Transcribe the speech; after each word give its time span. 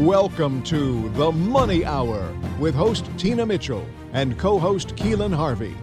Welcome 0.00 0.62
to 0.64 1.08
the 1.14 1.32
Money 1.32 1.86
Hour 1.86 2.30
with 2.58 2.74
host 2.74 3.08
Tina 3.16 3.46
Mitchell 3.46 3.84
and 4.12 4.38
co 4.38 4.58
host 4.58 4.94
Keelan 4.94 5.34
Harvey. 5.34 5.74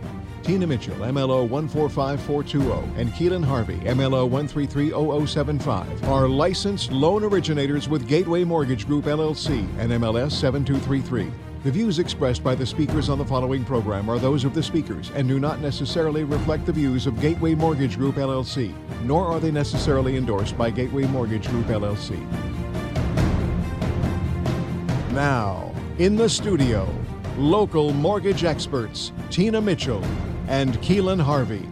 Tina 0.43 0.68
Mitchell, 0.68 0.96
MLO 0.97 1.50
145420, 1.50 3.02
and 3.02 3.12
Keelan 3.13 3.44
Harvey, 3.44 3.79
MLO 3.79 4.29
1330075, 4.29 6.07
are 6.07 6.28
licensed 6.29 6.91
loan 6.91 7.23
originators 7.23 7.89
with 7.89 8.07
Gateway 8.07 8.44
Mortgage 8.44 8.86
Group 8.86 9.05
LLC 9.05 9.68
and 9.80 9.91
MLS 9.94 10.32
7233. 10.34 11.32
The 11.64 11.71
views 11.71 11.98
expressed 11.98 12.43
by 12.43 12.54
the 12.54 12.68
speakers 12.68 13.09
on 13.09 13.18
the 13.18 13.25
following 13.25 13.66
program 13.66 14.09
are 14.09 14.20
those 14.20 14.43
of 14.43 14.54
the 14.54 14.61
speakers 14.61 15.09
and 15.16 15.27
do 15.27 15.39
not 15.39 15.59
necessarily 15.59 16.23
reflect 16.23 16.68
the 16.68 16.73
views 16.73 17.07
of 17.07 17.20
Gateway 17.20 17.55
Mortgage 17.55 17.98
Group 17.98 18.16
LLC, 18.18 18.75
nor 19.02 19.25
are 19.25 19.39
they 19.39 19.52
necessarily 19.52 20.18
endorsed 20.18 20.55
by 20.55 20.70
Gateway 20.70 21.07
Mortgage 21.07 21.48
Group 21.48 21.66
LLC. 21.66 22.62
Now, 25.13 25.72
in 25.99 26.16
the 26.16 26.27
studio, 26.27 26.90
local 27.38 27.94
mortgage 27.94 28.44
experts 28.45 29.12
Tina 29.30 29.62
Mitchell 29.62 30.03
and 30.48 30.73
Keelan 30.80 31.22
Harvey. 31.22 31.70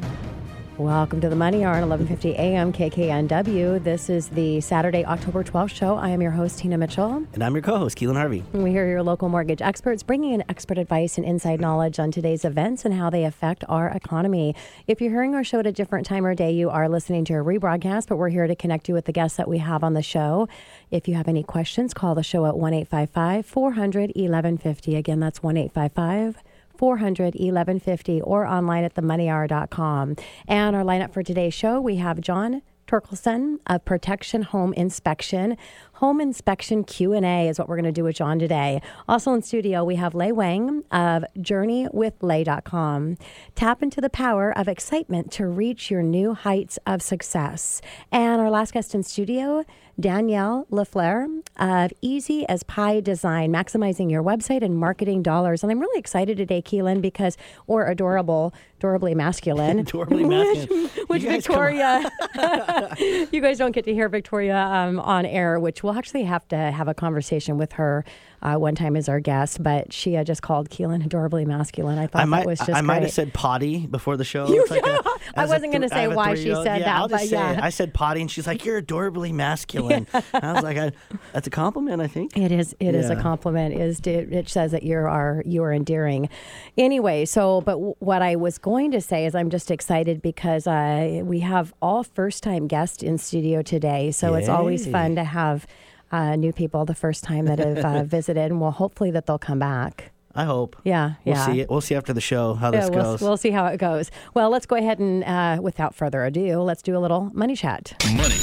Welcome 0.77 1.21
to 1.21 1.29
the 1.29 1.35
Money 1.35 1.63
Hour 1.63 1.75
at 1.75 1.83
11:50 1.83 2.33
a.m. 2.33 2.73
KKNW. 2.73 3.83
This 3.83 4.09
is 4.09 4.29
the 4.29 4.61
Saturday, 4.61 5.05
October 5.05 5.43
12th 5.43 5.75
show. 5.75 5.95
I 5.95 6.09
am 6.09 6.21
your 6.21 6.31
host 6.31 6.57
Tina 6.57 6.77
Mitchell. 6.77 7.23
And 7.33 7.43
I'm 7.43 7.53
your 7.53 7.61
co-host, 7.61 7.97
Keelan 7.97 8.15
Harvey. 8.15 8.43
And 8.53 8.63
we 8.63 8.71
hear 8.71 8.87
your 8.87 9.03
local 9.03 9.29
mortgage 9.29 9.61
experts 9.61 10.01
bringing 10.01 10.33
in 10.33 10.43
expert 10.49 10.79
advice 10.79 11.17
and 11.17 11.25
inside 11.25 11.61
knowledge 11.61 11.99
on 11.99 12.09
today's 12.09 12.43
events 12.45 12.83
and 12.83 12.95
how 12.95 13.11
they 13.11 13.25
affect 13.25 13.63
our 13.69 13.89
economy. 13.89 14.55
If 14.87 15.01
you're 15.01 15.11
hearing 15.11 15.35
our 15.35 15.43
show 15.43 15.59
at 15.59 15.67
a 15.67 15.71
different 15.71 16.07
time 16.07 16.25
or 16.25 16.33
day, 16.33 16.51
you 16.51 16.71
are 16.71 16.89
listening 16.89 17.25
to 17.25 17.33
a 17.33 17.43
rebroadcast, 17.43 18.07
but 18.07 18.15
we're 18.15 18.29
here 18.29 18.47
to 18.47 18.55
connect 18.55 18.87
you 18.87 18.95
with 18.95 19.05
the 19.05 19.13
guests 19.13 19.37
that 19.37 19.47
we 19.47 19.59
have 19.59 19.83
on 19.83 19.93
the 19.93 20.01
show. 20.01 20.47
If 20.91 21.07
you 21.07 21.15
have 21.15 21.29
any 21.29 21.41
questions, 21.41 21.93
call 21.93 22.15
the 22.15 22.23
show 22.23 22.45
at 22.45 22.55
1-855 22.55 23.45
400 23.45 24.11
1150. 24.13 24.95
Again, 24.95 25.19
that's 25.21 25.39
1-855 25.39 26.35
400 26.77 27.35
1150 27.35 28.21
or 28.21 28.45
online 28.45 28.83
at 28.83 28.95
themoneyhour.com. 28.95 30.15
And 30.47 30.75
our 30.75 30.83
lineup 30.83 31.13
for 31.13 31.23
today's 31.23 31.53
show, 31.53 31.79
we 31.79 31.95
have 31.97 32.19
John 32.19 32.61
Torkelson 32.91 33.59
of 33.67 33.85
Protection 33.85 34.41
Home 34.41 34.73
Inspection. 34.73 35.57
Home 35.93 36.19
inspection 36.19 36.83
Q&A 36.83 37.47
is 37.47 37.57
what 37.57 37.69
we're 37.69 37.75
going 37.75 37.85
to 37.85 37.91
do 37.91 38.03
with 38.03 38.15
John 38.17 38.37
today. 38.37 38.81
Also 39.07 39.33
in 39.33 39.41
studio, 39.43 39.83
we 39.83 39.95
have 39.95 40.13
Lei 40.13 40.31
Wang 40.33 40.83
of 40.91 41.23
JourneyWithLei.com. 41.37 43.17
Tap 43.55 43.83
into 43.83 44.01
the 44.01 44.09
power 44.09 44.57
of 44.57 44.67
excitement 44.67 45.31
to 45.33 45.45
reach 45.45 45.89
your 45.89 46.03
new 46.03 46.33
heights 46.33 46.79
of 46.85 47.01
success. 47.01 47.81
And 48.11 48.41
our 48.41 48.49
last 48.49 48.73
guest 48.73 48.93
in 48.93 49.03
studio, 49.03 49.63
Danielle 49.99 50.65
LaFleur 50.71 51.41
of 51.57 51.91
Easy 52.01 52.47
as 52.47 52.63
Pie 52.63 53.01
Design, 53.01 53.51
maximizing 53.51 54.09
your 54.09 54.23
website 54.23 54.63
and 54.63 54.77
marketing 54.77 55.21
dollars. 55.21 55.63
And 55.63 55.71
I'm 55.71 55.79
really 55.79 55.99
excited 55.99 56.37
today, 56.37 56.61
Keelan, 56.61 57.01
because, 57.01 57.37
or 57.67 57.87
adorable, 57.87 58.53
adorably 58.77 59.13
masculine. 59.15 59.79
adorably 59.87 60.23
masculine. 60.23 60.83
which, 61.07 61.07
which 61.07 61.23
Victoria, 61.23 62.09
you 63.31 63.41
guys 63.41 63.57
don't 63.57 63.73
get 63.73 63.85
to 63.85 63.93
hear 63.93 64.09
Victoria 64.09 64.57
um, 64.57 64.99
on 64.99 65.25
air, 65.25 65.59
which 65.59 65.83
we'll 65.83 65.93
actually 65.93 66.23
have 66.23 66.47
to 66.49 66.57
have 66.57 66.87
a 66.87 66.93
conversation 66.93 67.57
with 67.57 67.73
her 67.73 68.03
uh, 68.41 68.55
one 68.55 68.75
time 68.75 68.95
as 68.95 69.07
our 69.07 69.19
guest, 69.19 69.61
but 69.61 69.93
she 69.93 70.17
uh, 70.17 70.23
just 70.23 70.41
called 70.41 70.69
Keelan 70.69 71.05
adorably 71.05 71.45
masculine. 71.45 71.99
I 71.99 72.07
thought 72.07 72.21
I 72.21 72.25
might, 72.25 72.39
that 72.39 72.47
was 72.47 72.59
just 72.59 72.71
I 72.71 72.81
might 72.81 73.03
have 73.03 73.11
said 73.11 73.33
potty 73.33 73.85
before 73.85 74.17
the 74.17 74.23
show. 74.23 74.47
You, 74.51 74.65
Like 74.69 74.85
a- 74.85 75.03
I 75.35 75.45
wasn't 75.45 75.71
going 75.71 75.83
to 75.83 75.89
say 75.89 76.07
why 76.07 76.33
she 76.35 76.53
said 76.53 76.65
yeah, 76.65 76.79
that, 76.79 76.95
I'll 76.97 77.07
but 77.07 77.21
say 77.21 77.27
yeah. 77.27 77.53
it. 77.53 77.59
I 77.63 77.69
said 77.69 77.93
potty, 77.93 78.21
and 78.21 78.29
she's 78.29 78.47
like, 78.47 78.65
"You're 78.65 78.77
adorably 78.77 79.31
masculine." 79.31 80.07
I 80.33 80.53
was 80.53 80.63
like, 80.63 80.77
I, 80.77 80.91
"That's 81.33 81.47
a 81.47 81.51
compliment, 81.51 82.01
I 82.01 82.07
think." 82.07 82.35
It 82.35 82.51
is. 82.51 82.75
It 82.79 82.95
is 82.95 83.09
a 83.09 83.15
compliment. 83.15 83.75
Is 83.75 83.99
to, 84.01 84.11
it 84.11 84.49
says 84.49 84.71
that 84.71 84.83
you 84.83 84.97
are 84.97 85.43
you 85.45 85.63
are 85.63 85.71
endearing. 85.71 86.29
Anyway, 86.77 87.25
so 87.25 87.61
but 87.61 87.73
w- 87.73 87.95
what 87.99 88.21
I 88.21 88.35
was 88.35 88.57
going 88.57 88.91
to 88.91 89.01
say 89.01 89.25
is 89.25 89.35
I'm 89.35 89.49
just 89.49 89.71
excited 89.71 90.21
because 90.21 90.67
uh, 90.67 91.21
we 91.23 91.39
have 91.41 91.73
all 91.81 92.03
first 92.03 92.43
time 92.43 92.67
guests 92.67 93.03
in 93.03 93.17
studio 93.17 93.61
today. 93.61 94.11
So 94.11 94.33
it's 94.33 94.49
always 94.49 94.87
fun 94.87 95.15
to 95.15 95.23
have 95.23 95.67
uh, 96.11 96.35
new 96.35 96.51
people 96.53 96.85
the 96.85 96.95
first 96.95 97.23
time 97.23 97.45
that 97.45 97.59
have 97.59 97.77
uh, 97.79 98.03
visited, 98.17 98.51
and 98.51 98.61
well, 98.61 98.71
hopefully 98.71 99.11
that 99.11 99.25
they'll 99.25 99.39
come 99.39 99.59
back. 99.59 100.11
I 100.33 100.45
hope. 100.45 100.77
Yeah, 100.85 101.15
We'll 101.25 101.35
yeah. 101.35 101.45
see. 101.45 101.59
It. 101.61 101.69
We'll 101.69 101.81
see 101.81 101.93
after 101.95 102.13
the 102.13 102.21
show 102.21 102.53
how 102.53 102.71
Yeah, 102.71 102.81
this 102.81 102.89
we'll, 102.89 103.03
goes. 103.03 103.21
we'll 103.21 103.37
see 103.37 103.51
how 103.51 103.65
it 103.65 103.77
goes. 103.77 104.09
Well, 104.33 104.49
let's 104.49 104.65
go 104.65 104.77
ahead 104.77 104.97
and, 104.99 105.23
uh, 105.25 105.59
without 105.61 105.93
further 105.93 106.23
ado, 106.23 106.61
let's 106.61 106.81
do 106.81 106.95
a 106.95 106.99
little 106.99 107.29
money 107.33 107.55
chat. 107.55 107.93
Money. 108.15 108.37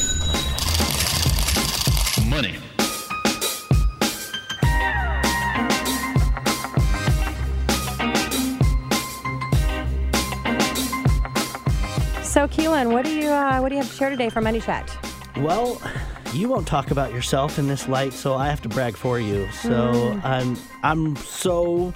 Money. 2.28 2.58
So, 12.22 12.46
Keelan, 12.46 12.92
what 12.92 13.04
do 13.04 13.10
you 13.10 13.28
uh, 13.30 13.58
what 13.58 13.70
do 13.70 13.74
you 13.74 13.80
have 13.80 13.90
to 13.90 13.96
share 13.96 14.10
today 14.10 14.28
for 14.28 14.40
money 14.40 14.60
chat? 14.60 14.96
Well, 15.38 15.80
you 16.34 16.48
won't 16.48 16.66
talk 16.66 16.90
about 16.90 17.12
yourself 17.12 17.58
in 17.58 17.66
this 17.68 17.88
light, 17.88 18.12
so 18.12 18.34
I 18.34 18.48
have 18.48 18.60
to 18.62 18.68
brag 18.68 18.96
for 18.96 19.18
you. 19.18 19.48
So 19.52 19.70
Mm. 20.20 20.24
I'm 20.24 20.56
I'm 20.82 21.16
so 21.16 21.92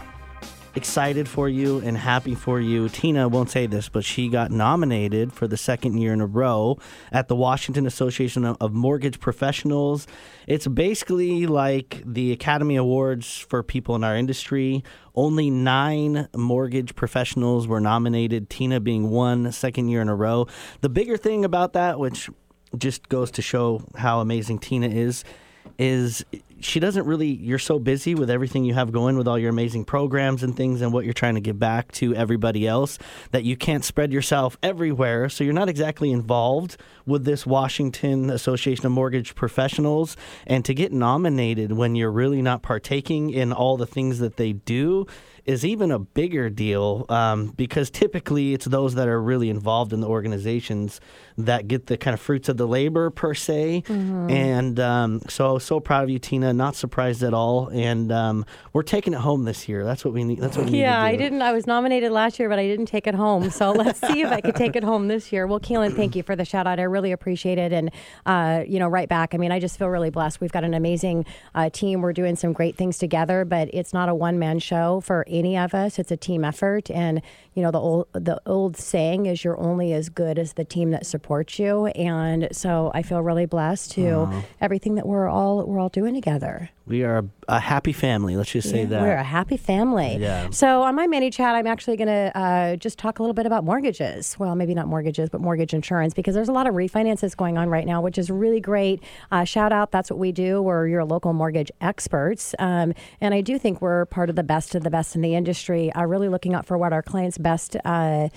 excited 0.74 1.28
for 1.28 1.50
you 1.50 1.80
and 1.80 1.98
happy 1.98 2.34
for 2.34 2.58
you. 2.58 2.88
Tina 2.88 3.28
won't 3.28 3.50
say 3.50 3.66
this, 3.66 3.90
but 3.90 4.02
she 4.06 4.28
got 4.30 4.50
nominated 4.50 5.30
for 5.30 5.46
the 5.46 5.58
second 5.58 5.98
year 5.98 6.14
in 6.14 6.22
a 6.22 6.26
row 6.26 6.78
at 7.12 7.28
the 7.28 7.36
Washington 7.36 7.84
Association 7.86 8.46
of- 8.46 8.56
of 8.58 8.72
Mortgage 8.72 9.20
Professionals. 9.20 10.06
It's 10.46 10.66
basically 10.66 11.46
like 11.46 12.02
the 12.06 12.32
Academy 12.32 12.76
Awards 12.76 13.36
for 13.50 13.62
people 13.62 13.94
in 13.96 14.02
our 14.02 14.16
industry. 14.16 14.82
Only 15.14 15.50
nine 15.50 16.26
mortgage 16.34 16.94
professionals 16.94 17.68
were 17.68 17.78
nominated, 17.80 18.48
Tina 18.48 18.80
being 18.80 19.10
one, 19.10 19.52
second 19.52 19.88
year 19.90 20.00
in 20.00 20.08
a 20.08 20.14
row. 20.16 20.46
The 20.80 20.88
bigger 20.88 21.18
thing 21.18 21.44
about 21.44 21.74
that, 21.74 21.98
which 21.98 22.30
just 22.76 23.08
goes 23.08 23.30
to 23.32 23.42
show 23.42 23.84
how 23.96 24.20
amazing 24.20 24.58
Tina 24.58 24.88
is, 24.88 25.24
is 25.78 26.24
she 26.64 26.80
doesn't 26.80 27.06
really 27.06 27.28
you're 27.28 27.58
so 27.58 27.78
busy 27.78 28.14
with 28.14 28.30
everything 28.30 28.64
you 28.64 28.74
have 28.74 28.92
going 28.92 29.16
with 29.16 29.28
all 29.28 29.38
your 29.38 29.50
amazing 29.50 29.84
programs 29.84 30.42
and 30.42 30.56
things 30.56 30.80
and 30.80 30.92
what 30.92 31.04
you're 31.04 31.12
trying 31.12 31.34
to 31.34 31.40
give 31.40 31.58
back 31.58 31.90
to 31.92 32.14
everybody 32.14 32.66
else 32.66 32.98
that 33.30 33.44
you 33.44 33.56
can't 33.56 33.84
spread 33.84 34.12
yourself 34.12 34.56
everywhere 34.62 35.28
so 35.28 35.44
you're 35.44 35.52
not 35.52 35.68
exactly 35.68 36.10
involved 36.10 36.76
with 37.06 37.24
this 37.24 37.44
Washington 37.44 38.30
Association 38.30 38.86
of 38.86 38.92
Mortgage 38.92 39.34
Professionals 39.34 40.16
and 40.46 40.64
to 40.64 40.74
get 40.74 40.92
nominated 40.92 41.72
when 41.72 41.94
you're 41.94 42.12
really 42.12 42.42
not 42.42 42.62
partaking 42.62 43.30
in 43.30 43.52
all 43.52 43.76
the 43.76 43.86
things 43.86 44.20
that 44.20 44.36
they 44.36 44.52
do 44.52 45.06
is 45.44 45.64
even 45.64 45.90
a 45.90 45.98
bigger 45.98 46.48
deal 46.48 47.04
um, 47.08 47.46
because 47.56 47.90
typically 47.90 48.54
it's 48.54 48.64
those 48.66 48.94
that 48.94 49.08
are 49.08 49.20
really 49.20 49.50
involved 49.50 49.92
in 49.92 50.00
the 50.00 50.06
organizations 50.06 51.00
that 51.36 51.66
get 51.66 51.86
the 51.86 51.96
kind 51.96 52.14
of 52.14 52.20
fruits 52.20 52.48
of 52.48 52.56
the 52.56 52.66
labor 52.66 53.10
per 53.10 53.34
se. 53.34 53.82
And 54.30 54.78
um, 54.78 55.20
so 55.28 55.58
so 55.58 55.80
proud 55.80 56.04
of 56.04 56.10
you, 56.10 56.20
Tina. 56.20 56.51
Not 56.56 56.76
surprised 56.76 57.22
at 57.22 57.34
all. 57.34 57.68
And 57.68 58.10
um, 58.12 58.46
we're 58.72 58.82
taking 58.82 59.12
it 59.14 59.20
home 59.20 59.44
this 59.44 59.68
year. 59.68 59.84
That's 59.84 60.04
what 60.04 60.14
we 60.14 60.24
need. 60.24 60.40
That's 60.40 60.56
what 60.56 60.66
we 60.66 60.72
need. 60.72 60.80
Yeah, 60.80 61.02
I 61.02 61.16
didn't. 61.16 61.42
I 61.42 61.52
was 61.52 61.66
nominated 61.66 62.12
last 62.12 62.38
year, 62.38 62.48
but 62.48 62.58
I 62.58 62.66
didn't 62.66 62.86
take 62.86 63.06
it 63.06 63.14
home. 63.14 63.50
So 63.50 63.72
let's 63.72 64.00
see 64.00 64.22
if 64.22 64.30
I 64.30 64.40
could 64.40 64.56
take 64.56 64.76
it 64.76 64.84
home 64.84 65.08
this 65.08 65.32
year. 65.32 65.46
Well, 65.46 65.60
Keelan, 65.60 65.94
thank 65.94 66.16
you 66.16 66.22
for 66.22 66.36
the 66.36 66.44
shout 66.44 66.66
out. 66.66 66.78
I 66.78 66.84
really 66.84 67.12
appreciate 67.12 67.58
it. 67.58 67.72
And, 67.72 67.90
uh, 68.26 68.64
you 68.66 68.78
know, 68.78 68.88
right 68.88 69.08
back. 69.08 69.34
I 69.34 69.38
mean, 69.38 69.52
I 69.52 69.60
just 69.60 69.78
feel 69.78 69.88
really 69.88 70.10
blessed. 70.10 70.40
We've 70.40 70.52
got 70.52 70.64
an 70.64 70.74
amazing 70.74 71.24
uh, 71.54 71.70
team. 71.70 72.02
We're 72.02 72.12
doing 72.12 72.36
some 72.36 72.52
great 72.52 72.76
things 72.76 72.98
together, 72.98 73.44
but 73.44 73.68
it's 73.72 73.92
not 73.92 74.08
a 74.08 74.14
one 74.14 74.38
man 74.38 74.58
show 74.58 75.00
for 75.00 75.24
any 75.28 75.56
of 75.56 75.74
us. 75.74 75.98
It's 75.98 76.10
a 76.10 76.16
team 76.16 76.44
effort. 76.44 76.90
And, 76.90 77.22
you 77.54 77.62
know, 77.62 77.70
the 77.70 77.80
old, 77.80 78.08
the 78.12 78.40
old 78.46 78.76
saying 78.76 79.26
is 79.26 79.44
you're 79.44 79.58
only 79.58 79.92
as 79.92 80.08
good 80.08 80.38
as 80.38 80.54
the 80.54 80.64
team 80.64 80.90
that 80.90 81.06
supports 81.06 81.58
you. 81.58 81.86
And 81.86 82.48
so 82.52 82.90
I 82.94 83.02
feel 83.02 83.20
really 83.20 83.46
blessed 83.46 83.92
to 83.92 84.42
everything 84.60 84.96
that 84.96 85.06
we're 85.06 85.28
all, 85.28 85.64
we're 85.64 85.78
all 85.78 85.88
doing 85.88 86.14
together. 86.14 86.41
We 86.86 87.04
are 87.04 87.18
a, 87.18 87.24
a 87.48 87.60
happy 87.60 87.92
family. 87.92 88.36
Let's 88.36 88.50
just 88.50 88.68
say 88.68 88.80
Yeah, 88.80 88.86
that. 88.86 89.02
We're 89.02 89.14
a 89.14 89.22
happy 89.22 89.56
family. 89.56 90.16
Yeah. 90.16 90.50
So 90.50 90.82
on 90.82 90.94
my 90.94 91.06
mini 91.06 91.30
chat, 91.30 91.54
I'm 91.54 91.66
actually 91.66 91.96
going 91.96 92.08
to 92.08 92.32
uh, 92.36 92.76
just 92.76 92.98
talk 92.98 93.18
a 93.18 93.22
little 93.22 93.34
bit 93.34 93.46
about 93.46 93.64
mortgages. 93.64 94.36
Well, 94.38 94.54
maybe 94.54 94.74
not 94.74 94.88
mortgages, 94.88 95.28
but 95.28 95.40
mortgage 95.40 95.72
insurance 95.72 96.14
because 96.14 96.34
there's 96.34 96.48
a 96.48 96.52
lot 96.52 96.66
of 96.66 96.74
refinances 96.74 97.36
going 97.36 97.56
on 97.58 97.68
right 97.68 97.86
now, 97.86 98.00
which 98.00 98.18
is 98.18 98.30
really 98.30 98.60
great. 98.60 99.02
Uh, 99.30 99.44
shout 99.44 99.72
out, 99.72 99.92
that's 99.92 100.10
what 100.10 100.18
we 100.18 100.32
do. 100.32 100.60
We're 100.60 100.88
your 100.88 101.04
local 101.04 101.32
mortgage 101.32 101.70
experts, 101.80 102.54
um, 102.58 102.92
and 103.20 103.34
I 103.34 103.40
do 103.40 103.58
think 103.58 103.80
we're 103.80 104.06
part 104.06 104.28
of 104.28 104.36
the 104.36 104.42
best 104.42 104.74
of 104.74 104.82
the 104.82 104.90
best 104.90 105.14
in 105.14 105.22
the 105.22 105.34
industry. 105.34 105.92
Uh, 105.92 106.04
really 106.04 106.28
looking 106.28 106.54
out 106.54 106.66
for 106.66 106.76
what 106.76 106.92
our 106.92 107.02
clients' 107.02 107.38
best. 107.38 107.76
Uh, 107.84 108.28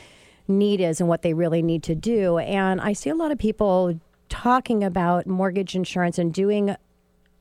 need 0.47 0.79
is 0.79 0.99
and 0.99 1.09
what 1.09 1.21
they 1.23 1.33
really 1.33 1.61
need 1.61 1.81
to 1.83 1.95
do. 1.95 2.37
And 2.37 2.79
I 2.79 2.93
see 2.93 3.09
a 3.09 3.15
lot 3.15 3.31
of 3.31 3.37
people 3.39 3.99
talking 4.29 4.83
about 4.83 5.27
mortgage 5.27 5.75
insurance 5.75 6.17
and 6.17 6.33
doing 6.33 6.75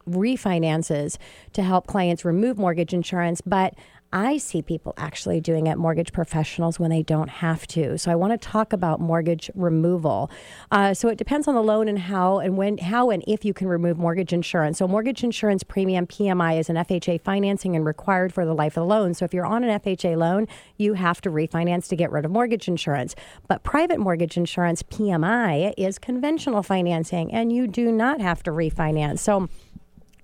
refinances 0.09 1.19
to 1.53 1.62
help 1.62 1.87
clients 1.87 2.25
remove 2.25 2.59
mortgage 2.59 2.93
insurance, 2.93 3.41
but 3.41 3.75
I 4.15 4.37
see 4.37 4.62
people 4.62 4.95
actually 4.97 5.41
doing 5.41 5.67
it, 5.67 5.77
mortgage 5.77 6.12
professionals, 6.12 6.79
when 6.79 6.89
they 6.89 7.03
don't 7.03 7.29
have 7.29 7.67
to. 7.69 7.99
So 7.99 8.12
I 8.12 8.15
want 8.15 8.33
to 8.33 8.49
talk 8.49 8.73
about 8.73 9.01
mortgage 9.01 9.51
removal. 9.56 10.31
Uh, 10.71 10.95
so 10.95 11.09
it 11.09 11.19
depends 11.19 11.49
on 11.49 11.56
the 11.56 11.62
loan 11.62 11.89
and 11.89 11.99
how 11.99 12.39
and 12.39 12.56
when, 12.56 12.79
how 12.79 13.11
and 13.11 13.25
if 13.27 13.45
you 13.45 13.53
can 13.53 13.67
remove 13.67 13.99
mortgage 13.99 14.33
insurance. 14.33 14.79
So 14.79 14.87
mortgage 14.87 15.25
insurance 15.25 15.65
premium 15.65 16.07
PMI 16.07 16.61
is 16.61 16.71
an 16.71 16.77
FHA 16.77 17.23
financing 17.23 17.75
and 17.75 17.85
required 17.85 18.33
for 18.33 18.47
the 18.47 18.55
life 18.55 18.77
of 18.77 18.83
the 18.83 18.87
loan. 18.87 19.15
So 19.15 19.25
if 19.25 19.35
you're 19.35 19.45
on 19.45 19.65
an 19.65 19.81
FHA 19.81 20.17
loan, 20.17 20.47
you 20.77 20.95
have 20.95 21.21
to 21.23 21.31
refinance 21.31 21.89
to 21.89 21.97
get 21.97 22.12
rid 22.12 22.25
of 22.25 22.31
mortgage 22.31 22.69
insurance. 22.69 23.17
But 23.49 23.65
private 23.65 23.99
mortgage 23.99 24.37
insurance 24.37 24.85
PMI 24.85 25.75
is 25.77 25.99
conventional 25.99 26.62
financing, 26.62 27.33
and 27.33 27.53
you 27.53 27.67
do 27.67 27.91
not 27.91 28.21
have 28.21 28.45
to 28.45 28.53
refinance. 28.53 29.19
So 29.19 29.49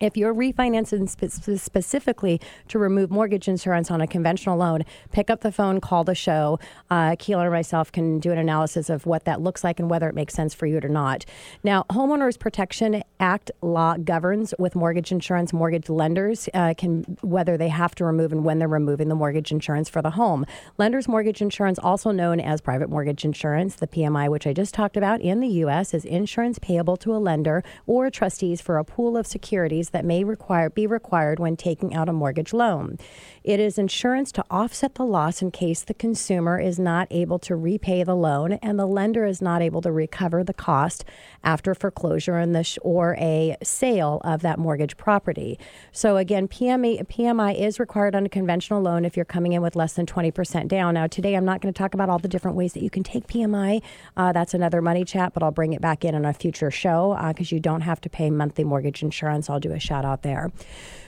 if 0.01 0.17
you're 0.17 0.35
refinancing 0.35 1.09
spe- 1.09 1.61
specifically 1.61 2.41
to 2.69 2.79
remove 2.79 3.11
mortgage 3.11 3.49
insurance 3.49 3.91
on 3.91 4.01
a 4.01 4.07
conventional 4.07 4.57
loan, 4.57 4.85
pick 5.13 5.31
up 5.31 5.43
the 5.43 5.53
phone, 5.53 5.81
call 5.81 6.05
the 6.05 6.15
show. 6.15 6.59
Uh, 6.91 7.11
Keelan 7.11 7.45
or 7.45 7.51
myself 7.51 7.93
can 7.93 8.19
do 8.19 8.33
an 8.33 8.39
analysis 8.39 8.91
of 8.91 9.07
what 9.07 9.25
that 9.25 9.41
looks 9.41 9.63
like 9.63 9.79
and 9.79 9.91
whether 9.91 10.09
it 10.09 10.15
makes 10.15 10.35
sense 10.35 10.55
for 10.55 10.67
you 10.67 10.79
or 10.83 10.89
not. 10.89 11.25
Now, 11.63 11.85
Homeowners 11.91 12.39
Protection 12.39 13.03
Act 13.21 13.51
law 13.61 13.97
governs 13.99 14.55
with 14.59 14.75
mortgage 14.75 15.13
insurance. 15.13 15.53
Mortgage 15.53 15.91
lenders 15.91 16.49
uh, 16.55 16.73
can 16.77 17.03
whether 17.21 17.59
they 17.59 17.69
have 17.69 17.95
to 17.97 18.05
remove 18.07 18.33
and 18.33 18.45
when 18.45 18.59
they're 18.59 18.67
removing 18.67 19.11
the 19.11 19.15
mortgage 19.15 19.53
insurance 19.53 19.91
for 19.91 20.01
the 20.01 20.13
home. 20.13 20.47
Lenders 20.79 21.07
mortgage 21.07 21.43
insurance, 21.43 21.79
also 21.79 22.13
known 22.13 22.41
as 22.41 22.63
private 22.63 22.89
mortgage 22.89 23.23
insurance, 23.23 23.75
the 23.75 23.87
PMI, 23.87 24.31
which 24.31 24.47
I 24.47 24.55
just 24.55 24.73
talked 24.73 24.97
about 24.97 25.21
in 25.21 25.41
the 25.41 25.49
U.S., 25.49 25.93
is 25.93 26.07
insurance 26.07 26.59
payable 26.59 26.97
to 26.97 27.15
a 27.15 27.19
lender 27.19 27.63
or 27.87 28.11
trustees 28.11 28.63
for 28.63 28.79
a 28.79 28.85
pool 28.85 29.19
of 29.19 29.27
securities 29.27 29.91
that 29.91 30.07
may 30.07 30.25
require 30.25 30.71
be 30.71 30.87
required 30.87 31.39
when 31.39 31.57
taking 31.57 31.95
out 31.95 32.09
a 32.09 32.15
mortgage 32.15 32.55
loan. 32.55 32.97
It 33.43 33.59
is 33.59 33.79
insurance 33.79 34.33
to 34.33 34.45
offset 34.51 34.97
the 34.97 35.07
loss 35.07 35.41
in 35.41 35.51
case 35.51 35.81
the 35.81 35.95
consumer 35.95 36.61
is 36.61 36.79
not 36.79 37.09
able 37.11 37.39
to 37.39 37.57
repay 37.57 38.05
the 38.05 38.15
loan 38.15 38.53
and 38.55 38.79
the 38.79 38.85
lender 38.85 39.25
is 39.25 39.41
not 39.41 39.63
able 39.63 39.81
to 39.81 39.91
recover 39.91 40.45
the 40.45 40.53
cost 40.53 41.07
after 41.43 41.75
foreclosure 41.75 42.37
and 42.37 42.55
the 42.55 42.63
sh- 42.63 42.77
or 42.83 43.17
a 43.19 43.57
sale 43.63 44.21
of 44.25 44.43
that 44.43 44.59
mortgage 44.59 44.99
property. 44.99 45.59
So 45.91 46.19
again, 46.19 46.49
PMI, 46.49 47.07
PMI 47.07 47.59
is 47.59 47.81
required 47.81 48.15
on 48.15 48.27
a 48.27 48.29
conventional 48.29 48.83
loan 48.83 49.07
if 49.07 49.17
you're 49.17 49.25
coming 49.25 49.55
in 49.55 49.63
with 49.63 49.75
less 49.75 49.95
than 49.95 50.05
20% 50.05 50.69
down. 50.69 50.93
Now 50.93 51.07
today 51.07 51.35
I'm 51.35 51.47
not 51.47 51.63
going 51.63 51.73
to 51.73 51.79
talk 51.79 51.95
about 51.95 52.11
all 52.11 52.19
the 52.19 52.29
different 52.29 52.59
ways 52.59 52.75
that 52.75 52.83
you 52.83 52.91
can 52.91 53.03
take 53.03 53.27
PMI. 53.27 53.81
Uh, 54.19 54.33
that's 54.33 54.53
another 54.53 54.83
money 54.83 55.03
chat, 55.03 55.33
but 55.33 55.43
I'll 55.43 55.51
bring 55.51 55.73
it 55.73 55.81
back 55.81 56.05
in 56.05 56.15
on 56.15 56.27
a 56.27 56.35
future 56.35 56.71
show 56.71 57.17
because 57.29 57.51
uh, 57.51 57.57
you 57.57 57.61
don't 57.61 57.81
have 57.81 58.03
to 58.03 58.11
pay 58.11 58.29
monthly 58.29 58.65
mortgage 58.65 59.03
insurance. 59.03 59.49
I'll 59.49 59.61
do 59.61 59.73
a 59.73 59.81
shout 59.81 60.05
out 60.05 60.21
there. 60.21 60.53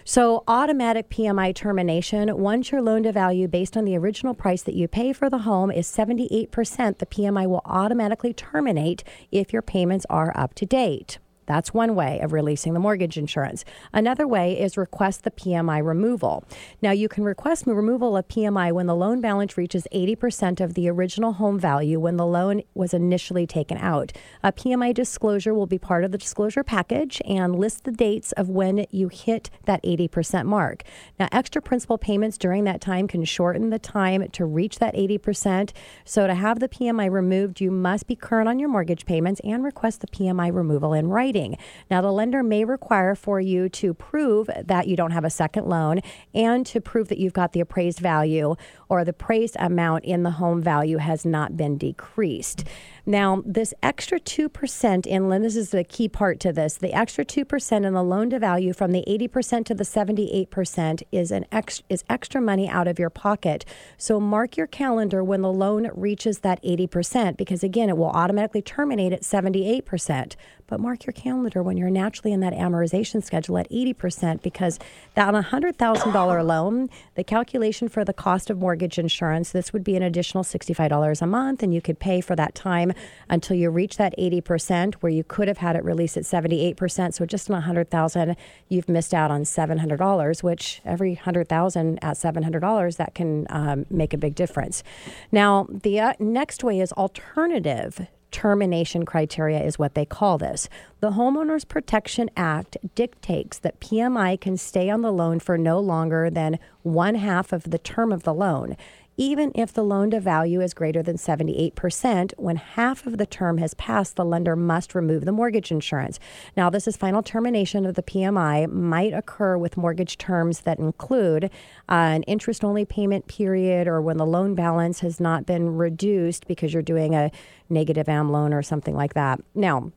So, 0.04 0.42
automatic 0.48 1.08
PMI 1.10 1.54
termination, 1.54 2.36
once 2.36 2.72
your 2.72 2.82
loan 2.82 3.04
to 3.04 3.12
value 3.12 3.46
based 3.46 3.76
on 3.76 3.84
the 3.84 3.96
original 3.96 4.34
price 4.34 4.62
that 4.62 4.74
you 4.74 4.88
pay 4.88 5.12
for 5.12 5.30
the 5.30 5.38
home 5.38 5.70
is 5.70 5.86
78%, 5.86 6.98
the 6.98 7.06
PMI 7.06 7.46
will 7.46 7.62
automatically 7.64 8.32
terminate 8.32 9.04
if 9.30 9.52
your 9.52 9.62
payments 9.62 10.04
are 10.10 10.32
up 10.36 10.54
to 10.54 10.66
date. 10.66 11.18
That's 11.46 11.74
one 11.74 11.94
way 11.94 12.20
of 12.20 12.32
releasing 12.32 12.74
the 12.74 12.80
mortgage 12.80 13.18
insurance. 13.18 13.64
Another 13.92 14.26
way 14.26 14.58
is 14.58 14.76
request 14.76 15.24
the 15.24 15.30
PMI 15.30 15.84
removal. 15.84 16.44
Now, 16.80 16.92
you 16.92 17.08
can 17.08 17.24
request 17.24 17.66
removal 17.66 18.16
of 18.16 18.28
PMI 18.28 18.72
when 18.72 18.86
the 18.86 18.94
loan 18.94 19.20
balance 19.20 19.56
reaches 19.56 19.86
80% 19.92 20.60
of 20.60 20.74
the 20.74 20.88
original 20.88 21.34
home 21.34 21.58
value 21.58 21.98
when 21.98 22.16
the 22.16 22.26
loan 22.26 22.62
was 22.74 22.94
initially 22.94 23.46
taken 23.46 23.78
out. 23.78 24.12
A 24.42 24.52
PMI 24.52 24.94
disclosure 24.94 25.54
will 25.54 25.66
be 25.66 25.78
part 25.78 26.04
of 26.04 26.12
the 26.12 26.18
disclosure 26.18 26.62
package 26.62 27.20
and 27.26 27.56
list 27.56 27.84
the 27.84 27.92
dates 27.92 28.32
of 28.32 28.48
when 28.48 28.86
you 28.90 29.08
hit 29.08 29.50
that 29.64 29.82
80% 29.82 30.46
mark. 30.46 30.84
Now, 31.18 31.28
extra 31.32 31.60
principal 31.60 31.98
payments 31.98 32.38
during 32.38 32.64
that 32.64 32.80
time 32.80 33.08
can 33.08 33.24
shorten 33.24 33.70
the 33.70 33.78
time 33.78 34.28
to 34.30 34.44
reach 34.44 34.78
that 34.78 34.94
80%. 34.94 35.72
So, 36.04 36.26
to 36.26 36.34
have 36.34 36.60
the 36.60 36.68
PMI 36.68 37.10
removed, 37.10 37.60
you 37.60 37.70
must 37.70 38.06
be 38.06 38.16
current 38.16 38.48
on 38.48 38.58
your 38.58 38.68
mortgage 38.68 39.06
payments 39.06 39.40
and 39.44 39.64
request 39.64 40.00
the 40.00 40.06
PMI 40.06 40.54
removal 40.54 40.92
in 40.92 41.08
writing 41.08 41.31
writing. 41.32 41.56
Now, 41.90 42.00
the 42.02 42.12
lender 42.12 42.42
may 42.42 42.64
require 42.64 43.14
for 43.14 43.40
you 43.40 43.68
to 43.70 43.94
prove 43.94 44.50
that 44.64 44.86
you 44.86 44.96
don't 44.96 45.12
have 45.12 45.24
a 45.24 45.30
second 45.30 45.66
loan 45.66 46.00
and 46.34 46.66
to 46.66 46.80
prove 46.80 47.08
that 47.08 47.18
you've 47.18 47.32
got 47.32 47.52
the 47.52 47.60
appraised 47.60 48.00
value 48.00 48.54
or 48.88 49.04
the 49.04 49.10
appraised 49.10 49.56
amount 49.58 50.04
in 50.04 50.22
the 50.24 50.32
home 50.32 50.60
value 50.60 50.98
has 50.98 51.24
not 51.24 51.56
been 51.56 51.78
decreased. 51.78 52.64
Now, 53.04 53.42
this 53.44 53.74
extra 53.82 54.20
2% 54.20 55.06
in, 55.06 55.42
this 55.42 55.56
is 55.56 55.70
the 55.70 55.82
key 55.82 56.08
part 56.08 56.38
to 56.40 56.52
this, 56.52 56.76
the 56.76 56.92
extra 56.92 57.24
2% 57.24 57.84
in 57.84 57.92
the 57.92 58.02
loan 58.02 58.30
to 58.30 58.38
value 58.38 58.72
from 58.72 58.92
the 58.92 59.04
80% 59.08 59.64
to 59.66 59.74
the 59.74 59.82
78% 59.82 61.02
is 61.10 61.32
an 61.32 61.44
ex, 61.50 61.82
is 61.88 62.04
extra 62.08 62.40
money 62.40 62.68
out 62.68 62.86
of 62.86 63.00
your 63.00 63.10
pocket. 63.10 63.64
So 63.96 64.20
mark 64.20 64.56
your 64.56 64.68
calendar 64.68 65.24
when 65.24 65.42
the 65.42 65.52
loan 65.52 65.90
reaches 65.94 66.40
that 66.40 66.62
80% 66.62 67.36
because 67.36 67.64
again, 67.64 67.88
it 67.88 67.96
will 67.96 68.10
automatically 68.10 68.62
terminate 68.62 69.12
at 69.12 69.22
78%. 69.22 70.36
But 70.68 70.80
mark 70.80 71.04
your 71.04 71.12
calendar 71.12 71.62
when 71.62 71.76
you're 71.76 71.90
naturally 71.90 72.32
in 72.32 72.40
that 72.40 72.54
amortization 72.54 73.22
schedule 73.22 73.58
at 73.58 73.70
80% 73.70 74.42
because 74.42 74.78
that 75.14 75.28
on 75.28 75.34
a 75.34 75.42
$100,000 75.42 76.46
loan, 76.46 76.88
the 77.14 77.24
calculation 77.24 77.88
for 77.88 78.04
the 78.04 78.14
cost 78.14 78.48
of 78.48 78.58
mortgage 78.58 78.98
insurance, 78.98 79.50
this 79.50 79.72
would 79.72 79.84
be 79.84 79.96
an 79.96 80.02
additional 80.02 80.44
$65 80.44 81.20
a 81.20 81.26
month 81.26 81.62
and 81.62 81.74
you 81.74 81.82
could 81.82 81.98
pay 81.98 82.20
for 82.20 82.36
that 82.36 82.54
time 82.54 82.91
until 83.28 83.56
you 83.56 83.70
reach 83.70 83.96
that 83.96 84.14
80% 84.18 84.94
where 84.94 85.10
you 85.10 85.24
could 85.24 85.48
have 85.48 85.58
had 85.58 85.76
it 85.76 85.84
released 85.84 86.16
at 86.16 86.24
78%. 86.24 87.14
So 87.14 87.26
just 87.26 87.50
on 87.50 87.54
100,000, 87.54 88.36
you've 88.68 88.88
missed 88.88 89.14
out 89.14 89.30
on 89.30 89.44
$700, 89.44 90.42
which 90.42 90.80
every 90.84 91.14
100,000 91.14 91.98
at 92.02 92.16
$700, 92.16 92.96
that 92.96 93.14
can 93.14 93.46
um, 93.50 93.86
make 93.90 94.12
a 94.12 94.18
big 94.18 94.34
difference. 94.34 94.82
Now, 95.30 95.66
the 95.70 96.00
uh, 96.00 96.12
next 96.18 96.64
way 96.64 96.80
is 96.80 96.92
alternative 96.92 98.06
termination 98.32 99.04
criteria 99.04 99.62
is 99.62 99.78
what 99.78 99.94
they 99.94 100.04
call 100.04 100.38
this. 100.38 100.68
The 101.00 101.12
Homeowners 101.12 101.68
Protection 101.68 102.30
Act 102.36 102.76
dictates 102.94 103.58
that 103.58 103.78
PMI 103.78 104.40
can 104.40 104.56
stay 104.56 104.90
on 104.90 105.02
the 105.02 105.12
loan 105.12 105.38
for 105.38 105.56
no 105.56 105.78
longer 105.78 106.30
than 106.30 106.58
one 106.82 107.14
half 107.14 107.52
of 107.52 107.70
the 107.70 107.78
term 107.78 108.10
of 108.10 108.24
the 108.24 108.34
loan 108.34 108.76
even 109.16 109.52
if 109.54 109.72
the 109.72 109.84
loan 109.84 110.10
to 110.10 110.20
value 110.20 110.60
is 110.60 110.74
greater 110.74 111.02
than 111.02 111.16
78%. 111.16 112.32
When 112.36 112.56
half 112.56 113.06
of 113.06 113.18
the 113.18 113.26
term 113.26 113.58
has 113.58 113.74
passed, 113.74 114.16
the 114.16 114.24
lender 114.24 114.56
must 114.56 114.94
remove 114.94 115.24
the 115.24 115.32
mortgage 115.32 115.70
insurance. 115.70 116.18
Now, 116.56 116.70
this 116.70 116.88
is 116.88 116.96
final 116.96 117.22
termination 117.22 117.84
of 117.86 117.94
the 117.94 118.02
PMI, 118.02 118.70
might 118.70 119.12
occur 119.12 119.56
with 119.56 119.76
mortgage 119.76 120.18
terms 120.18 120.60
that 120.60 120.78
include 120.78 121.44
uh, 121.44 121.48
an 121.88 122.22
interest 122.24 122.64
only 122.64 122.84
payment 122.84 123.26
period 123.26 123.86
or 123.86 124.00
when 124.00 124.16
the 124.16 124.26
loan 124.26 124.54
balance 124.54 125.00
has 125.00 125.20
not 125.20 125.46
been 125.46 125.76
reduced 125.76 126.46
because 126.46 126.72
you're 126.72 126.82
doing 126.82 127.14
a 127.14 127.30
negative 127.68 128.08
AM 128.08 128.30
loan 128.30 128.52
or 128.52 128.62
something 128.62 128.94
like 128.94 129.14
that. 129.14 129.40
Now, 129.54 129.92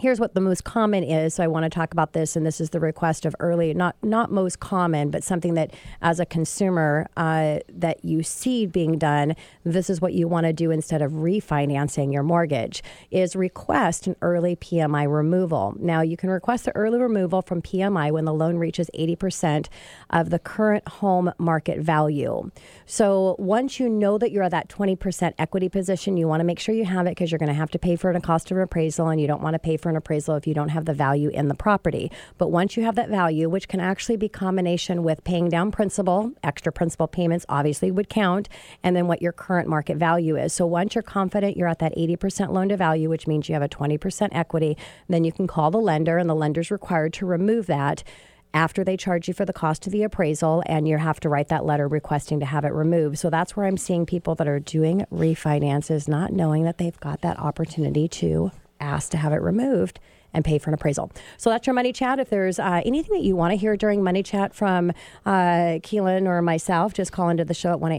here's 0.00 0.18
what 0.18 0.34
the 0.34 0.40
most 0.40 0.64
common 0.64 1.04
is. 1.04 1.34
So 1.34 1.44
i 1.44 1.46
want 1.46 1.64
to 1.64 1.70
talk 1.70 1.92
about 1.92 2.12
this 2.12 2.36
and 2.36 2.46
this 2.46 2.60
is 2.60 2.70
the 2.70 2.80
request 2.80 3.26
of 3.26 3.36
early 3.38 3.74
not 3.74 3.96
not 4.02 4.32
most 4.32 4.60
common 4.60 5.10
but 5.10 5.22
something 5.22 5.54
that 5.54 5.72
as 6.00 6.18
a 6.18 6.26
consumer 6.26 7.08
uh, 7.16 7.58
that 7.68 8.04
you 8.04 8.22
see 8.22 8.66
being 8.66 8.98
done 8.98 9.36
this 9.64 9.90
is 9.90 10.00
what 10.00 10.14
you 10.14 10.26
want 10.26 10.46
to 10.46 10.52
do 10.52 10.70
instead 10.70 11.02
of 11.02 11.12
refinancing 11.12 12.12
your 12.12 12.22
mortgage 12.22 12.82
is 13.10 13.36
request 13.36 14.06
an 14.06 14.16
early 14.22 14.56
pmi 14.56 15.12
removal. 15.12 15.74
Now 15.78 16.00
you 16.00 16.16
can 16.16 16.30
request 16.30 16.64
the 16.64 16.74
early 16.74 16.98
removal 16.98 17.42
from 17.42 17.60
pmi 17.60 18.10
when 18.10 18.24
the 18.24 18.34
loan 18.34 18.56
reaches 18.56 18.90
80% 18.98 19.68
of 20.10 20.30
the 20.30 20.38
current 20.38 20.86
home 20.88 21.32
market 21.38 21.80
value. 21.80 22.50
So 22.86 23.36
once 23.38 23.78
you 23.78 23.88
know 23.88 24.18
that 24.18 24.30
you're 24.32 24.44
at 24.44 24.50
that 24.52 24.68
20% 24.68 25.34
equity 25.38 25.68
position 25.68 26.16
you 26.16 26.26
want 26.26 26.40
to 26.40 26.44
make 26.44 26.58
sure 26.58 26.74
you 26.74 26.84
have 26.84 27.06
it 27.06 27.10
because 27.10 27.30
you're 27.30 27.38
going 27.38 27.48
to 27.48 27.54
have 27.54 27.70
to 27.70 27.78
pay 27.78 27.96
for 27.96 28.10
a 28.10 28.20
cost 28.20 28.50
of 28.50 28.56
appraisal 28.56 29.08
and 29.08 29.20
you 29.20 29.26
don't 29.26 29.42
want 29.42 29.54
to 29.54 29.58
pay 29.58 29.76
for 29.76 29.89
an 29.90 29.96
appraisal 29.96 30.36
if 30.36 30.46
you 30.46 30.54
don't 30.54 30.70
have 30.70 30.86
the 30.86 30.94
value 30.94 31.28
in 31.28 31.48
the 31.48 31.54
property. 31.54 32.10
But 32.38 32.50
once 32.50 32.76
you 32.76 32.84
have 32.84 32.94
that 32.94 33.10
value, 33.10 33.48
which 33.48 33.68
can 33.68 33.80
actually 33.80 34.16
be 34.16 34.28
combination 34.28 35.02
with 35.02 35.22
paying 35.24 35.48
down 35.48 35.70
principal, 35.70 36.32
extra 36.42 36.72
principal 36.72 37.08
payments 37.08 37.44
obviously 37.48 37.90
would 37.90 38.08
count, 38.08 38.48
and 38.82 38.96
then 38.96 39.06
what 39.06 39.20
your 39.20 39.32
current 39.32 39.68
market 39.68 39.98
value 39.98 40.36
is. 40.36 40.52
So 40.52 40.66
once 40.66 40.94
you're 40.94 41.02
confident 41.02 41.56
you're 41.56 41.68
at 41.68 41.80
that 41.80 41.96
80% 41.96 42.50
loan 42.52 42.70
to 42.70 42.76
value, 42.76 43.10
which 43.10 43.26
means 43.26 43.48
you 43.48 43.54
have 43.54 43.62
a 43.62 43.68
20% 43.68 44.28
equity, 44.32 44.76
then 45.08 45.24
you 45.24 45.32
can 45.32 45.46
call 45.46 45.70
the 45.70 45.78
lender 45.78 46.16
and 46.16 46.30
the 46.30 46.34
lender's 46.34 46.70
required 46.70 47.12
to 47.14 47.26
remove 47.26 47.66
that 47.66 48.02
after 48.52 48.82
they 48.82 48.96
charge 48.96 49.28
you 49.28 49.34
for 49.34 49.44
the 49.44 49.52
cost 49.52 49.86
of 49.86 49.92
the 49.92 50.02
appraisal 50.02 50.62
and 50.66 50.88
you 50.88 50.98
have 50.98 51.20
to 51.20 51.28
write 51.28 51.48
that 51.48 51.64
letter 51.64 51.86
requesting 51.86 52.40
to 52.40 52.46
have 52.46 52.64
it 52.64 52.72
removed. 52.72 53.18
So 53.18 53.30
that's 53.30 53.56
where 53.56 53.66
I'm 53.66 53.76
seeing 53.76 54.06
people 54.06 54.34
that 54.36 54.48
are 54.48 54.60
doing 54.60 55.04
refinances 55.12 56.08
not 56.08 56.32
knowing 56.32 56.64
that 56.64 56.78
they've 56.78 56.98
got 57.00 57.20
that 57.20 57.38
opportunity 57.38 58.08
to 58.08 58.50
ask 58.80 59.10
to 59.10 59.16
have 59.16 59.32
it 59.32 59.42
removed 59.42 60.00
and 60.32 60.44
pay 60.44 60.58
for 60.58 60.70
an 60.70 60.74
appraisal. 60.74 61.10
So 61.36 61.50
that's 61.50 61.66
your 61.66 61.74
money 61.74 61.92
chat. 61.92 62.18
If 62.18 62.30
there's 62.30 62.58
uh, 62.58 62.82
anything 62.84 63.16
that 63.16 63.24
you 63.24 63.36
want 63.36 63.52
to 63.52 63.56
hear 63.56 63.76
during 63.76 64.02
money 64.02 64.22
chat 64.22 64.54
from 64.54 64.90
uh, 65.26 65.80
Keelan 65.82 66.26
or 66.26 66.40
myself, 66.42 66.94
just 66.94 67.12
call 67.12 67.28
into 67.28 67.44
the 67.44 67.54
show 67.54 67.72
at 67.72 67.80
1 67.80 67.92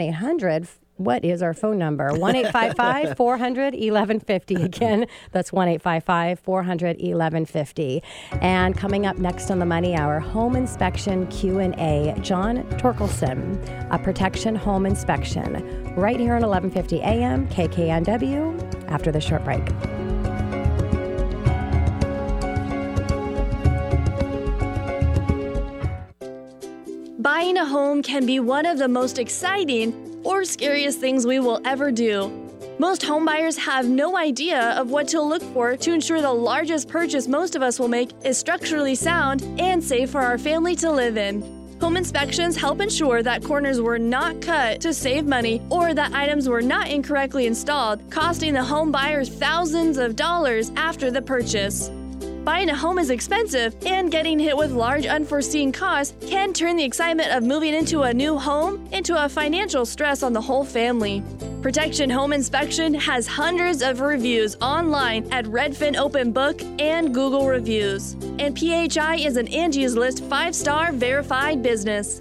800 0.00 0.68
what 0.96 1.24
is 1.24 1.42
our 1.42 1.54
phone 1.54 1.78
number? 1.78 2.12
1 2.14 2.36
855 2.36 3.16
400 3.16 3.74
1150. 3.74 4.54
Again, 4.62 5.06
that's 5.32 5.52
1 5.52 5.68
855 5.68 6.40
400 6.40 6.96
1150. 6.96 8.02
And 8.40 8.76
coming 8.76 9.06
up 9.06 9.18
next 9.18 9.50
on 9.50 9.58
the 9.58 9.66
Money 9.66 9.94
Hour, 9.94 10.20
home 10.20 10.56
inspection 10.56 11.26
Q&A. 11.28 12.14
John 12.20 12.62
Torkelson, 12.78 13.58
a 13.90 13.98
protection 13.98 14.54
home 14.54 14.86
inspection, 14.86 15.62
right 15.94 16.18
here 16.18 16.34
on 16.34 16.42
1150 16.42 17.00
AM 17.02 17.48
KKNW 17.48 18.90
after 18.90 19.12
the 19.12 19.20
short 19.20 19.44
break. 19.44 19.64
Buying 27.18 27.56
a 27.56 27.64
home 27.64 28.02
can 28.04 28.24
be 28.24 28.38
one 28.38 28.66
of 28.66 28.78
the 28.78 28.86
most 28.86 29.18
exciting 29.18 30.15
or 30.26 30.44
scariest 30.44 30.98
things 30.98 31.26
we 31.26 31.38
will 31.38 31.60
ever 31.64 31.92
do. 31.92 32.28
Most 32.78 33.00
homebuyers 33.02 33.56
have 33.56 33.88
no 33.88 34.16
idea 34.18 34.72
of 34.72 34.90
what 34.90 35.08
to 35.08 35.22
look 35.22 35.42
for 35.54 35.76
to 35.76 35.92
ensure 35.92 36.20
the 36.20 36.32
largest 36.32 36.88
purchase 36.88 37.28
most 37.28 37.54
of 37.54 37.62
us 37.62 37.78
will 37.78 37.88
make 37.88 38.10
is 38.24 38.36
structurally 38.36 38.94
sound 38.94 39.42
and 39.58 39.82
safe 39.82 40.10
for 40.10 40.20
our 40.20 40.36
family 40.36 40.74
to 40.76 40.90
live 40.90 41.16
in. 41.16 41.40
Home 41.80 41.96
inspections 41.96 42.56
help 42.56 42.80
ensure 42.80 43.22
that 43.22 43.44
corners 43.44 43.80
were 43.80 43.98
not 43.98 44.40
cut 44.42 44.80
to 44.80 44.92
save 44.92 45.26
money 45.26 45.62
or 45.70 45.94
that 45.94 46.12
items 46.12 46.48
were 46.48 46.62
not 46.62 46.88
incorrectly 46.88 47.46
installed, 47.46 48.02
costing 48.10 48.52
the 48.52 48.64
home 48.64 48.90
buyer 48.90 49.24
thousands 49.24 49.96
of 49.96 50.16
dollars 50.16 50.70
after 50.76 51.10
the 51.10 51.22
purchase. 51.22 51.90
Buying 52.46 52.70
a 52.70 52.76
home 52.76 53.00
is 53.00 53.10
expensive, 53.10 53.74
and 53.84 54.08
getting 54.08 54.38
hit 54.38 54.56
with 54.56 54.70
large 54.70 55.04
unforeseen 55.04 55.72
costs 55.72 56.14
can 56.28 56.52
turn 56.52 56.76
the 56.76 56.84
excitement 56.84 57.32
of 57.32 57.42
moving 57.42 57.74
into 57.74 58.02
a 58.02 58.14
new 58.14 58.38
home 58.38 58.86
into 58.92 59.20
a 59.20 59.28
financial 59.28 59.84
stress 59.84 60.22
on 60.22 60.32
the 60.32 60.40
whole 60.40 60.64
family. 60.64 61.24
Protection 61.60 62.08
Home 62.08 62.32
Inspection 62.32 62.94
has 62.94 63.26
hundreds 63.26 63.82
of 63.82 63.98
reviews 63.98 64.54
online 64.62 65.26
at 65.32 65.44
Redfin 65.46 65.96
Open 65.96 66.30
Book 66.30 66.62
and 66.78 67.12
Google 67.12 67.48
Reviews. 67.48 68.12
And 68.38 68.56
PHI 68.56 69.16
is 69.16 69.36
an 69.36 69.48
Angie's 69.48 69.96
List 69.96 70.22
five 70.26 70.54
star 70.54 70.92
verified 70.92 71.64
business. 71.64 72.20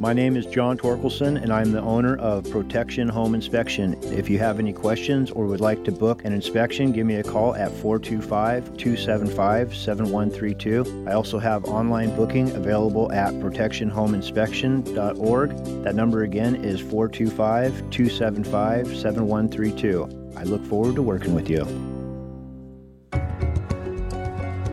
My 0.00 0.12
name 0.14 0.34
is 0.34 0.46
John 0.46 0.78
Torkelson, 0.78 1.42
and 1.42 1.52
I'm 1.52 1.72
the 1.72 1.82
owner 1.82 2.16
of 2.16 2.50
Protection 2.50 3.06
Home 3.06 3.34
Inspection. 3.34 3.98
If 4.04 4.30
you 4.30 4.38
have 4.38 4.58
any 4.58 4.72
questions 4.72 5.30
or 5.30 5.44
would 5.44 5.60
like 5.60 5.84
to 5.84 5.92
book 5.92 6.24
an 6.24 6.32
inspection, 6.32 6.90
give 6.90 7.04
me 7.04 7.16
a 7.16 7.22
call 7.22 7.54
at 7.54 7.70
425 7.70 8.78
275 8.78 9.76
7132. 9.76 11.04
I 11.06 11.12
also 11.12 11.38
have 11.38 11.66
online 11.66 12.16
booking 12.16 12.50
available 12.52 13.12
at 13.12 13.34
protectionhomeinspection.org. 13.34 15.50
That 15.84 15.94
number 15.94 16.22
again 16.22 16.64
is 16.64 16.80
425 16.80 17.90
275 17.90 18.96
7132. 18.96 20.32
I 20.34 20.44
look 20.44 20.64
forward 20.64 20.94
to 20.94 21.02
working 21.02 21.34
with 21.34 21.50
you. 21.50 21.66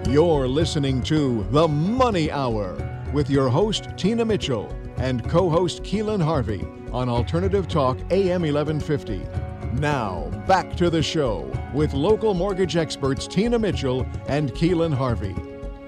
You're 0.10 0.48
listening 0.48 1.04
to 1.04 1.44
The 1.52 1.68
Money 1.68 2.32
Hour 2.32 2.78
with 3.12 3.30
your 3.30 3.50
host, 3.50 3.90
Tina 3.98 4.24
Mitchell, 4.24 4.74
and 4.98 5.28
co 5.30 5.50
host 5.50 5.84
Keelan 5.84 6.22
Harvey 6.22 6.66
on 6.92 7.10
Alternative 7.10 7.68
Talk 7.68 7.98
AM 8.12 8.42
1150. 8.42 9.22
Now, 9.74 10.30
back 10.48 10.76
to 10.78 10.90
the 10.90 11.04
show 11.04 11.52
with 11.74 11.94
local 11.94 12.34
mortgage 12.34 12.76
experts 12.76 13.28
Tina 13.28 13.60
Mitchell 13.60 14.06
and 14.28 14.52
Keelan 14.54 14.94
Harvey. 14.94 15.36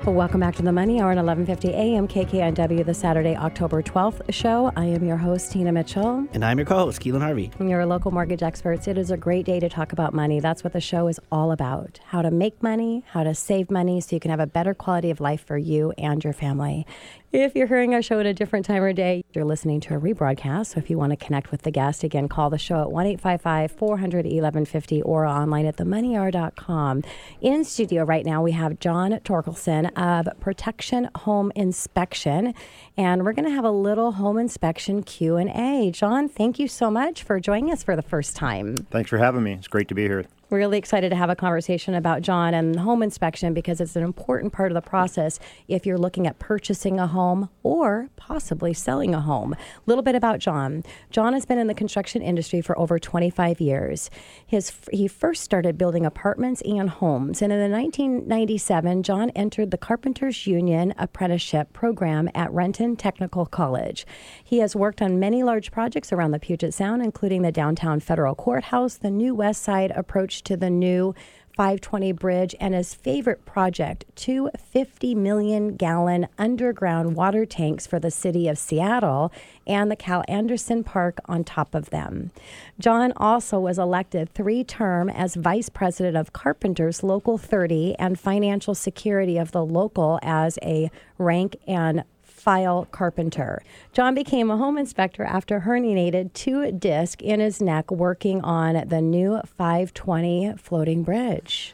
Welcome 0.06 0.40
back 0.40 0.56
to 0.56 0.64
the 0.64 0.72
Money 0.72 1.02
Hour 1.02 1.12
at 1.12 1.18
11:50 1.18 1.70
a.m. 1.70 2.08
KKNW, 2.08 2.86
the 2.86 2.94
Saturday, 2.94 3.36
October 3.36 3.84
12th 3.84 4.34
show. 4.34 4.72
I 4.76 4.86
am 4.86 5.04
your 5.04 5.18
host 5.18 5.52
Tina 5.52 5.72
Mitchell. 5.72 6.26
And 6.32 6.44
I'm 6.44 6.58
your 6.58 6.66
co-host, 6.66 7.02
Keelan 7.02 7.22
Harvey. 7.22 7.52
And 7.60 7.70
you're 7.70 7.82
a 7.82 7.86
local 7.86 8.10
mortgage 8.10 8.42
experts. 8.42 8.88
It 8.88 8.98
is 8.98 9.12
a 9.12 9.18
great 9.18 9.46
day 9.46 9.60
to 9.60 9.68
talk 9.70 9.92
about 9.92 10.14
money. 10.14 10.40
That's 10.40 10.64
what 10.64 10.74
the 10.74 10.82
show 10.82 11.10
is 11.10 11.20
all 11.32 11.52
about: 11.52 12.00
how 12.08 12.22
to 12.22 12.32
make 12.32 12.64
money, 12.64 13.04
how 13.10 13.24
to 13.24 13.36
save 13.36 13.70
money, 13.70 14.00
so 14.00 14.16
you 14.16 14.20
can 14.20 14.32
have 14.32 14.40
a 14.40 14.48
better 14.48 14.74
quality 14.74 15.12
of 15.12 15.20
life 15.20 15.46
for 15.46 15.58
you 15.58 15.92
and 15.98 16.24
your 16.24 16.34
family. 16.34 16.88
If 17.32 17.56
you're 17.56 17.68
hearing 17.68 17.94
our 17.94 18.02
show 18.02 18.20
at 18.20 18.26
a 18.26 18.34
different 18.34 18.66
time 18.66 18.82
or 18.82 18.92
day, 18.92 19.24
you're 19.34 19.46
listening 19.46 19.82
to 19.82 19.96
a 19.96 20.00
rebroadcast. 20.00 20.74
So 20.74 20.80
if 20.80 20.90
you 20.90 20.98
want 20.98 21.12
to 21.12 21.16
connect 21.16 21.52
with 21.52 21.62
the 21.62 21.70
guest, 21.70 22.04
again, 22.04 22.28
call 22.28 22.50
the 22.50 22.58
show 22.58 22.82
at 22.82 22.92
1 22.92 23.06
855 23.06 23.72
400 23.72 24.26
1150 24.26 25.04
or 25.04 25.28
online 25.28 25.68
at 25.68 25.78
themoneyhour.com. 25.78 27.04
In 27.42 27.64
studio 27.66 28.04
right 28.04 28.26
now, 28.26 28.42
we 28.42 28.54
have 28.54 28.80
John 28.80 29.12
Torkelson 29.12 29.96
of 29.96 30.28
Protection 30.40 31.08
Home 31.18 31.52
Inspection, 31.56 32.56
and 32.98 33.24
we're 33.24 33.34
going 33.34 33.48
to 33.48 33.54
have 33.54 33.66
a 33.66 33.70
little 33.70 34.14
home 34.14 34.40
inspection 34.40 35.04
Q&A. 35.04 35.92
John, 35.92 36.30
thank 36.30 36.58
you 36.58 36.68
so 36.68 36.90
much 36.90 37.22
for 37.22 37.40
joining 37.40 37.72
us 37.72 37.84
for 37.84 37.96
the 37.96 38.02
first 38.02 38.36
time. 38.36 38.76
Thanks 38.90 39.12
for 39.12 39.20
having 39.20 39.44
me. 39.44 39.54
It's 39.54 39.68
great 39.68 39.88
to 39.90 39.94
be 39.94 40.02
here. 40.02 40.26
Really 40.52 40.80
excited 40.80 41.10
to 41.12 41.16
have 41.16 41.30
a 41.30 41.36
conversation 41.36 41.94
about 41.94 42.24
John 42.24 42.56
and 42.56 42.80
home 42.80 43.04
inspection 43.04 43.54
because 43.54 43.80
it's 43.80 43.96
an 43.96 44.02
important 44.02 44.52
part 44.52 44.72
of 44.72 44.74
the 44.74 44.82
process 44.82 45.40
if 45.68 45.86
you're 45.86 45.96
looking 45.96 46.26
at 46.26 46.40
purchasing 46.40 47.00
a 47.00 47.06
home 47.06 47.50
or 47.62 48.10
possibly 48.16 48.74
selling 48.74 49.14
a 49.14 49.22
home. 49.22 49.54
A 49.54 49.58
little 49.86 50.02
bit 50.02 50.16
about 50.16 50.40
John. 50.40 50.84
John 51.12 51.34
has 51.34 51.46
been 51.46 51.60
in 51.60 51.68
the 51.68 51.76
construction 51.76 52.24
industry 52.24 52.62
for 52.62 52.78
over 52.80 52.98
25 52.98 53.62
years. 53.62 54.10
His 54.44 54.72
he 54.92 55.08
first 55.08 55.44
started 55.44 55.78
building 55.78 56.04
apartments 56.04 56.64
and 56.64 56.90
homes, 56.90 57.44
and 57.44 57.54
in 57.54 57.60
the 57.60 57.70
1997, 57.70 59.04
John 59.04 59.30
entered 59.36 59.70
the 59.70 59.78
Carpenters 59.78 60.48
Union 60.48 60.96
Apprenticeship 60.98 61.74
Program 61.74 62.28
at 62.34 62.52
Renton 62.52 62.96
Technical 62.96 63.46
College. 63.46 64.08
He 64.44 64.58
has 64.60 64.76
worked 64.76 65.00
on 65.00 65.20
many 65.20 65.44
large 65.44 65.72
projects 65.72 66.12
around 66.12 66.32
the 66.32 66.40
Puget 66.40 66.74
Sound, 66.74 67.04
including 67.04 67.44
the 67.44 67.52
downtown 67.52 68.00
federal 68.00 68.34
courthouse, 68.34 68.98
the 68.98 69.12
new 69.12 69.36
West 69.36 69.62
Side 69.62 69.92
approach 69.92 70.39
to 70.44 70.58
the 70.58 70.70
new 70.70 71.14
520 71.60 72.14
bridge, 72.14 72.56
and 72.62 72.74
his 72.74 72.94
favorite 72.94 73.44
project 73.46 74.06
two 74.16 74.50
50 74.58 75.14
million 75.14 75.76
gallon 75.76 76.30
underground 76.38 77.18
water 77.18 77.46
tanks 77.46 77.86
for 77.86 78.00
the 78.00 78.10
city 78.10 78.48
of 78.48 78.58
Seattle 78.58 79.30
and 79.68 79.92
the 79.92 79.98
Cal 79.98 80.24
Anderson 80.30 80.86
Park 80.86 81.20
on 81.26 81.44
top 81.44 81.76
of 81.76 81.90
them. 81.90 82.32
John 82.80 83.12
also 83.18 83.60
was 83.60 83.78
elected 83.78 84.34
three 84.34 84.64
term 84.64 85.10
as 85.10 85.36
vice 85.36 85.68
president 85.68 86.16
of 86.16 86.32
Carpenters 86.32 87.04
Local 87.04 87.38
30 87.38 87.96
and 88.00 88.18
financial 88.18 88.74
security 88.74 89.38
of 89.38 89.52
the 89.52 89.66
local 89.66 90.18
as 90.22 90.58
a 90.62 90.90
rank 91.18 91.58
and 91.68 92.06
file 92.40 92.88
carpenter. 92.92 93.62
John 93.94 94.16
became 94.16 94.50
a 94.50 94.58
home 94.58 94.78
inspector 94.78 95.24
after 95.24 95.62
herniated 95.62 96.34
two 96.34 96.72
disc 96.72 97.22
in 97.22 97.40
his 97.40 97.62
neck 97.62 97.92
working 97.92 98.42
on 98.42 98.88
the 98.88 99.02
new 99.02 99.42
520 99.46 100.54
floating 100.58 101.04
bridge. 101.04 101.74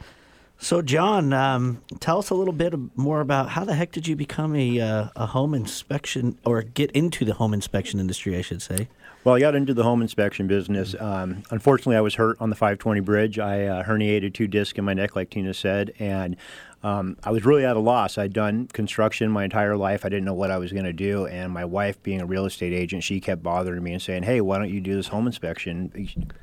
So, 0.57 0.81
John, 0.81 1.34
um, 1.34 1.81
tell 2.00 2.17
us 2.17 2.29
a 2.29 2.34
little 2.34 2.53
bit 2.53 2.74
more 2.95 3.19
about 3.22 3.50
how 3.50 3.65
the 3.65 3.75
heck 3.75 3.91
did 3.91 4.07
you 4.07 4.15
become 4.15 4.55
a, 4.55 4.79
uh, 4.79 5.07
a 5.15 5.25
home 5.27 5.53
inspection 5.53 6.39
or 6.45 6.62
get 6.62 6.91
into 6.91 7.25
the 7.25 7.34
home 7.34 7.53
inspection 7.53 8.00
industry, 8.00 8.38
I 8.38 8.41
should 8.41 8.62
say? 8.62 8.88
Well, 9.25 9.36
I 9.36 9.39
got 9.39 9.55
into 9.55 9.74
the 9.74 9.84
home 9.84 10.01
inspection 10.01 10.48
business. 10.48 10.95
Um, 11.00 11.43
unfortunately, 11.50 11.98
I 11.98 12.01
was 12.01 12.15
hurt 12.15 12.38
on 12.39 12.51
the 12.51 12.55
520 12.55 13.01
bridge. 13.01 13.39
I 13.39 13.65
uh, 13.65 13.84
herniated 13.84 14.34
two 14.34 14.48
discs 14.48 14.77
in 14.77 14.86
my 14.86 14.93
neck, 14.93 15.15
like 15.15 15.31
Tina 15.31 15.53
said, 15.53 15.93
and 16.00 16.38
um, 16.86 17.18
I 17.24 17.32
was 17.32 17.44
really 17.46 17.65
at 17.65 17.75
a 17.75 17.80
loss. 17.80 18.20
I'd 18.20 18.32
done 18.32 18.68
construction 18.68 19.32
my 19.32 19.44
entire 19.44 19.75
life. 19.75 20.06
I 20.06 20.10
didn't 20.10 20.25
know 20.25 20.36
what 20.36 20.51
I 20.51 20.60
was 20.60 20.72
going 20.72 20.86
to 20.86 20.94
do. 20.94 21.25
And 21.25 21.51
my 21.51 21.65
wife, 21.65 22.01
being 22.04 22.22
a 22.22 22.27
real 22.27 22.46
estate 22.46 22.74
agent, 22.74 23.04
she 23.04 23.20
kept 23.20 23.42
bothering 23.42 23.82
me 23.82 23.94
and 23.94 24.00
saying, 24.00 24.22
"Hey, 24.22 24.39
why 24.39 24.60
don't 24.60 24.70
you 24.70 24.80
do 24.80 24.96
this 24.96 25.08
home 25.08 25.25
inspection?" 25.25 25.92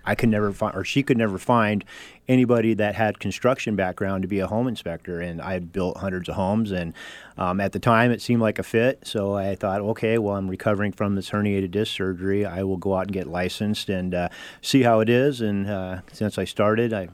I 0.04 0.16
could 0.16 0.30
never 0.30 0.50
find, 0.50 0.74
or 0.74 0.82
she 0.82 1.04
could 1.04 1.16
never 1.16 1.38
find 1.38 1.84
anybody 2.26 2.74
that 2.74 2.96
had 2.96 3.20
construction 3.20 3.76
background 3.76 4.22
to 4.22 4.28
be 4.28 4.40
a 4.40 4.48
home 4.48 4.66
inspector. 4.66 5.20
And 5.20 5.40
I 5.40 5.60
built 5.60 5.98
hundreds 5.98 6.28
of 6.28 6.34
homes, 6.34 6.72
and 6.72 6.92
um, 7.38 7.60
at 7.60 7.70
the 7.70 7.78
time 7.78 8.10
it 8.10 8.20
seemed 8.20 8.42
like 8.42 8.58
a 8.58 8.64
fit. 8.64 9.06
So 9.06 9.34
I 9.34 9.54
thought, 9.54 9.80
okay, 9.80 10.18
well, 10.18 10.34
I'm 10.34 10.48
recovering 10.48 10.90
from 10.90 11.14
this 11.14 11.30
herniated 11.30 11.70
disc 11.70 11.94
surgery. 11.94 12.44
I 12.44 12.64
will 12.64 12.78
go 12.78 12.96
out 12.96 13.02
and 13.02 13.12
get 13.12 13.28
licensed 13.28 13.88
and 13.88 14.12
uh, 14.12 14.28
see 14.60 14.82
how 14.82 14.98
it 14.98 15.08
is. 15.08 15.40
And 15.40 15.70
uh, 15.70 16.00
since 16.12 16.36
I 16.36 16.46
started, 16.46 16.92
I 16.92 17.06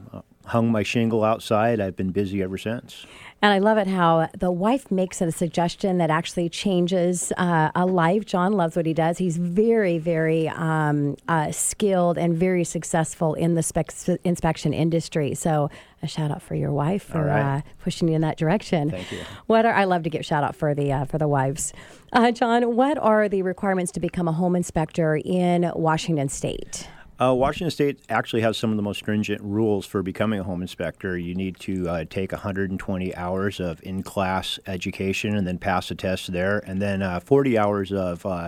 hung 0.49 0.71
my 0.71 0.83
shingle 0.83 1.23
outside. 1.23 1.79
I've 1.79 1.95
been 1.95 2.11
busy 2.11 2.41
ever 2.41 2.57
since. 2.57 3.05
And 3.41 3.53
I 3.53 3.59
love 3.59 3.77
it 3.77 3.87
how 3.87 4.27
the 4.37 4.51
wife 4.51 4.91
makes 4.91 5.21
a 5.21 5.31
suggestion 5.31 5.97
that 5.99 6.09
actually 6.09 6.49
changes 6.49 7.31
uh, 7.37 7.71
a 7.73 7.85
life. 7.85 8.25
John 8.25 8.53
loves 8.53 8.75
what 8.75 8.85
he 8.85 8.93
does. 8.93 9.17
He's 9.17 9.37
very, 9.37 9.97
very 9.97 10.49
um, 10.49 11.15
uh, 11.29 11.51
skilled 11.51 12.17
and 12.17 12.35
very 12.35 12.65
successful 12.65 13.35
in 13.35 13.55
the 13.55 13.63
spec- 13.63 13.93
inspection 14.25 14.73
industry. 14.73 15.35
So 15.35 15.69
a 16.03 16.07
shout 16.07 16.31
out 16.31 16.41
for 16.41 16.55
your 16.55 16.71
wife 16.71 17.03
for 17.03 17.25
right. 17.25 17.57
uh, 17.57 17.61
pushing 17.81 18.09
you 18.09 18.15
in 18.15 18.21
that 18.21 18.37
direction. 18.37 18.89
Thank 18.89 19.11
you. 19.11 19.19
What 19.47 19.65
are 19.65 19.73
I 19.73 19.85
love 19.85 20.03
to 20.03 20.09
give 20.09 20.25
shout 20.25 20.43
out 20.43 20.55
for 20.55 20.73
the 20.73 20.91
uh, 20.91 21.05
for 21.05 21.17
the 21.17 21.27
wives. 21.27 21.71
Uh, 22.11 22.31
John, 22.31 22.75
what 22.75 22.97
are 22.97 23.29
the 23.29 23.41
requirements 23.43 23.91
to 23.93 23.99
become 23.99 24.27
a 24.27 24.33
home 24.33 24.55
inspector 24.55 25.15
in 25.23 25.71
Washington 25.75 26.27
State? 26.27 26.89
Uh, 27.21 27.33
Washington 27.33 27.69
State 27.69 27.99
actually 28.07 28.41
has 28.41 28.57
some 28.57 28.71
of 28.71 28.77
the 28.77 28.81
most 28.81 28.99
stringent 28.99 29.41
rules 29.41 29.85
for 29.85 30.01
becoming 30.01 30.39
a 30.39 30.43
home 30.43 30.61
inspector. 30.61 31.17
You 31.17 31.35
need 31.35 31.59
to 31.59 31.89
uh, 31.89 32.05
take 32.09 32.31
120 32.31 33.13
hours 33.13 33.59
of 33.59 33.81
in 33.83 34.03
class 34.03 34.57
education 34.65 35.35
and 35.35 35.45
then 35.45 35.57
pass 35.57 35.91
a 35.91 35.95
test 35.95 36.31
there, 36.31 36.59
and 36.59 36.81
then 36.81 37.01
uh, 37.01 37.19
40 37.19 37.57
hours 37.57 37.91
of 37.91 38.25
uh, 38.25 38.47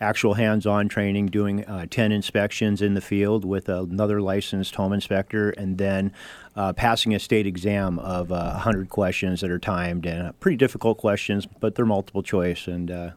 actual 0.00 0.34
hands 0.34 0.66
on 0.66 0.88
training, 0.88 1.26
doing 1.26 1.64
uh, 1.66 1.86
10 1.88 2.10
inspections 2.10 2.82
in 2.82 2.94
the 2.94 3.00
field 3.00 3.44
with 3.44 3.68
another 3.68 4.20
licensed 4.20 4.74
home 4.74 4.92
inspector, 4.92 5.50
and 5.50 5.78
then 5.78 6.12
uh, 6.56 6.72
passing 6.72 7.14
a 7.14 7.20
state 7.20 7.46
exam 7.46 8.00
of 8.00 8.30
100 8.30 8.88
questions 8.88 9.42
that 9.42 9.50
are 9.50 9.60
timed 9.60 10.06
and 10.06 10.38
pretty 10.40 10.56
difficult 10.56 10.98
questions, 10.98 11.46
but 11.46 11.76
they're 11.76 11.86
multiple 11.86 12.24
choice, 12.24 12.66
and 12.66 13.14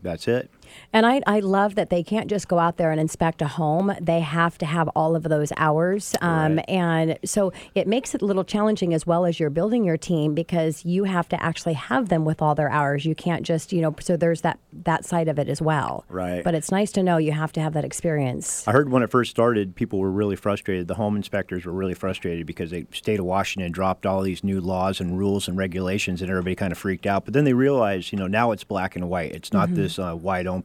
that's 0.00 0.28
it. 0.28 0.48
And 0.92 1.06
I, 1.06 1.20
I 1.26 1.40
love 1.40 1.74
that 1.74 1.90
they 1.90 2.02
can't 2.02 2.28
just 2.28 2.48
go 2.48 2.58
out 2.58 2.76
there 2.76 2.90
and 2.90 3.00
inspect 3.00 3.42
a 3.42 3.48
home. 3.48 3.94
They 4.00 4.20
have 4.20 4.58
to 4.58 4.66
have 4.66 4.88
all 4.88 5.16
of 5.16 5.24
those 5.24 5.52
hours. 5.56 6.14
Um, 6.20 6.56
right. 6.56 6.64
And 6.68 7.18
so 7.24 7.52
it 7.74 7.86
makes 7.86 8.14
it 8.14 8.22
a 8.22 8.24
little 8.24 8.44
challenging 8.44 8.94
as 8.94 9.06
well 9.06 9.24
as 9.24 9.40
you're 9.40 9.50
building 9.50 9.84
your 9.84 9.96
team 9.96 10.34
because 10.34 10.84
you 10.84 11.04
have 11.04 11.28
to 11.30 11.42
actually 11.42 11.74
have 11.74 12.08
them 12.08 12.24
with 12.24 12.42
all 12.42 12.54
their 12.54 12.70
hours. 12.70 13.04
You 13.04 13.14
can't 13.14 13.44
just, 13.44 13.72
you 13.72 13.80
know, 13.80 13.94
so 14.00 14.16
there's 14.16 14.42
that, 14.42 14.58
that 14.84 15.04
side 15.04 15.28
of 15.28 15.38
it 15.38 15.48
as 15.48 15.62
well. 15.62 16.04
Right. 16.08 16.44
But 16.44 16.54
it's 16.54 16.70
nice 16.70 16.92
to 16.92 17.02
know 17.02 17.16
you 17.16 17.32
have 17.32 17.52
to 17.52 17.60
have 17.60 17.72
that 17.74 17.84
experience. 17.84 18.66
I 18.66 18.72
heard 18.72 18.90
when 18.90 19.02
it 19.02 19.10
first 19.10 19.30
started, 19.30 19.74
people 19.74 19.98
were 19.98 20.10
really 20.10 20.36
frustrated. 20.36 20.88
The 20.88 20.94
home 20.94 21.16
inspectors 21.16 21.64
were 21.64 21.72
really 21.72 21.94
frustrated 21.94 22.46
because 22.46 22.70
the 22.70 22.86
state 22.92 23.18
of 23.18 23.26
Washington 23.26 23.72
dropped 23.72 24.06
all 24.06 24.22
these 24.22 24.44
new 24.44 24.60
laws 24.60 25.00
and 25.00 25.18
rules 25.18 25.48
and 25.48 25.56
regulations 25.56 26.20
and 26.22 26.30
everybody 26.30 26.54
kind 26.54 26.72
of 26.72 26.78
freaked 26.78 27.06
out. 27.06 27.24
But 27.24 27.34
then 27.34 27.44
they 27.44 27.52
realized, 27.52 28.12
you 28.12 28.18
know, 28.18 28.26
now 28.26 28.52
it's 28.52 28.64
black 28.64 28.96
and 28.96 29.08
white. 29.08 29.32
It's 29.32 29.52
not 29.52 29.68
mm-hmm. 29.68 29.76
this 29.76 29.98
uh, 29.98 30.16
wide 30.16 30.46
open 30.46 30.57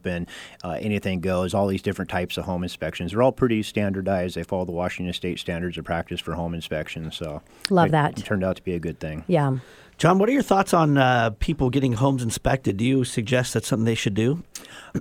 uh, 0.62 0.78
anything 0.80 1.20
goes, 1.20 1.54
all 1.54 1.66
these 1.66 1.82
different 1.82 2.10
types 2.10 2.36
of 2.36 2.44
home 2.44 2.62
inspections. 2.62 3.12
They're 3.12 3.22
all 3.22 3.32
pretty 3.32 3.62
standardized. 3.62 4.36
They 4.36 4.42
follow 4.42 4.64
the 4.64 4.72
Washington 4.72 5.12
State 5.12 5.38
standards 5.38 5.78
of 5.78 5.84
practice 5.84 6.20
for 6.20 6.34
home 6.34 6.54
inspections. 6.54 7.16
So 7.16 7.42
love 7.70 7.88
it, 7.88 7.92
that. 7.92 8.18
It 8.18 8.24
turned 8.24 8.44
out 8.44 8.56
to 8.56 8.62
be 8.62 8.74
a 8.74 8.80
good 8.80 9.00
thing. 9.00 9.24
Yeah. 9.26 9.58
John, 9.96 10.18
what 10.18 10.28
are 10.28 10.32
your 10.32 10.42
thoughts 10.42 10.74
on 10.74 10.98
uh, 10.98 11.30
people 11.38 11.70
getting 11.70 11.92
homes 11.92 12.22
inspected? 12.22 12.76
Do 12.76 12.84
you 12.84 13.04
suggest 13.04 13.54
that's 13.54 13.68
something 13.68 13.84
they 13.84 13.94
should 13.94 14.14
do? 14.14 14.42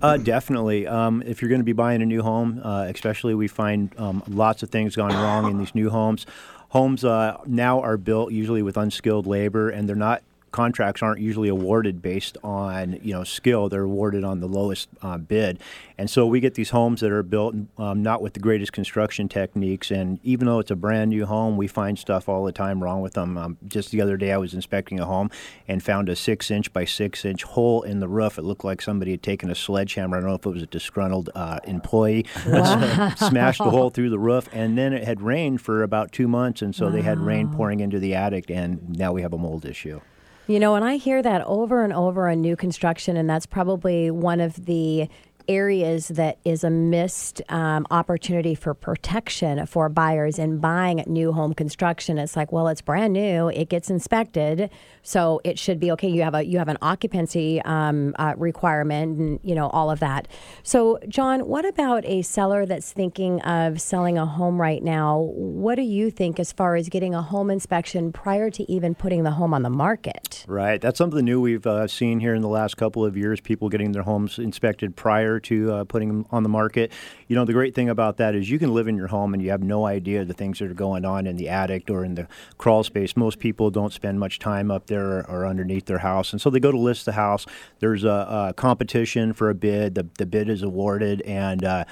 Uh, 0.01 0.17
definitely. 0.17 0.85
Um, 0.85 1.23
if 1.25 1.41
you're 1.41 1.49
going 1.49 1.61
to 1.61 1.65
be 1.65 1.73
buying 1.73 2.01
a 2.03 2.05
new 2.05 2.21
home, 2.21 2.61
uh, 2.63 2.85
especially 2.89 3.33
we 3.33 3.47
find 3.47 3.91
um, 3.97 4.21
lots 4.27 4.61
of 4.61 4.69
things 4.69 4.95
gone 4.95 5.11
wrong 5.11 5.49
in 5.49 5.57
these 5.57 5.73
new 5.73 5.89
homes. 5.89 6.27
Homes 6.69 7.03
uh, 7.03 7.37
now 7.45 7.81
are 7.81 7.97
built 7.97 8.31
usually 8.31 8.61
with 8.61 8.77
unskilled 8.77 9.25
labor, 9.25 9.69
and 9.69 9.89
they're 9.89 9.95
not 9.95 10.23
contracts 10.53 11.03
aren't 11.03 11.19
usually 11.19 11.49
awarded 11.49 12.01
based 12.01 12.37
on 12.43 12.99
you 13.03 13.13
know 13.13 13.25
skill; 13.25 13.67
they're 13.67 13.83
awarded 13.83 14.23
on 14.23 14.39
the 14.39 14.47
lowest 14.47 14.87
uh, 15.01 15.17
bid. 15.17 15.59
And 15.97 16.09
so 16.09 16.25
we 16.25 16.39
get 16.39 16.55
these 16.55 16.71
homes 16.71 17.01
that 17.01 17.11
are 17.11 17.23
built 17.23 17.55
um, 17.77 18.01
not 18.01 18.21
with 18.21 18.33
the 18.33 18.39
greatest 18.39 18.73
construction 18.73 19.29
techniques. 19.29 19.91
And 19.91 20.19
even 20.23 20.47
though 20.47 20.59
it's 20.59 20.71
a 20.71 20.75
brand 20.75 21.11
new 21.11 21.25
home, 21.25 21.55
we 21.55 21.67
find 21.67 21.99
stuff 21.99 22.27
all 22.27 22.43
the 22.45 22.51
time 22.51 22.81
wrong 22.81 23.01
with 23.01 23.13
them. 23.13 23.37
Um, 23.37 23.57
just 23.67 23.91
the 23.91 24.01
other 24.01 24.17
day, 24.17 24.31
I 24.31 24.37
was 24.37 24.53
inspecting 24.53 24.99
a 24.99 25.05
home 25.05 25.29
and 25.67 25.83
found 25.83 26.09
a 26.09 26.15
six 26.15 26.49
inch 26.49 26.73
by 26.73 26.85
six 26.85 27.25
inch 27.25 27.43
hole 27.43 27.83
in 27.83 27.99
the 27.99 28.07
roof. 28.07 28.37
It 28.37 28.43
looked 28.43 28.63
like 28.63 28.81
somebody 28.81 29.11
had 29.11 29.23
taken 29.23 29.51
a 29.51 29.55
sledgehammer. 29.55 30.17
I 30.17 30.19
don't 30.19 30.29
know 30.29 30.35
if 30.35 30.45
it 30.45 30.49
was 30.49 30.63
a 30.63 30.67
disgruntled 30.67 31.29
uh, 31.35 31.59
employee, 31.65 32.25
wow. 32.47 33.13
smashed 33.17 33.59
the 33.59 33.69
hole 33.69 33.89
through 33.89 34.09
the 34.09 34.19
roof. 34.19 34.49
And 34.51 34.77
then 34.77 34.93
it 34.93 35.03
had 35.03 35.21
rained 35.21 35.61
for 35.61 35.83
about 35.83 36.11
two 36.11 36.27
months, 36.27 36.61
and 36.61 36.75
so 36.75 36.85
wow. 36.85 36.91
they 36.91 37.01
had 37.01 37.19
rain 37.19 37.49
pouring 37.49 37.79
into 37.79 37.99
the 37.99 38.15
attic, 38.15 38.49
and 38.49 38.97
now 38.97 39.11
we 39.11 39.21
have 39.21 39.33
a 39.33 39.37
mold 39.37 39.65
issue. 39.65 40.01
You 40.45 40.59
know, 40.59 40.75
and 40.75 40.83
I 40.83 40.97
hear 40.97 41.21
that 41.21 41.41
over 41.45 41.83
and 41.83 41.93
over 41.93 42.29
on 42.29 42.41
new 42.41 42.55
construction, 42.55 43.15
and 43.15 43.29
that's 43.29 43.45
probably 43.45 44.11
one 44.11 44.41
of 44.41 44.65
the 44.65 45.07
areas 45.47 46.09
that 46.09 46.37
is 46.45 46.63
a 46.63 46.69
missed 46.69 47.41
um, 47.49 47.85
opportunity 47.91 48.55
for 48.55 48.73
protection 48.73 49.65
for 49.65 49.89
buyers 49.89 50.39
in 50.39 50.59
buying 50.59 51.03
new 51.07 51.31
home 51.31 51.53
construction. 51.53 52.17
It's 52.17 52.35
like, 52.35 52.51
well, 52.51 52.67
it's 52.67 52.81
brand 52.81 53.13
new, 53.13 53.49
it 53.49 53.69
gets 53.69 53.89
inspected, 53.89 54.69
so 55.01 55.41
it 55.43 55.59
should 55.59 55.79
be 55.79 55.91
okay. 55.91 56.07
You 56.07 56.23
have 56.23 56.35
a 56.35 56.43
you 56.43 56.57
have 56.57 56.67
an 56.67 56.77
occupancy 56.81 57.61
um, 57.63 58.15
uh, 58.17 58.33
requirement, 58.37 59.17
and 59.19 59.39
you 59.43 59.55
know 59.55 59.69
all 59.69 59.89
of 59.91 59.99
that. 59.99 60.27
So, 60.63 60.99
John, 61.07 61.41
what 61.47 61.65
about 61.65 62.05
a 62.05 62.21
seller 62.21 62.65
that's 62.65 62.91
thinking 62.91 63.41
of 63.41 63.81
selling 63.81 64.17
a 64.17 64.25
home 64.25 64.59
right 64.59 64.83
now? 64.83 65.19
What 65.19 65.75
do 65.75 65.81
you 65.81 66.11
think 66.11 66.39
as 66.39 66.51
far 66.51 66.75
as 66.75 66.89
getting 66.89 67.13
a 67.13 67.21
home 67.21 67.49
inspection 67.49 68.11
prior 68.11 68.49
to 68.51 68.71
even 68.71 68.95
putting 68.95 69.23
the 69.23 69.31
home 69.31 69.53
on 69.53 69.63
the 69.63 69.69
market? 69.69 70.45
Right, 70.47 70.79
that's 70.79 70.97
something 70.97 71.23
new 71.23 71.41
we've 71.41 71.65
uh, 71.65 71.87
seen 71.87 72.19
here 72.19 72.33
in 72.33 72.41
the 72.41 72.47
last 72.47 72.77
couple 72.77 73.05
of 73.05 73.17
years. 73.17 73.39
People 73.41 73.69
getting 73.69 73.91
their 73.91 74.03
homes 74.03 74.39
inspected 74.39 74.95
prior 74.95 75.32
prior 75.33 75.39
to 75.39 75.71
uh, 75.71 75.83
putting 75.85 76.09
them 76.09 76.25
on 76.31 76.43
the 76.43 76.49
market. 76.49 76.91
You 77.27 77.35
know, 77.35 77.45
the 77.45 77.53
great 77.53 77.73
thing 77.73 77.89
about 77.89 78.17
that 78.17 78.35
is 78.35 78.49
you 78.49 78.59
can 78.59 78.73
live 78.73 78.87
in 78.87 78.95
your 78.95 79.07
home 79.07 79.33
and 79.33 79.41
you 79.41 79.49
have 79.49 79.63
no 79.63 79.85
idea 79.85 80.25
the 80.25 80.33
things 80.33 80.59
that 80.59 80.69
are 80.69 80.73
going 80.73 81.05
on 81.05 81.25
in 81.27 81.37
the 81.37 81.49
attic 81.49 81.89
or 81.89 82.05
in 82.05 82.15
the 82.15 82.27
crawl 82.57 82.83
space. 82.83 83.17
Most 83.17 83.39
people 83.39 83.71
don't 83.71 83.93
spend 83.93 84.19
much 84.19 84.39
time 84.39 84.69
up 84.69 84.87
there 84.87 85.29
or 85.29 85.45
underneath 85.45 85.85
their 85.85 85.99
house, 85.99 86.33
and 86.33 86.41
so 86.41 86.49
they 86.49 86.59
go 86.59 86.71
to 86.71 86.77
list 86.77 87.05
the 87.05 87.13
house. 87.13 87.45
There's 87.79 88.03
a, 88.03 88.49
a 88.49 88.53
competition 88.55 89.33
for 89.33 89.49
a 89.49 89.55
bid. 89.55 89.95
The, 89.95 90.07
the 90.17 90.25
bid 90.25 90.49
is 90.49 90.61
awarded, 90.61 91.21
and 91.21 91.63
uh, 91.63 91.85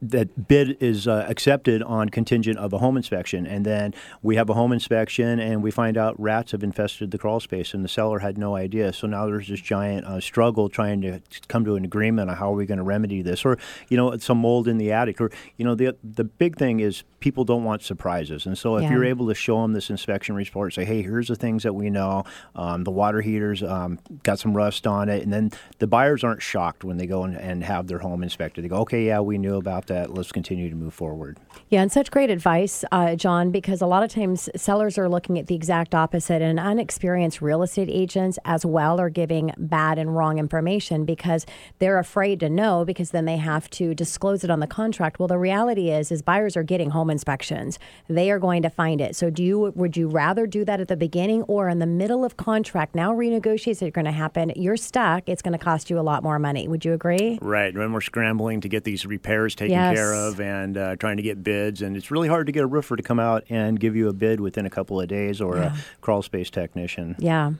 that 0.00 0.48
bid 0.48 0.76
is 0.80 1.08
uh, 1.08 1.26
accepted 1.28 1.82
on 1.82 2.08
contingent 2.08 2.58
of 2.58 2.72
a 2.72 2.78
home 2.78 2.96
inspection, 2.96 3.46
and 3.46 3.64
then 3.64 3.94
we 4.22 4.36
have 4.36 4.48
a 4.48 4.54
home 4.54 4.72
inspection, 4.72 5.40
and 5.40 5.62
we 5.62 5.70
find 5.70 5.96
out 5.96 6.18
rats 6.20 6.52
have 6.52 6.62
infested 6.62 7.10
the 7.10 7.18
crawl 7.18 7.40
space, 7.40 7.74
and 7.74 7.84
the 7.84 7.88
seller 7.88 8.20
had 8.20 8.38
no 8.38 8.54
idea. 8.56 8.92
So 8.92 9.06
now 9.06 9.26
there's 9.26 9.48
this 9.48 9.60
giant 9.60 10.06
uh, 10.06 10.20
struggle 10.20 10.68
trying 10.68 11.00
to 11.02 11.20
come 11.48 11.64
to 11.64 11.74
an 11.74 11.84
agreement 11.84 12.30
on 12.30 12.36
how 12.36 12.52
are 12.52 12.56
we 12.56 12.66
going 12.66 12.78
to 12.78 12.84
remedy 12.84 13.22
this, 13.22 13.44
or 13.44 13.58
you 13.88 13.96
know, 13.96 14.16
some 14.18 14.38
mold 14.38 14.68
in 14.68 14.78
the 14.78 14.92
attic, 14.92 15.20
or 15.20 15.30
you 15.56 15.64
know, 15.64 15.74
the 15.74 15.96
the 16.04 16.24
big 16.24 16.56
thing 16.56 16.80
is 16.80 17.02
people 17.20 17.44
don't 17.44 17.64
want 17.64 17.82
surprises, 17.82 18.46
and 18.46 18.56
so 18.56 18.76
if 18.76 18.84
yeah. 18.84 18.92
you're 18.92 19.04
able 19.04 19.26
to 19.26 19.34
show 19.34 19.62
them 19.62 19.72
this 19.72 19.90
inspection 19.90 20.36
report, 20.36 20.72
say, 20.74 20.84
hey, 20.84 21.02
here's 21.02 21.28
the 21.28 21.36
things 21.36 21.64
that 21.64 21.74
we 21.74 21.90
know, 21.90 22.24
um, 22.54 22.84
the 22.84 22.90
water 22.92 23.20
heaters 23.20 23.62
um, 23.62 23.98
got 24.22 24.38
some 24.38 24.56
rust 24.56 24.86
on 24.86 25.08
it, 25.08 25.22
and 25.24 25.32
then 25.32 25.50
the 25.78 25.86
buyers 25.86 26.22
aren't 26.22 26.42
shocked 26.42 26.84
when 26.84 26.96
they 26.96 27.06
go 27.06 27.24
and, 27.24 27.36
and 27.36 27.64
have 27.64 27.88
their 27.88 27.98
home 27.98 28.22
inspected. 28.22 28.62
They 28.62 28.68
go, 28.68 28.76
okay, 28.78 29.04
yeah, 29.04 29.18
we 29.18 29.38
knew 29.38 29.56
about 29.56 29.87
that. 29.88 30.14
Let's 30.14 30.32
continue 30.32 30.70
to 30.70 30.76
move 30.76 30.94
forward. 30.94 31.38
Yeah, 31.68 31.82
and 31.82 31.92
such 31.92 32.10
great 32.10 32.30
advice, 32.30 32.84
uh, 32.92 33.14
John, 33.16 33.50
because 33.50 33.82
a 33.82 33.86
lot 33.86 34.02
of 34.02 34.10
times 34.10 34.48
sellers 34.56 34.96
are 34.96 35.08
looking 35.08 35.38
at 35.38 35.48
the 35.48 35.54
exact 35.54 35.94
opposite, 35.94 36.40
and 36.40 36.58
unexperienced 36.58 37.42
real 37.42 37.62
estate 37.62 37.88
agents 37.90 38.38
as 38.44 38.64
well 38.64 39.00
are 39.00 39.10
giving 39.10 39.52
bad 39.58 39.98
and 39.98 40.16
wrong 40.16 40.38
information 40.38 41.04
because 41.04 41.44
they're 41.78 41.98
afraid 41.98 42.40
to 42.40 42.48
know 42.48 42.84
because 42.84 43.10
then 43.10 43.24
they 43.24 43.36
have 43.36 43.68
to 43.70 43.94
disclose 43.94 44.44
it 44.44 44.50
on 44.50 44.60
the 44.60 44.66
contract. 44.66 45.18
Well, 45.18 45.28
the 45.28 45.38
reality 45.38 45.90
is, 45.90 46.10
is 46.10 46.22
buyers 46.22 46.56
are 46.56 46.62
getting 46.62 46.90
home 46.90 47.10
inspections. 47.10 47.78
They 48.08 48.30
are 48.30 48.38
going 48.38 48.62
to 48.62 48.70
find 48.70 49.00
it. 49.00 49.16
So, 49.16 49.30
do 49.30 49.42
you 49.42 49.72
would 49.74 49.96
you 49.96 50.08
rather 50.08 50.46
do 50.46 50.64
that 50.64 50.80
at 50.80 50.88
the 50.88 50.96
beginning 50.96 51.42
or 51.42 51.68
in 51.68 51.78
the 51.78 51.86
middle 51.86 52.24
of 52.24 52.36
contract? 52.36 52.94
Now 52.94 53.12
renegotiations 53.12 53.88
are 53.88 53.90
going 53.90 54.04
to 54.04 54.12
happen. 54.12 54.52
You're 54.56 54.76
stuck. 54.76 55.28
It's 55.28 55.42
going 55.42 55.52
to 55.52 55.58
cost 55.58 55.90
you 55.90 55.98
a 55.98 56.02
lot 56.02 56.22
more 56.22 56.38
money. 56.38 56.68
Would 56.68 56.84
you 56.84 56.92
agree? 56.92 57.38
Right. 57.40 57.76
When 57.76 57.92
we're 57.92 58.00
scrambling 58.00 58.60
to 58.62 58.68
get 58.68 58.84
these 58.84 59.06
repairs 59.06 59.54
taken 59.54 59.77
yes. 59.78 59.94
care 59.96 60.14
of 60.14 60.40
and 60.40 60.76
uh, 60.76 60.96
trying 60.96 61.16
to 61.16 61.22
get 61.22 61.42
bids. 61.42 61.82
And 61.82 61.96
it's 61.96 62.10
really 62.10 62.28
hard 62.28 62.46
to 62.46 62.52
get 62.52 62.62
a 62.62 62.66
roofer 62.66 62.96
to 62.96 63.02
come 63.02 63.18
out 63.18 63.44
and 63.48 63.78
give 63.78 63.96
you 63.96 64.08
a 64.08 64.12
bid 64.12 64.40
within 64.40 64.66
a 64.66 64.70
couple 64.70 65.00
of 65.00 65.08
days 65.08 65.40
or 65.40 65.56
yeah. 65.56 65.74
a 65.74 66.00
crawl 66.00 66.22
space 66.22 66.50
technician. 66.50 67.16
Yeah. 67.18 67.52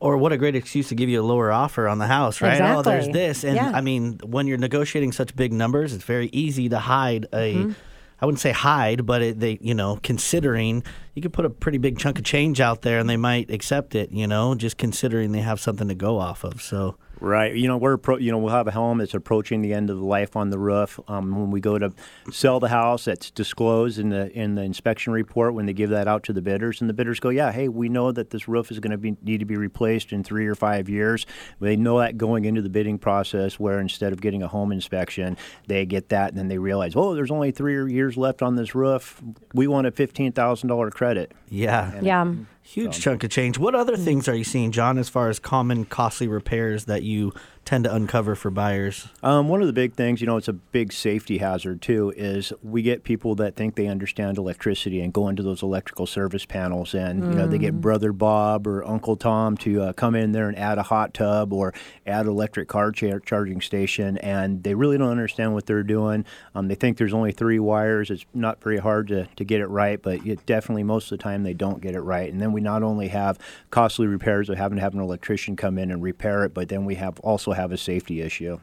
Or 0.00 0.16
what 0.16 0.32
a 0.32 0.36
great 0.36 0.56
excuse 0.56 0.88
to 0.88 0.94
give 0.94 1.08
you 1.08 1.20
a 1.20 1.24
lower 1.24 1.52
offer 1.52 1.88
on 1.88 1.98
the 1.98 2.06
house, 2.06 2.40
right? 2.40 2.52
Exactly. 2.52 2.78
Oh, 2.78 2.82
there's 2.82 3.08
this. 3.08 3.44
And 3.44 3.56
yeah. 3.56 3.72
I 3.74 3.80
mean, 3.80 4.18
when 4.24 4.46
you're 4.46 4.58
negotiating 4.58 5.12
such 5.12 5.34
big 5.36 5.52
numbers, 5.52 5.92
it's 5.92 6.04
very 6.04 6.28
easy 6.32 6.68
to 6.68 6.78
hide 6.78 7.26
a. 7.32 7.54
Mm-hmm. 7.54 7.72
I 8.18 8.24
wouldn't 8.24 8.40
say 8.40 8.52
hide, 8.52 9.04
but 9.04 9.20
it, 9.20 9.40
they, 9.40 9.58
you 9.60 9.74
know, 9.74 10.00
considering 10.02 10.82
you 11.14 11.20
could 11.20 11.34
put 11.34 11.44
a 11.44 11.50
pretty 11.50 11.76
big 11.76 11.98
chunk 11.98 12.18
of 12.18 12.24
change 12.24 12.62
out 12.62 12.80
there 12.80 12.98
and 12.98 13.10
they 13.10 13.18
might 13.18 13.50
accept 13.50 13.94
it, 13.94 14.10
you 14.10 14.26
know, 14.26 14.54
just 14.54 14.78
considering 14.78 15.32
they 15.32 15.42
have 15.42 15.60
something 15.60 15.88
to 15.88 15.94
go 15.94 16.18
off 16.18 16.42
of. 16.42 16.62
So 16.62 16.96
Right. 17.20 17.54
You 17.54 17.66
know, 17.66 17.78
we're 17.78 17.96
pro- 17.96 18.18
you 18.18 18.30
know 18.30 18.38
we'll 18.38 18.54
have 18.54 18.66
a 18.66 18.72
home 18.72 18.98
that's 18.98 19.14
approaching 19.14 19.62
the 19.62 19.72
end 19.72 19.88
of 19.88 19.96
the 19.96 20.04
life 20.04 20.36
on 20.36 20.50
the 20.50 20.58
roof. 20.58 21.00
Um, 21.08 21.34
when 21.34 21.50
we 21.50 21.60
go 21.60 21.78
to 21.78 21.92
sell 22.30 22.60
the 22.60 22.68
house, 22.68 23.06
that's 23.06 23.30
disclosed 23.30 23.98
in 23.98 24.10
the 24.10 24.30
in 24.32 24.54
the 24.54 24.62
inspection 24.62 25.12
report 25.12 25.54
when 25.54 25.66
they 25.66 25.72
give 25.72 25.90
that 25.90 26.08
out 26.08 26.22
to 26.24 26.32
the 26.32 26.42
bidders, 26.42 26.80
and 26.80 26.90
the 26.90 26.94
bidders 26.94 27.18
go, 27.18 27.30
"Yeah, 27.30 27.52
hey, 27.52 27.68
we 27.68 27.88
know 27.88 28.12
that 28.12 28.30
this 28.30 28.48
roof 28.48 28.70
is 28.70 28.80
going 28.80 28.90
to 28.90 28.98
be 28.98 29.16
need 29.22 29.38
to 29.38 29.46
be 29.46 29.56
replaced 29.56 30.12
in 30.12 30.24
three 30.24 30.46
or 30.46 30.54
five 30.54 30.88
years." 30.88 31.24
They 31.58 31.76
know 31.76 31.98
that 32.00 32.18
going 32.18 32.44
into 32.44 32.60
the 32.60 32.68
bidding 32.68 32.98
process, 32.98 33.58
where 33.58 33.80
instead 33.80 34.12
of 34.12 34.20
getting 34.20 34.42
a 34.42 34.48
home 34.48 34.70
inspection, 34.70 35.38
they 35.68 35.86
get 35.86 36.10
that, 36.10 36.30
and 36.30 36.38
then 36.38 36.48
they 36.48 36.58
realize, 36.58 36.94
"Oh, 36.96 37.14
there's 37.14 37.30
only 37.30 37.50
three 37.50 37.92
years 37.92 38.16
left 38.16 38.42
on 38.42 38.56
this 38.56 38.74
roof. 38.74 39.22
We 39.54 39.66
want 39.66 39.86
a 39.86 39.90
fifteen 39.90 40.32
thousand 40.32 40.68
dollar 40.68 40.90
credit." 40.90 41.32
Yeah. 41.48 41.92
And 41.92 42.06
yeah. 42.06 42.34
Huge 42.66 42.98
chunk 42.98 43.22
of 43.22 43.30
change. 43.30 43.58
What 43.58 43.76
other 43.76 43.96
mm. 43.96 44.04
things 44.04 44.28
are 44.28 44.34
you 44.34 44.42
seeing, 44.42 44.72
John, 44.72 44.98
as 44.98 45.08
far 45.08 45.28
as 45.28 45.38
common 45.38 45.84
costly 45.84 46.26
repairs 46.26 46.86
that 46.86 47.04
you 47.04 47.32
tend 47.66 47.84
to 47.84 47.92
uncover 47.92 48.36
for 48.36 48.50
buyers? 48.50 49.08
Um, 49.24 49.48
one 49.48 49.60
of 49.60 49.66
the 49.66 49.72
big 49.72 49.94
things, 49.94 50.20
you 50.20 50.26
know, 50.26 50.36
it's 50.36 50.46
a 50.48 50.52
big 50.52 50.92
safety 50.92 51.38
hazard 51.38 51.82
too, 51.82 52.14
is 52.16 52.52
we 52.62 52.80
get 52.80 53.02
people 53.02 53.34
that 53.34 53.56
think 53.56 53.74
they 53.74 53.88
understand 53.88 54.38
electricity 54.38 55.00
and 55.00 55.12
go 55.12 55.28
into 55.28 55.42
those 55.42 55.62
electrical 55.62 56.06
service 56.06 56.46
panels 56.46 56.94
and, 56.94 57.24
you 57.24 57.34
know, 57.34 57.48
they 57.48 57.58
get 57.58 57.80
Brother 57.80 58.12
Bob 58.12 58.68
or 58.68 58.86
Uncle 58.86 59.16
Tom 59.16 59.56
to 59.58 59.82
uh, 59.82 59.92
come 59.92 60.14
in 60.14 60.30
there 60.30 60.48
and 60.48 60.56
add 60.56 60.78
a 60.78 60.84
hot 60.84 61.12
tub 61.12 61.52
or 61.52 61.74
add 62.06 62.26
an 62.26 62.32
electric 62.32 62.68
car 62.68 62.92
char- 62.92 63.18
charging 63.18 63.60
station 63.60 64.16
and 64.18 64.62
they 64.62 64.74
really 64.74 64.96
don't 64.96 65.10
understand 65.10 65.52
what 65.52 65.66
they're 65.66 65.82
doing. 65.82 66.24
Um, 66.54 66.68
they 66.68 66.76
think 66.76 66.98
there's 66.98 67.14
only 67.14 67.32
three 67.32 67.58
wires. 67.58 68.10
It's 68.10 68.24
not 68.32 68.62
very 68.62 68.78
hard 68.78 69.08
to, 69.08 69.26
to 69.26 69.44
get 69.44 69.60
it 69.60 69.66
right, 69.66 70.00
but 70.00 70.24
it 70.24 70.46
definitely 70.46 70.84
most 70.84 71.10
of 71.10 71.18
the 71.18 71.22
time 71.22 71.42
they 71.42 71.52
don't 71.52 71.80
get 71.80 71.96
it 71.96 72.00
right. 72.00 72.32
And 72.32 72.40
then 72.40 72.52
we 72.52 72.60
not 72.60 72.84
only 72.84 73.08
have 73.08 73.40
costly 73.70 74.06
repairs 74.06 74.48
of 74.48 74.56
having 74.56 74.76
to 74.76 74.82
have 74.82 74.94
an 74.94 75.00
electrician 75.00 75.56
come 75.56 75.78
in 75.78 75.90
and 75.90 76.00
repair 76.00 76.44
it, 76.44 76.54
but 76.54 76.68
then 76.68 76.84
we 76.84 76.94
have 76.94 77.18
also 77.20 77.55
have 77.56 77.72
a 77.72 77.76
safety 77.76 78.20
issue. 78.20 78.60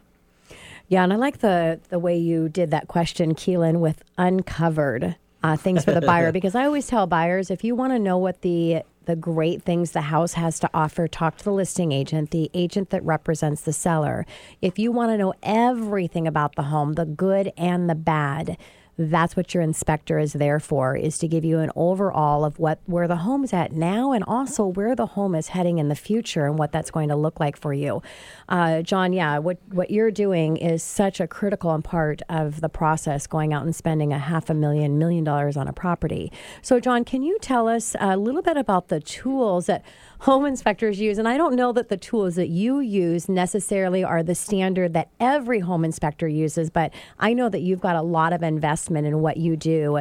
Yeah, 0.87 1.03
and 1.03 1.11
I 1.11 1.15
like 1.15 1.39
the 1.39 1.79
the 1.89 1.99
way 1.99 2.17
you 2.17 2.49
did 2.49 2.71
that 2.71 2.87
question, 2.87 3.35
Keelan, 3.35 3.79
with 3.79 4.03
uncovered 4.17 5.15
uh, 5.43 5.57
things 5.57 5.83
for 5.83 5.91
the 5.91 6.01
buyer 6.05 6.31
because 6.31 6.55
I 6.55 6.65
always 6.65 6.87
tell 6.87 7.07
buyers 7.07 7.51
if 7.51 7.63
you 7.63 7.75
want 7.75 7.93
to 7.93 7.99
know 7.99 8.17
what 8.17 8.41
the 8.41 8.83
the 9.05 9.15
great 9.15 9.61
things 9.61 9.91
the 9.91 10.01
house 10.01 10.33
has 10.33 10.59
to 10.59 10.69
offer, 10.73 11.07
talk 11.07 11.37
to 11.37 11.43
the 11.43 11.51
listing 11.51 11.91
agent, 11.91 12.31
the 12.31 12.49
agent 12.53 12.89
that 12.91 13.03
represents 13.03 13.61
the 13.61 13.73
seller. 13.73 14.25
If 14.61 14.79
you 14.79 14.91
want 14.91 15.11
to 15.11 15.17
know 15.17 15.33
everything 15.43 16.25
about 16.25 16.55
the 16.55 16.63
home, 16.63 16.93
the 16.93 17.05
good 17.05 17.51
and 17.57 17.89
the 17.89 17.95
bad, 17.95 18.57
that's 18.97 19.35
what 19.35 19.53
your 19.53 19.63
inspector 19.63 20.19
is 20.19 20.33
there 20.33 20.59
for 20.59 20.95
is 20.95 21.17
to 21.17 21.27
give 21.27 21.43
you 21.43 21.59
an 21.59 21.71
overall 21.75 22.45
of 22.45 22.59
what 22.59 22.79
where 22.85 23.07
the 23.07 23.17
home's 23.17 23.51
at 23.51 23.71
now 23.71 24.11
and 24.11 24.23
also 24.25 24.65
where 24.65 24.95
the 24.95 25.07
home 25.07 25.33
is 25.33 25.49
heading 25.49 25.79
in 25.79 25.89
the 25.89 25.95
future 25.95 26.45
and 26.45 26.59
what 26.59 26.71
that's 26.71 26.91
going 26.91 27.09
to 27.09 27.15
look 27.15 27.39
like 27.39 27.57
for 27.57 27.73
you. 27.73 28.01
Uh, 28.49 28.81
john 28.81 29.11
yeah 29.13 29.37
what 29.39 29.57
what 29.69 29.89
you're 29.89 30.11
doing 30.11 30.57
is 30.57 30.83
such 30.83 31.19
a 31.19 31.27
critical 31.27 31.81
part 31.81 32.21
of 32.29 32.61
the 32.61 32.69
process 32.69 33.25
going 33.25 33.53
out 33.53 33.63
and 33.63 33.75
spending 33.75 34.13
a 34.13 34.19
half 34.19 34.49
a 34.49 34.53
million 34.53 34.99
million 34.99 35.23
dollars 35.23 35.57
on 35.57 35.67
a 35.67 35.73
property. 35.73 36.31
So 36.61 36.79
john 36.79 37.03
can 37.03 37.23
you 37.23 37.39
tell 37.39 37.67
us 37.67 37.95
a 37.99 38.15
little 38.17 38.41
bit 38.41 38.57
about 38.57 38.89
the 38.89 38.99
tools 38.99 39.65
that 39.65 39.83
home 40.23 40.45
inspectors 40.45 41.01
use 41.01 41.17
and 41.17 41.27
i 41.27 41.35
don't 41.35 41.53
know 41.53 41.73
that 41.73 41.89
the 41.89 41.97
tools 41.97 42.35
that 42.35 42.47
you 42.47 42.79
use 42.79 43.27
necessarily 43.27 44.05
are 44.05 44.23
the 44.23 44.33
standard 44.33 44.93
that 44.93 45.09
every 45.19 45.59
home 45.59 45.83
inspector 45.83 46.29
uses 46.29 46.69
but 46.69 46.93
i 47.19 47.33
know 47.33 47.49
that 47.49 47.59
you've 47.59 47.81
got 47.81 47.97
a 47.97 48.01
lot 48.01 48.31
of 48.31 48.41
investment 48.41 49.05
in 49.05 49.19
what 49.19 49.35
you 49.35 49.57
do 49.57 49.99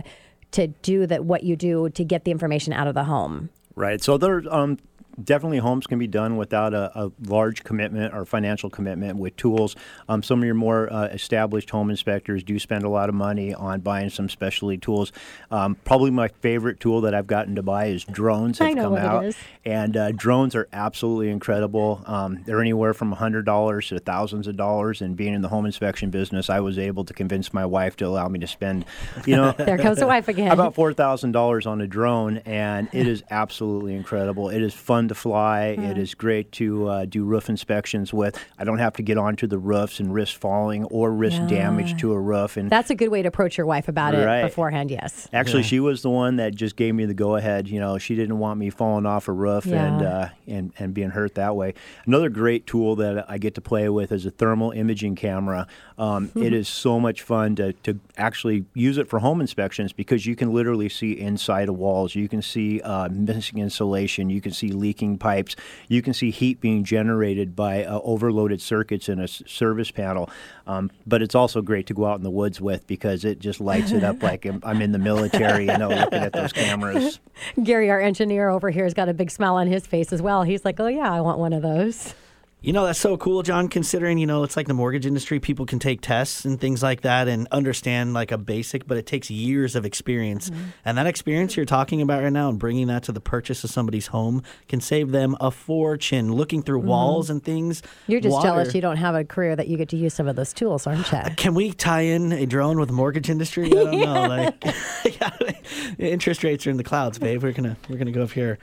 to 0.53 0.69
do 0.69 1.09
that 1.09 1.25
what 1.25 1.43
you 1.43 1.57
do 1.57 1.89
to 1.89 2.05
get 2.05 2.23
the 2.25 2.31
information 2.31 2.73
out 2.73 2.87
of 2.87 2.95
the 2.95 3.05
home 3.05 3.51
Right. 3.75 4.03
So 4.03 4.19
there, 4.19 4.43
um, 4.51 4.79
definitely 5.25 5.59
homes 5.59 5.87
can 5.87 5.99
be 5.99 6.07
done 6.07 6.37
without 6.37 6.75
a, 6.75 6.91
a 6.99 7.13
large 7.27 7.65
commitment 7.65 8.15
or 8.15 8.25
financial 8.25 8.71
commitment 8.71 9.19
with 9.19 9.37
tools. 9.37 9.77
Um, 10.09 10.23
some 10.23 10.41
of 10.41 10.45
your 10.45 10.55
more 10.55 10.93
uh, 10.93 11.07
established 11.07 11.71
home 11.71 11.91
inspectors 11.91 12.43
do 12.43 12.59
spend 12.59 12.85
a 12.85 12.89
lot 12.89 13.09
of 13.09 13.15
money 13.15 13.55
on 13.55 13.81
buying 13.81 14.11
some 14.11 14.29
specialty 14.29 14.79
tools. 14.79 15.13
Um, 15.51 15.77
probably 15.85 16.11
my 16.11 16.29
favorite 16.29 16.81
tool 16.81 17.01
that 17.03 17.15
I've 17.15 17.27
gotten 17.27 17.55
to 17.57 17.63
buy 17.63 17.87
is 17.87 18.05
drones. 18.05 18.61
I 18.61 18.69
Have 18.69 18.77
know 18.77 18.83
come 18.85 18.93
what 18.93 19.03
it 19.03 19.07
out, 19.07 19.25
is. 19.25 19.37
and 19.65 19.97
uh, 19.97 20.13
drones 20.13 20.55
are 20.55 20.69
absolutely 20.73 21.31
incredible. 21.31 22.03
Um, 22.07 22.43
they're 22.45 22.61
anywhere 22.61 22.95
from 22.95 23.13
hundred 23.13 23.45
dollars 23.45 23.89
to 23.89 23.99
thousands 23.99 24.47
of 24.47 24.57
dollars. 24.57 25.01
And 25.03 25.17
being 25.17 25.35
in 25.35 25.43
the 25.43 25.49
home 25.49 25.67
inspection 25.67 26.11
business, 26.11 26.51
I 26.51 26.61
was 26.61 26.79
able 26.79 27.05
to 27.05 27.15
convince 27.15 27.53
my 27.53 27.65
wife 27.67 27.97
to 27.97 28.07
allow 28.07 28.29
me 28.29 28.39
to 28.41 28.47
spend, 28.47 28.85
you 29.27 29.37
know, 29.37 29.53
there 29.59 29.79
comes 29.79 29.99
the 29.99 30.07
wife 30.07 30.29
again 30.29 30.51
about 30.51 30.75
four 30.75 30.93
thousand 30.93 31.33
dollars 31.33 31.67
on 31.67 31.81
a 31.81 31.87
drone, 31.87 32.39
and 32.39 32.89
it 32.93 33.07
is 33.07 33.23
absolutely 33.31 33.95
incredible. 33.95 34.49
It 34.49 34.63
is 34.63 34.75
fun 34.75 35.09
to 35.13 35.21
fly. 35.21 35.67
It 35.79 35.99
is 35.99 36.15
great 36.15 36.51
to 36.53 36.89
uh, 36.89 37.05
do 37.05 37.25
roof 37.25 37.49
inspections 37.49 38.13
with. 38.13 38.39
I 38.59 38.65
don't 38.65 38.79
have 38.79 38.95
to 38.95 39.03
get 39.03 39.19
onto 39.19 39.47
the 39.47 39.59
roofs 39.59 40.01
and 40.01 40.13
risk 40.13 40.39
falling 40.39 40.85
or 40.85 41.13
risk 41.13 41.39
Yeah. 41.43 41.47
damage 41.49 42.01
to 42.01 42.13
a 42.13 42.21
roof. 42.21 42.57
And 42.57 42.71
that's 42.71 42.91
a 42.91 42.95
good 42.95 43.09
way 43.09 43.23
to 43.23 43.29
approach 43.29 43.57
your 43.57 43.67
wife 43.67 43.89
about 43.89 44.15
it 44.15 44.43
beforehand 44.43 44.91
yes 44.91 45.29
Actually, 45.33 45.63
she 45.63 45.81
was 45.81 46.03
the 46.03 46.11
one 46.11 46.37
that 46.37 46.55
just 46.55 46.77
gave 46.77 46.95
me 46.95 47.05
the 47.05 47.15
go 47.15 47.37
ahead. 47.37 47.69
You 47.69 47.81
know, 47.81 47.99
she 47.99 48.15
didn't 48.15 48.39
want 48.39 48.59
me 48.59 48.71
falling 48.71 49.07
off 49.07 49.29
a 49.29 49.33
roof 49.33 49.67
and, 49.67 50.03
uh, 50.03 50.29
and 50.47 50.73
and 50.79 50.95
being 50.95 51.11
hurt 51.11 51.35
that 51.35 51.55
way. 51.57 51.75
Another 52.07 52.29
great 52.29 52.67
tool 52.67 52.97
that 52.97 53.29
I 53.31 53.39
get 53.39 53.55
to 53.57 53.61
play 53.61 53.89
with 53.89 54.13
is 54.13 54.27
a 54.27 54.31
thermal 54.31 54.71
imaging 54.73 55.17
camera. 55.17 55.67
Um, 55.99 56.31
it 56.35 56.53
is 56.53 56.69
so 56.69 56.99
much 56.99 57.23
fun 57.23 57.55
to, 57.57 57.73
to 57.85 57.99
actually 58.17 58.65
use 58.75 58.99
it 58.99 59.09
for 59.09 59.19
home 59.21 59.41
inspections 59.41 59.93
because 59.93 60.27
you 60.27 60.35
can 60.35 60.53
literally 60.53 60.89
see 60.89 61.13
inside 61.19 61.69
of 61.69 61.77
walls. 61.77 62.15
You 62.15 62.29
can 62.29 62.43
see 62.43 62.81
uh, 62.81 63.09
missing 63.11 63.59
insulation. 63.59 64.31
You 64.31 64.41
can 64.41 64.53
see 64.53 64.69
leaking 64.93 65.17
pipes. 65.17 65.57
You 65.89 66.03
can 66.03 66.13
see 66.13 66.31
heat 66.31 66.61
being 66.61 66.85
generated 66.85 67.57
by 67.57 67.83
uh, 67.83 67.99
overloaded 68.05 68.61
circuits 68.61 69.09
in 69.09 69.21
a 69.21 69.23
s- 69.25 69.43
service 69.47 69.91
panel. 69.91 70.29
Um, 70.67 70.91
but 71.07 71.23
it's 71.23 71.35
also 71.35 71.63
great 71.63 71.87
to 71.87 71.95
go 71.95 72.05
out 72.05 72.19
in 72.19 72.23
the 72.23 72.31
woods 72.31 72.61
with 72.61 72.87
because 72.87 73.25
it 73.25 73.39
just 73.39 73.59
lights 73.59 73.91
it 73.91 74.05
up 74.05 74.23
like 74.23 74.45
I'm, 74.45 74.83
in 74.83 74.93
the 74.93 74.99
military, 74.99 75.65
you 75.67 75.79
know, 75.79 75.89
looking 75.89 76.19
at 76.19 76.35
those 76.35 76.53
cameras. 76.53 77.21
Gary, 77.63 77.89
our 77.91 78.01
engineer 78.03 78.51
over 78.51 78.69
here, 78.69 78.85
has 78.85 78.93
got 78.93 79.09
a 79.09 79.15
big 79.15 79.31
smile 79.31 79.55
on 79.55 79.67
his 79.67 79.87
face 79.87 80.13
as 80.13 80.21
well. 80.21 80.43
He's 80.43 80.63
like, 80.63 80.79
"Oh 80.79 80.89
yeah, 80.89 81.11
I 81.11 81.23
want 81.23 81.39
one 81.39 81.55
of 81.55 81.63
those." 81.63 82.15
You 82.63 82.73
know, 82.73 82.87
that's 82.87 83.01
so 83.01 83.17
cool, 83.17 83.43
John, 83.43 83.67
considering, 83.67 84.19
you 84.19 84.27
know, 84.27 84.45
it's 84.45 84.57
like 84.57 84.69
the 84.69 84.75
mortgage 84.75 85.05
industry. 85.05 85.41
People 85.41 85.67
can 85.67 85.81
take 85.81 86.01
tests 86.01 86.45
and 86.45 86.61
things 86.61 86.81
like 86.81 87.01
that 87.01 87.27
and 87.27 87.49
understand 87.51 88.15
like 88.15 88.31
a 88.31 88.39
basic, 88.39 88.87
but 88.87 88.97
it 88.97 89.05
takes 89.05 89.33
years 89.33 89.75
of 89.75 89.85
experience. 89.85 90.49
Mm-hmm. 90.49 90.63
And 90.85 90.97
that 90.97 91.09
experience 91.09 91.57
you're 91.57 91.67
talking 91.67 92.01
about 92.01 92.23
right 92.23 92.33
now 92.33 92.49
and 92.49 92.61
bringing 92.61 92.87
that 92.87 93.03
to 93.05 93.13
the 93.13 93.21
purchase 93.21 93.65
of 93.65 93.71
somebody's 93.71 94.07
home 94.07 94.45
can 94.69 94.81
save 94.81 95.11
them 95.11 95.37
a 95.41 95.51
fortune 95.51 96.33
looking 96.33 96.63
through 96.63 96.79
walls 96.79 97.31
and 97.31 97.43
things. 97.43 97.83
Mm-hmm. 97.83 98.13
You're 98.13 98.21
just 98.21 98.33
Water. 98.33 98.49
jealous 98.49 98.75
you 98.77 98.81
don't 98.81 98.97
have 98.97 99.17
a 99.17 99.25
career 99.25 99.57
that 99.57 99.67
you 99.67 99.77
get 99.77 99.89
to 99.89 99.97
use 99.97 100.15
some 100.15 100.29
of 100.29 100.37
those 100.37 100.53
tools, 100.53 100.87
aren't 100.87 101.11
you? 101.11 101.19
Can 101.37 101.55
we 101.55 101.73
tie 101.73 102.03
in 102.03 102.31
a 102.31 102.47
drone 102.47 102.79
with 102.79 102.89
the 102.89 102.95
mortgage 102.95 103.29
industry? 103.29 103.67
I 103.67 103.71
don't 103.71 104.01
know. 104.01 104.53
Like, 105.03 105.59
interest 105.99 106.45
rates 106.45 106.67
are 106.67 106.71
in 106.71 106.77
the 106.77 106.85
clouds, 106.85 107.19
babe. 107.19 107.43
We're 107.43 107.53
gonna 107.53 107.77
we're 107.89 107.97
gonna 107.97 108.13
go 108.13 108.23
up 108.23 108.31
here. 108.31 108.59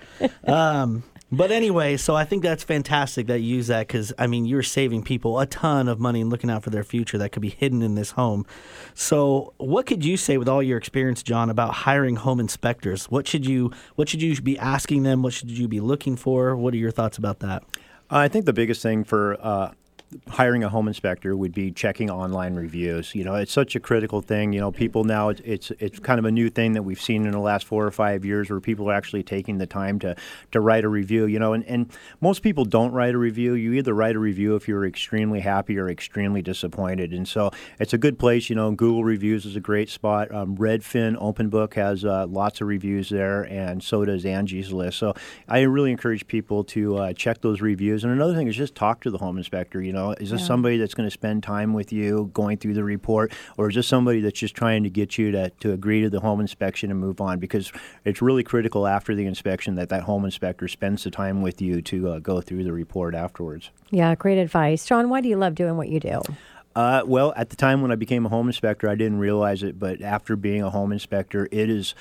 Um, 0.46 1.04
but 1.32 1.52
anyway, 1.52 1.98
so 1.98 2.15
I 2.15 2.26
think 2.26 2.44
that's 2.44 2.63
fantastic 2.63 3.28
that 3.28 3.39
you 3.42 3.58
use 3.58 3.68
that 3.68 3.88
because 3.88 4.12
I 4.18 4.28
mean 4.28 4.46
you're 4.46 4.63
saving 4.63 5.04
people 5.04 5.39
a 5.39 5.46
ton 5.46 5.88
of 5.88 6.00
money 6.00 6.22
and 6.22 6.30
looking 6.30 6.50
out 6.50 6.63
for 6.63 6.72
their 6.72 6.84
future 6.84 7.18
that 7.18 7.32
could 7.32 7.42
be 7.42 7.50
hidden 7.50 7.82
in 7.82 7.96
this 7.96 8.12
home. 8.12 8.46
So, 8.94 9.54
what 9.58 9.86
could 9.86 10.04
you 10.04 10.18
say 10.18 10.38
with 10.38 10.50
all 10.50 10.63
your 10.63 10.78
experience, 10.78 11.22
John, 11.22 11.50
about 11.50 11.74
hiring 11.74 12.15
home 12.18 12.39
inspectors? 12.39 13.06
What 13.06 13.28
should 13.28 13.46
you 13.46 13.72
what 13.96 14.10
should 14.10 14.22
you 14.22 14.39
be 14.42 14.58
asking 14.58 15.04
them? 15.04 15.22
What 15.22 15.34
should 15.34 15.52
you 15.52 15.68
be 15.68 15.80
looking 15.80 16.15
for? 16.15 16.56
What 16.56 16.74
are 16.74 16.78
your 16.78 16.92
thoughts 16.92 17.18
about 17.18 17.39
that? 17.39 17.63
I 18.10 18.28
think 18.28 18.46
the 18.46 18.54
biggest 18.54 18.82
thing 18.82 19.04
for 19.04 19.38
uh, 19.39 19.72
hiring 20.28 20.63
a 20.63 20.69
home 20.69 20.88
inspector 20.88 21.36
would 21.36 21.54
be 21.54 21.72
checking 21.72 22.10
online 22.10 22.56
reviews. 22.56 23.13
You 23.13 23.24
know, 23.24 23.36
it's 23.36 23.52
such 23.52 23.76
a 23.76 23.80
critical 23.80 24.22
thing. 24.22 24.54
You 24.54 24.60
know, 24.60 24.72
people 24.72 25.04
now 25.04 25.30
it's 25.30 25.41
it's, 25.43 25.72
it's 25.80 26.00
kind 26.00 26.19
of 26.19 26.26
a 26.26 26.32
new 26.32 26.50
thing 26.50 26.74
that 26.74 26.84
we've 26.84 27.02
seen 27.02 27.26
in 27.26 27.32
the 27.32 27.39
last 27.39 27.65
four 27.65 27.86
or 27.86 27.91
five 27.91 28.26
years 28.26 28.50
where 28.50 28.60
people 28.60 28.89
are 28.89 28.93
actually 28.93 29.24
taking 29.24 29.58
the 29.58 29.67
time 29.67 30.00
to 30.00 30.15
to 30.52 30.60
write 30.60 30.84
a 30.84 30.89
review. 30.89 31.26
You 31.26 31.39
know, 31.39 31.54
and, 31.54 31.63
and 31.65 31.91
most 32.22 32.41
people 32.41 32.65
don't 32.65 32.91
write 32.91 33.13
a 33.13 33.17
review. 33.17 33.54
You 33.54 33.74
either 33.74 33.93
write 33.93 34.15
a 34.15 34.19
review 34.19 34.56
if 34.56 34.67
you're 34.67 34.86
extremely 34.86 35.41
happy 35.41 35.78
or 35.78 35.89
extremely 35.89 36.41
disappointed. 36.41 37.13
And 37.13 37.28
so 37.28 37.52
it's 37.80 37.93
a 37.93 37.98
good 37.98 38.17
place. 38.17 38.50
You 38.50 38.56
know, 38.56 38.72
Google 38.72 39.04
reviews 39.04 39.45
is 39.45 39.56
a 39.56 39.60
great 39.60 39.89
spot. 39.89 40.34
Um, 40.34 40.58
Redfin 40.58 41.17
OpenBook 41.17 41.74
has 41.76 42.04
uh, 42.04 42.26
lots 42.28 42.62
of 42.62 42.67
reviews 42.67 43.10
there, 43.10 43.43
and 43.43 43.84
so 43.84 44.06
does 44.06 44.26
Angie's 44.26 44.72
List. 44.72 44.98
So 44.98 45.13
I 45.48 45.62
really 45.62 45.91
encourage 45.91 46.26
people 46.28 46.63
to 46.65 46.98
uh, 46.98 47.13
check 47.13 47.41
those 47.41 47.62
reviews. 47.62 48.04
And 48.04 48.13
another 48.13 48.34
thing 48.34 48.48
is 48.48 48.56
just 48.56 48.76
talk 48.76 49.02
to 49.02 49.12
the 49.12 49.17
home 49.17 49.38
inspector. 49.38 49.82
You 49.82 49.93
know, 49.93 49.99
is 50.20 50.32
this 50.32 50.46
somebody 50.46 50.78
that's 50.78 50.94
going 50.94 51.08
to 51.08 51.12
spend 51.12 51.44
time 51.44 51.74
with 51.74 51.92
you 51.92 52.30
going 52.34 52.58
through 52.58 52.74
the 52.74 52.84
report, 52.84 53.32
or 53.58 53.70
is 53.70 53.76
this 53.76 53.88
somebody 53.88 54.22
that's 54.22 54.40
just 54.40 54.56
trying 54.56 54.84
to 54.84 54.90
get 54.90 55.18
you 55.18 55.32
to, 55.32 55.50
to 55.62 55.72
agree 55.72 56.02
to 56.02 56.10
the 56.10 56.20
home 56.20 56.40
inspection 56.42 56.92
and 56.92 57.00
move 57.00 57.22
on? 57.22 57.40
Because 57.40 57.72
it's 58.06 58.22
really 58.22 58.44
critical 58.44 58.88
after 58.88 59.16
the 59.16 59.26
inspection 59.26 59.76
that 59.76 59.90
that 59.90 60.04
home 60.04 60.26
inspector 60.26 60.68
spends 60.68 61.04
the 61.04 61.12
time 61.12 61.42
with 61.42 61.62
you 61.62 61.82
to 61.84 62.10
uh, 62.10 62.20
go 62.20 62.42
through 62.42 62.64
the 62.64 62.74
report 62.74 63.16
afterwards. 63.16 63.72
Yeah, 63.92 64.16
great 64.16 64.38
advice, 64.38 64.86
John. 64.86 65.10
Why 65.10 65.22
do 65.22 65.30
you 65.30 65.38
love 65.38 65.56
doing 65.56 65.78
what 65.78 65.90
you 65.90 66.00
do? 66.00 66.22
Uh, 66.76 67.02
well, 67.06 67.34
at 67.36 67.50
the 67.50 67.56
time 67.56 67.82
when 67.82 67.92
I 67.92 67.96
became 67.96 68.26
a 68.26 68.30
home 68.30 68.48
inspector, 68.48 68.88
I 68.88 68.96
didn't 68.96 69.20
realize 69.20 69.64
it, 69.64 69.80
but 69.80 70.02
after 70.02 70.36
being 70.36 70.62
a 70.62 70.70
home 70.70 70.92
inspector, 70.92 71.48
it 71.52 71.70
is 71.70 71.96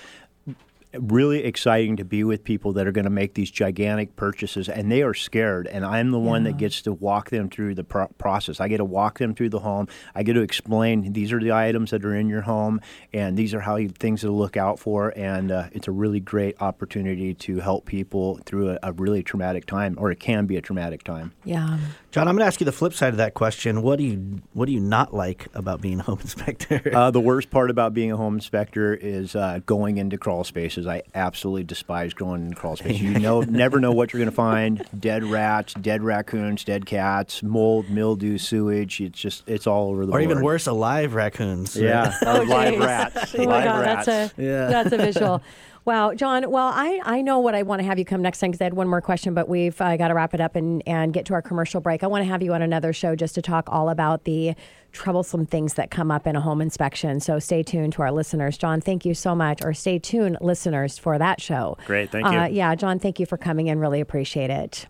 really 0.94 1.44
exciting 1.44 1.96
to 1.96 2.04
be 2.04 2.24
with 2.24 2.44
people 2.44 2.72
that 2.74 2.86
are 2.86 2.92
going 2.92 3.04
to 3.04 3.10
make 3.10 3.34
these 3.34 3.50
gigantic 3.50 4.16
purchases 4.16 4.68
and 4.68 4.90
they 4.90 5.02
are 5.02 5.14
scared 5.14 5.66
and 5.66 5.84
i'm 5.84 6.10
the 6.10 6.18
one 6.18 6.44
that 6.44 6.56
gets 6.56 6.82
to 6.82 6.92
walk 6.92 7.30
them 7.30 7.48
through 7.48 7.74
the 7.74 7.84
pro- 7.84 8.08
process. 8.18 8.60
I 8.60 8.68
get 8.68 8.78
to 8.78 8.84
walk 8.84 9.18
them 9.18 9.34
through 9.34 9.50
the 9.50 9.60
home. 9.60 9.88
I 10.14 10.22
get 10.22 10.34
to 10.34 10.40
explain 10.40 11.12
these 11.12 11.32
are 11.32 11.40
the 11.40 11.52
items 11.52 11.90
that 11.90 12.04
are 12.04 12.14
in 12.14 12.28
your 12.28 12.42
home 12.42 12.80
and 13.12 13.36
these 13.36 13.54
are 13.54 13.60
how 13.60 13.76
you, 13.76 13.88
things 13.88 14.20
to 14.22 14.30
look 14.30 14.56
out 14.56 14.78
for 14.78 15.12
and 15.16 15.50
uh, 15.50 15.68
it's 15.72 15.88
a 15.88 15.92
really 15.92 16.20
great 16.20 16.60
opportunity 16.60 17.34
to 17.34 17.60
help 17.60 17.86
people 17.86 18.40
through 18.44 18.70
a, 18.70 18.78
a 18.82 18.92
really 18.92 19.22
traumatic 19.22 19.66
time 19.66 19.94
or 19.98 20.10
it 20.10 20.20
can 20.20 20.46
be 20.46 20.56
a 20.56 20.60
traumatic 20.60 21.04
time. 21.04 21.32
Yeah. 21.44 21.78
John, 22.10 22.26
I'm 22.26 22.36
going 22.36 22.42
to 22.42 22.46
ask 22.46 22.58
you 22.58 22.64
the 22.64 22.72
flip 22.72 22.94
side 22.94 23.10
of 23.10 23.18
that 23.18 23.34
question. 23.34 23.82
What 23.82 23.98
do 23.98 24.04
you 24.04 24.40
what 24.54 24.64
do 24.64 24.72
you 24.72 24.80
not 24.80 25.12
like 25.12 25.46
about 25.52 25.82
being 25.82 26.00
a 26.00 26.02
home 26.02 26.18
inspector? 26.22 26.80
Uh, 26.94 27.10
the 27.10 27.20
worst 27.20 27.50
part 27.50 27.68
about 27.70 27.92
being 27.92 28.10
a 28.10 28.16
home 28.16 28.34
inspector 28.36 28.94
is 28.94 29.36
uh, 29.36 29.60
going 29.66 29.98
into 29.98 30.16
crawl 30.16 30.42
spaces. 30.44 30.84
spaces. 30.84 30.86
I 30.86 31.02
absolutely 31.14 31.64
despise 31.64 32.14
going 32.14 32.46
in 32.46 32.54
crawl 32.54 32.76
spaces. 32.76 33.02
You 33.02 33.18
know, 33.18 33.40
never 33.48 33.78
know 33.78 33.92
what 33.92 34.12
you're 34.14 34.18
going 34.20 34.30
to 34.30 34.34
find: 34.34 34.82
dead 34.98 35.22
rats, 35.22 35.74
dead 35.74 36.02
raccoons, 36.02 36.64
dead 36.64 36.86
cats, 36.86 37.42
mold, 37.42 37.90
mildew, 37.90 38.38
sewage. 38.38 39.02
It's 39.02 39.20
just 39.20 39.46
it's 39.46 39.66
all 39.66 39.90
over 39.90 40.06
the 40.06 40.12
place. 40.12 40.22
Or 40.22 40.24
board. 40.26 40.30
even 40.30 40.42
worse, 40.42 40.66
alive 40.66 41.14
raccoons. 41.14 41.76
Yeah, 41.76 42.16
Oh, 42.22 42.40
or 42.40 42.46
live 42.46 42.78
rats. 42.78 43.34
Oh 43.38 43.44
my 43.44 43.50
live 43.50 43.64
God, 43.64 43.80
rats. 43.82 44.06
that's 44.06 44.38
a 44.38 44.42
Yeah. 44.42 44.66
that's 44.68 44.92
a 44.92 44.96
visual. 44.96 45.42
Wow, 45.88 46.12
John. 46.12 46.50
Well, 46.50 46.70
I, 46.74 47.00
I 47.02 47.22
know 47.22 47.38
what 47.38 47.54
I 47.54 47.62
want 47.62 47.80
to 47.80 47.86
have 47.86 47.98
you 47.98 48.04
come 48.04 48.20
next 48.20 48.40
time 48.40 48.50
because 48.50 48.60
I 48.60 48.64
had 48.64 48.74
one 48.74 48.88
more 48.88 49.00
question, 49.00 49.32
but 49.32 49.48
we've 49.48 49.80
uh, 49.80 49.96
got 49.96 50.08
to 50.08 50.14
wrap 50.14 50.34
it 50.34 50.40
up 50.40 50.54
and, 50.54 50.82
and 50.86 51.14
get 51.14 51.24
to 51.24 51.32
our 51.32 51.40
commercial 51.40 51.80
break. 51.80 52.04
I 52.04 52.08
want 52.08 52.22
to 52.22 52.28
have 52.28 52.42
you 52.42 52.52
on 52.52 52.60
another 52.60 52.92
show 52.92 53.16
just 53.16 53.34
to 53.36 53.40
talk 53.40 53.70
all 53.72 53.88
about 53.88 54.24
the 54.24 54.52
troublesome 54.92 55.46
things 55.46 55.74
that 55.74 55.90
come 55.90 56.10
up 56.10 56.26
in 56.26 56.36
a 56.36 56.42
home 56.42 56.60
inspection. 56.60 57.20
So 57.20 57.38
stay 57.38 57.62
tuned 57.62 57.94
to 57.94 58.02
our 58.02 58.12
listeners. 58.12 58.58
John, 58.58 58.82
thank 58.82 59.06
you 59.06 59.14
so 59.14 59.34
much. 59.34 59.64
Or 59.64 59.72
stay 59.72 59.98
tuned, 59.98 60.36
listeners, 60.42 60.98
for 60.98 61.16
that 61.16 61.40
show. 61.40 61.78
Great, 61.86 62.10
thank 62.10 62.26
you. 62.26 62.38
Uh, 62.38 62.46
yeah, 62.48 62.74
John, 62.74 62.98
thank 62.98 63.18
you 63.18 63.24
for 63.24 63.38
coming 63.38 63.68
in. 63.68 63.78
Really 63.78 64.02
appreciate 64.02 64.50
it. 64.50 64.88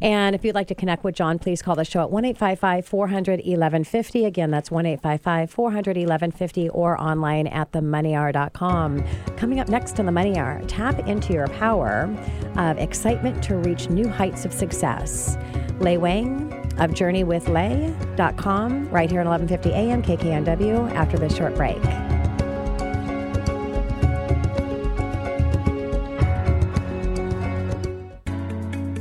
And 0.00 0.34
if 0.34 0.44
you'd 0.44 0.54
like 0.54 0.68
to 0.68 0.74
connect 0.74 1.04
with 1.04 1.14
John, 1.14 1.38
please 1.38 1.62
call 1.62 1.76
the 1.76 1.84
show 1.84 2.02
at 2.02 2.10
1 2.10 2.24
855 2.24 2.86
400 2.86 3.38
1150. 3.40 4.24
Again, 4.24 4.50
that's 4.50 4.70
1 4.70 4.86
855 4.86 5.50
400 5.50 5.96
1150 5.96 6.68
or 6.70 7.00
online 7.00 7.46
at 7.46 7.72
themoneyhour.com. 7.72 9.04
Coming 9.36 9.60
up 9.60 9.68
next 9.68 9.98
on 9.98 10.06
The 10.06 10.12
Money 10.12 10.36
Hour, 10.36 10.62
tap 10.66 10.98
into 11.06 11.32
your 11.32 11.46
power 11.48 12.14
of 12.56 12.78
excitement 12.78 13.42
to 13.44 13.56
reach 13.56 13.88
new 13.90 14.08
heights 14.08 14.44
of 14.44 14.52
success. 14.52 15.36
Lei 15.80 15.96
Wang 15.96 16.52
of 16.78 16.90
JourneyWithLei.com 16.92 18.88
right 18.90 19.10
here 19.10 19.20
at 19.20 19.26
1150 19.26 19.70
a.m. 19.70 20.02
KKNW 20.02 20.92
after 20.94 21.18
this 21.18 21.36
short 21.36 21.54
break. 21.54 21.82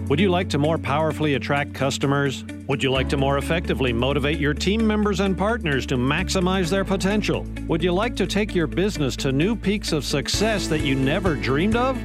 Would 0.09 0.21
you 0.21 0.29
like 0.29 0.47
to 0.51 0.57
more 0.57 0.77
powerfully 0.77 1.33
attract 1.33 1.73
customers? 1.73 2.45
Would 2.67 2.81
you 2.81 2.89
like 2.89 3.09
to 3.09 3.17
more 3.17 3.37
effectively 3.37 3.91
motivate 3.91 4.39
your 4.39 4.53
team 4.53 4.87
members 4.87 5.19
and 5.19 5.37
partners 5.37 5.85
to 5.87 5.97
maximize 5.97 6.69
their 6.69 6.85
potential? 6.85 7.45
Would 7.67 7.83
you 7.83 7.91
like 7.91 8.15
to 8.15 8.25
take 8.25 8.55
your 8.55 8.67
business 8.67 9.17
to 9.17 9.33
new 9.33 9.53
peaks 9.53 9.91
of 9.91 10.05
success 10.05 10.69
that 10.69 10.79
you 10.79 10.95
never 10.95 11.35
dreamed 11.35 11.75
of? 11.75 12.01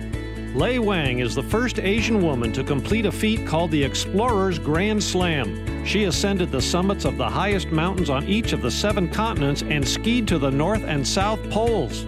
Lei 0.57 0.81
Wang 0.81 1.21
is 1.21 1.37
the 1.37 1.45
first 1.45 1.79
Asian 1.79 2.21
woman 2.21 2.53
to 2.55 2.65
complete 2.65 3.07
a 3.07 3.13
feat 3.13 3.47
called 3.47 3.71
the 3.71 3.85
Explorer's 3.85 4.59
Grand 4.59 5.01
Slam. 5.01 5.87
She 5.87 6.05
ascended 6.05 6.51
the 6.51 6.61
summits 6.61 7.05
of 7.05 7.17
the 7.17 7.31
highest 7.31 7.69
mountains 7.69 8.11
on 8.11 8.27
each 8.27 8.53
of 8.53 8.63
the 8.63 8.71
seven 8.71 9.09
continents 9.09 9.63
and 9.63 9.87
skied 9.87 10.27
to 10.27 10.41
the 10.41 10.51
North 10.51 10.83
and 10.83 11.07
South 11.07 11.41
Poles. 11.51 12.05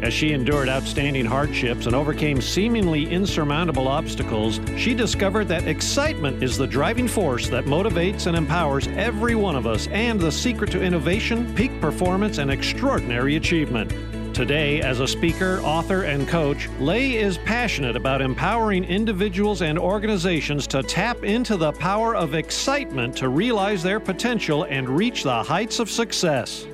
As 0.00 0.14
she 0.14 0.32
endured 0.32 0.68
outstanding 0.68 1.24
hardships 1.24 1.86
and 1.86 1.94
overcame 1.94 2.40
seemingly 2.40 3.10
insurmountable 3.10 3.88
obstacles, 3.88 4.60
she 4.76 4.94
discovered 4.94 5.48
that 5.48 5.66
excitement 5.66 6.40
is 6.40 6.56
the 6.56 6.68
driving 6.68 7.08
force 7.08 7.48
that 7.48 7.64
motivates 7.64 8.28
and 8.28 8.36
empowers 8.36 8.86
every 8.88 9.34
one 9.34 9.56
of 9.56 9.66
us 9.66 9.88
and 9.88 10.20
the 10.20 10.30
secret 10.30 10.70
to 10.70 10.80
innovation, 10.80 11.52
peak 11.56 11.80
performance, 11.80 12.38
and 12.38 12.48
extraordinary 12.48 13.34
achievement. 13.34 13.92
Today, 14.36 14.80
as 14.82 15.00
a 15.00 15.08
speaker, 15.08 15.58
author, 15.64 16.04
and 16.04 16.28
coach, 16.28 16.68
Lei 16.78 17.16
is 17.16 17.38
passionate 17.38 17.96
about 17.96 18.22
empowering 18.22 18.84
individuals 18.84 19.62
and 19.62 19.76
organizations 19.76 20.68
to 20.68 20.80
tap 20.84 21.24
into 21.24 21.56
the 21.56 21.72
power 21.72 22.14
of 22.14 22.36
excitement 22.36 23.16
to 23.16 23.30
realize 23.30 23.82
their 23.82 23.98
potential 23.98 24.62
and 24.62 24.88
reach 24.88 25.24
the 25.24 25.42
heights 25.42 25.80
of 25.80 25.90
success. 25.90 26.68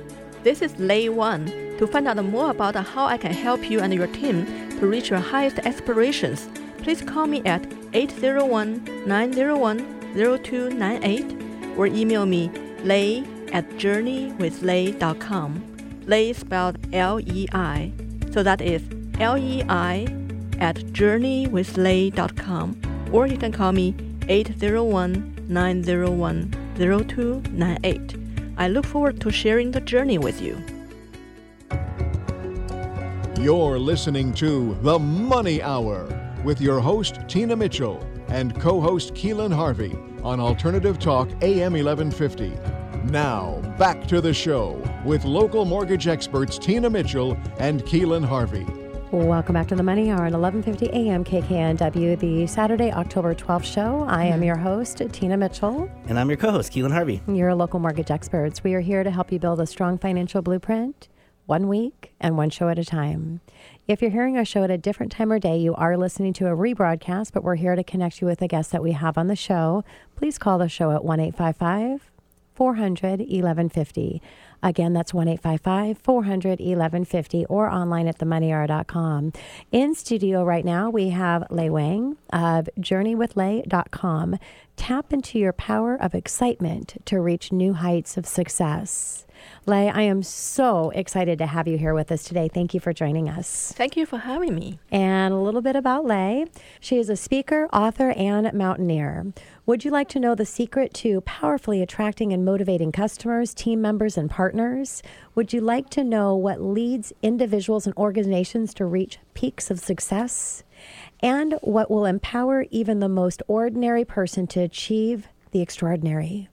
This 0.45 0.61
is 0.61 0.77
Lei 0.77 1.09
Wang. 1.09 1.49
To 1.79 1.87
find 1.87 2.07
out 2.07 2.23
more 2.23 2.51
about 2.51 2.75
how 2.75 3.05
I 3.05 3.17
can 3.17 3.33
help 3.33 3.67
you 3.67 3.79
and 3.79 3.91
your 3.91 4.05
team 4.05 4.45
to 4.79 4.85
reach 4.85 5.09
your 5.09 5.17
highest 5.17 5.57
aspirations, 5.57 6.47
please 6.77 7.01
call 7.01 7.25
me 7.25 7.41
at 7.45 7.65
801 7.93 9.07
901 9.07 9.79
0298 10.13 11.35
or 11.75 11.87
email 11.87 12.27
me 12.27 12.51
lei 12.83 13.23
at 13.53 13.67
journeywithlei.com. 13.71 15.63
Lei 16.05 16.33
spelled 16.33 16.77
L 16.93 17.19
E 17.21 17.47
I. 17.51 17.91
So 18.31 18.43
that 18.43 18.61
is 18.61 18.83
L 19.19 19.39
E 19.39 19.63
I 19.67 20.05
at 20.59 20.75
journeywithlei.com. 20.93 23.09
Or 23.11 23.25
you 23.25 23.39
can 23.39 23.51
call 23.51 23.71
me 23.71 23.95
801 24.29 25.47
901 25.49 26.51
0298. 26.77 28.24
I 28.57 28.69
look 28.69 28.85
forward 28.85 29.19
to 29.21 29.31
sharing 29.31 29.71
the 29.71 29.81
journey 29.81 30.17
with 30.17 30.41
you. 30.41 30.63
You're 33.37 33.77
listening 33.77 34.33
to 34.35 34.75
The 34.81 34.97
Money 34.97 35.61
Hour 35.61 36.07
with 36.43 36.61
your 36.61 36.79
host, 36.79 37.19
Tina 37.27 37.55
Mitchell, 37.55 38.01
and 38.29 38.59
co 38.59 38.79
host 38.79 39.13
Keelan 39.13 39.53
Harvey 39.53 39.95
on 40.23 40.39
Alternative 40.39 40.97
Talk 40.97 41.29
AM 41.41 41.73
1150. 41.73 42.53
Now, 43.11 43.61
back 43.77 44.07
to 44.07 44.21
the 44.21 44.33
show 44.33 44.81
with 45.03 45.25
local 45.25 45.65
mortgage 45.65 46.07
experts 46.07 46.57
Tina 46.57 46.89
Mitchell 46.89 47.37
and 47.59 47.83
Keelan 47.83 48.25
Harvey. 48.25 48.65
Welcome 49.11 49.53
back 49.53 49.67
to 49.67 49.75
the 49.75 49.83
Money 49.83 50.09
Hour 50.09 50.25
at 50.25 50.33
11:50 50.33 50.89
a.m. 50.89 51.23
KKNW, 51.23 52.19
the 52.19 52.47
Saturday, 52.47 52.91
October 52.91 53.35
12th 53.35 53.63
show. 53.63 54.03
I 54.09 54.25
am 54.25 54.33
mm-hmm. 54.33 54.43
your 54.43 54.57
host, 54.57 54.99
Tina 55.11 55.37
Mitchell. 55.37 55.87
And 56.07 56.19
I'm 56.19 56.27
your 56.27 56.37
co-host, 56.37 56.73
Keelan 56.73 56.91
Harvey. 56.91 57.21
You're 57.27 57.53
local 57.53 57.79
mortgage 57.79 58.09
experts. 58.09 58.63
We 58.63 58.73
are 58.73 58.79
here 58.79 59.03
to 59.03 59.11
help 59.11 59.31
you 59.31 59.37
build 59.37 59.61
a 59.61 59.67
strong 59.67 59.99
financial 59.99 60.41
blueprint, 60.41 61.07
one 61.45 61.67
week 61.67 62.13
and 62.19 62.35
one 62.35 62.49
show 62.49 62.67
at 62.67 62.79
a 62.79 62.83
time. 62.83 63.41
If 63.87 64.01
you're 64.01 64.09
hearing 64.09 64.37
our 64.37 64.45
show 64.45 64.63
at 64.63 64.71
a 64.71 64.77
different 64.77 65.11
time 65.11 65.31
or 65.31 65.37
day, 65.37 65.57
you 65.57 65.75
are 65.75 65.95
listening 65.97 66.33
to 66.33 66.47
a 66.47 66.55
rebroadcast, 66.55 67.31
but 67.31 67.43
we're 67.43 67.55
here 67.55 67.75
to 67.75 67.83
connect 67.83 68.21
you 68.21 68.27
with 68.27 68.39
the 68.39 68.47
guests 68.47 68.71
that 68.71 68.81
we 68.81 68.93
have 68.93 69.19
on 69.19 69.27
the 69.27 69.35
show. 69.35 69.83
Please 70.15 70.39
call 70.39 70.57
the 70.57 70.67
show 70.67 70.89
at 70.89 71.05
1 71.05 71.19
855 71.19 72.09
400 72.55 73.19
1150. 73.19 74.21
Again, 74.65 74.93
that's 74.93 75.13
1 75.13 75.27
855 75.27 75.99
400 75.99 76.59
1150 76.59 77.45
or 77.45 77.69
online 77.69 78.07
at 78.07 78.17
themoneyhour.com. 78.17 79.31
In 79.71 79.93
studio 79.93 80.43
right 80.43 80.65
now, 80.65 80.89
we 80.89 81.09
have 81.09 81.45
Lei 81.51 81.69
Wang 81.69 82.17
of 82.33 82.67
JourneyWithLei.com. 82.79 84.39
Tap 84.75 85.13
into 85.13 85.37
your 85.37 85.53
power 85.53 85.95
of 85.95 86.15
excitement 86.15 86.95
to 87.05 87.21
reach 87.21 87.51
new 87.51 87.73
heights 87.73 88.17
of 88.17 88.25
success. 88.25 89.25
Lei, 89.67 89.89
I 89.89 90.01
am 90.01 90.23
so 90.23 90.89
excited 90.91 91.37
to 91.37 91.45
have 91.45 91.67
you 91.67 91.77
here 91.77 91.93
with 91.93 92.11
us 92.11 92.23
today. 92.23 92.49
Thank 92.51 92.73
you 92.73 92.79
for 92.79 92.93
joining 92.93 93.29
us. 93.29 93.73
Thank 93.75 93.95
you 93.95 94.05
for 94.05 94.17
having 94.17 94.55
me. 94.55 94.79
And 94.91 95.33
a 95.33 95.37
little 95.37 95.61
bit 95.61 95.75
about 95.75 96.05
Lei. 96.05 96.45
She 96.79 96.97
is 96.97 97.09
a 97.09 97.15
speaker, 97.15 97.67
author, 97.71 98.11
and 98.11 98.51
mountaineer. 98.53 99.27
Would 99.67 99.83
you 99.83 99.89
like 99.89 100.09
to 100.09 100.19
know 100.19 100.35
the 100.35 100.45
secret 100.45 100.93
to 100.95 101.21
powerfully 101.21 101.81
attracting 101.81 102.31
and 102.31 102.45
motivating 102.45 102.91
customers, 102.91 103.51
team 103.51 103.81
members, 103.81 104.15
and 104.15 104.29
partners? 104.29 105.01
Would 105.33 105.53
you 105.53 105.61
like 105.61 105.89
to 105.91 106.03
know 106.03 106.35
what 106.35 106.61
leads 106.61 107.13
individuals 107.23 107.87
and 107.87 107.97
organizations 107.97 108.75
to 108.75 108.85
reach 108.85 109.17
peaks 109.33 109.71
of 109.71 109.79
success? 109.79 110.61
And 111.19 111.57
what 111.63 111.89
will 111.89 112.05
empower 112.05 112.67
even 112.69 112.99
the 112.99 113.09
most 113.09 113.41
ordinary 113.47 114.05
person 114.05 114.45
to 114.47 114.59
achieve 114.59 115.29
the 115.49 115.61
extraordinary? 115.61 116.47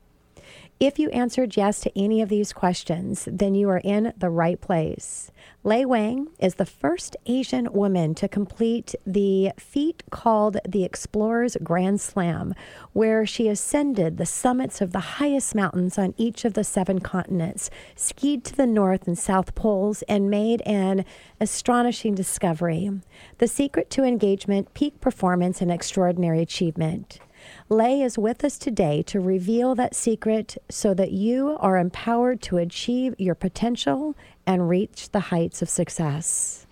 If 0.82 0.98
you 0.98 1.10
answered 1.10 1.56
yes 1.56 1.78
to 1.82 1.96
any 1.96 2.22
of 2.22 2.28
these 2.28 2.52
questions, 2.52 3.28
then 3.30 3.54
you 3.54 3.68
are 3.68 3.80
in 3.84 4.12
the 4.18 4.30
right 4.30 4.60
place. 4.60 5.30
Lei 5.62 5.84
Wang 5.84 6.26
is 6.40 6.56
the 6.56 6.66
first 6.66 7.16
Asian 7.24 7.72
woman 7.72 8.16
to 8.16 8.26
complete 8.26 8.96
the 9.06 9.52
feat 9.56 10.02
called 10.10 10.56
the 10.66 10.82
Explorer's 10.82 11.56
Grand 11.62 12.00
Slam, 12.00 12.52
where 12.94 13.24
she 13.24 13.46
ascended 13.46 14.16
the 14.16 14.26
summits 14.26 14.80
of 14.80 14.90
the 14.90 15.20
highest 15.22 15.54
mountains 15.54 15.98
on 15.98 16.14
each 16.16 16.44
of 16.44 16.54
the 16.54 16.64
seven 16.64 16.98
continents, 16.98 17.70
skied 17.94 18.42
to 18.46 18.56
the 18.56 18.66
North 18.66 19.06
and 19.06 19.16
South 19.16 19.54
Poles, 19.54 20.02
and 20.08 20.28
made 20.28 20.62
an 20.62 21.04
astonishing 21.40 22.16
discovery 22.16 22.90
the 23.38 23.46
secret 23.46 23.88
to 23.90 24.02
engagement, 24.02 24.74
peak 24.74 25.00
performance, 25.00 25.62
and 25.62 25.70
extraordinary 25.70 26.42
achievement. 26.42 27.20
Lei 27.68 28.02
is 28.02 28.18
with 28.18 28.44
us 28.44 28.58
today 28.58 29.02
to 29.02 29.20
reveal 29.20 29.74
that 29.74 29.94
secret 29.94 30.56
so 30.68 30.94
that 30.94 31.12
you 31.12 31.56
are 31.60 31.78
empowered 31.78 32.42
to 32.42 32.58
achieve 32.58 33.14
your 33.18 33.34
potential 33.34 34.14
and 34.46 34.68
reach 34.68 35.10
the 35.10 35.20
heights 35.20 35.62
of 35.62 35.68
success. 35.68 36.66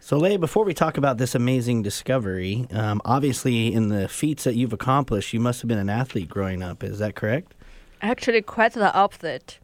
So, 0.00 0.16
Lei, 0.16 0.36
before 0.36 0.64
we 0.64 0.72
talk 0.72 0.96
about 0.96 1.18
this 1.18 1.34
amazing 1.34 1.82
discovery, 1.82 2.68
um, 2.70 3.02
obviously 3.04 3.74
in 3.74 3.88
the 3.88 4.08
feats 4.08 4.44
that 4.44 4.54
you've 4.54 4.72
accomplished, 4.72 5.32
you 5.32 5.40
must 5.40 5.62
have 5.62 5.68
been 5.68 5.78
an 5.78 5.90
athlete 5.90 6.28
growing 6.28 6.62
up. 6.62 6.84
Is 6.84 7.00
that 7.00 7.16
correct? 7.16 7.54
Actually, 8.00 8.42
quite 8.42 8.74
the 8.74 8.94
opposite. 8.94 9.58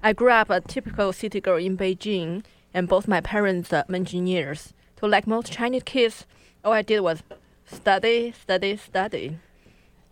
I 0.00 0.12
grew 0.12 0.30
up 0.30 0.50
a 0.50 0.60
typical 0.60 1.12
city 1.12 1.40
girl 1.40 1.56
in 1.56 1.76
Beijing, 1.76 2.44
and 2.72 2.86
both 2.86 3.08
my 3.08 3.20
parents 3.20 3.72
are 3.72 3.84
engineers. 3.92 4.72
So, 5.00 5.08
like 5.08 5.26
most 5.26 5.50
Chinese 5.50 5.82
kids, 5.82 6.26
all 6.64 6.72
I 6.72 6.82
did 6.82 7.00
was 7.00 7.24
study, 7.66 8.32
study, 8.40 8.76
study. 8.76 9.38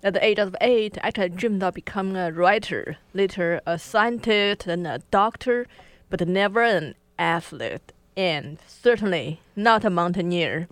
At 0.07 0.15
the 0.15 0.25
age 0.25 0.39
of 0.39 0.55
eight, 0.61 0.99
actually, 1.03 1.25
I 1.25 1.29
dreamed 1.31 1.65
of 1.65 1.75
becoming 1.75 2.17
a 2.17 2.31
writer, 2.31 2.97
later 3.13 3.61
a 3.67 3.77
scientist, 3.77 4.69
and 4.69 4.87
a 4.87 5.01
doctor, 5.11 5.67
but 6.11 6.29
never 6.29 6.63
an 6.63 6.95
athlete, 7.19 7.91
and 8.17 8.59
certainly 8.69 9.41
not 9.57 9.85
a 9.85 9.91
mountaineer. 9.91 10.69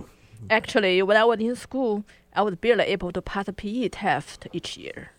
Actually, 0.48 1.02
when 1.02 1.16
I 1.16 1.24
was 1.24 1.40
in 1.40 1.56
school, 1.56 2.04
I 2.36 2.42
was 2.42 2.54
barely 2.54 2.84
able 2.84 3.10
to 3.10 3.20
pass 3.20 3.48
a 3.48 3.52
PE 3.52 3.88
test 3.88 4.46
each 4.52 4.76
year. 4.76 5.10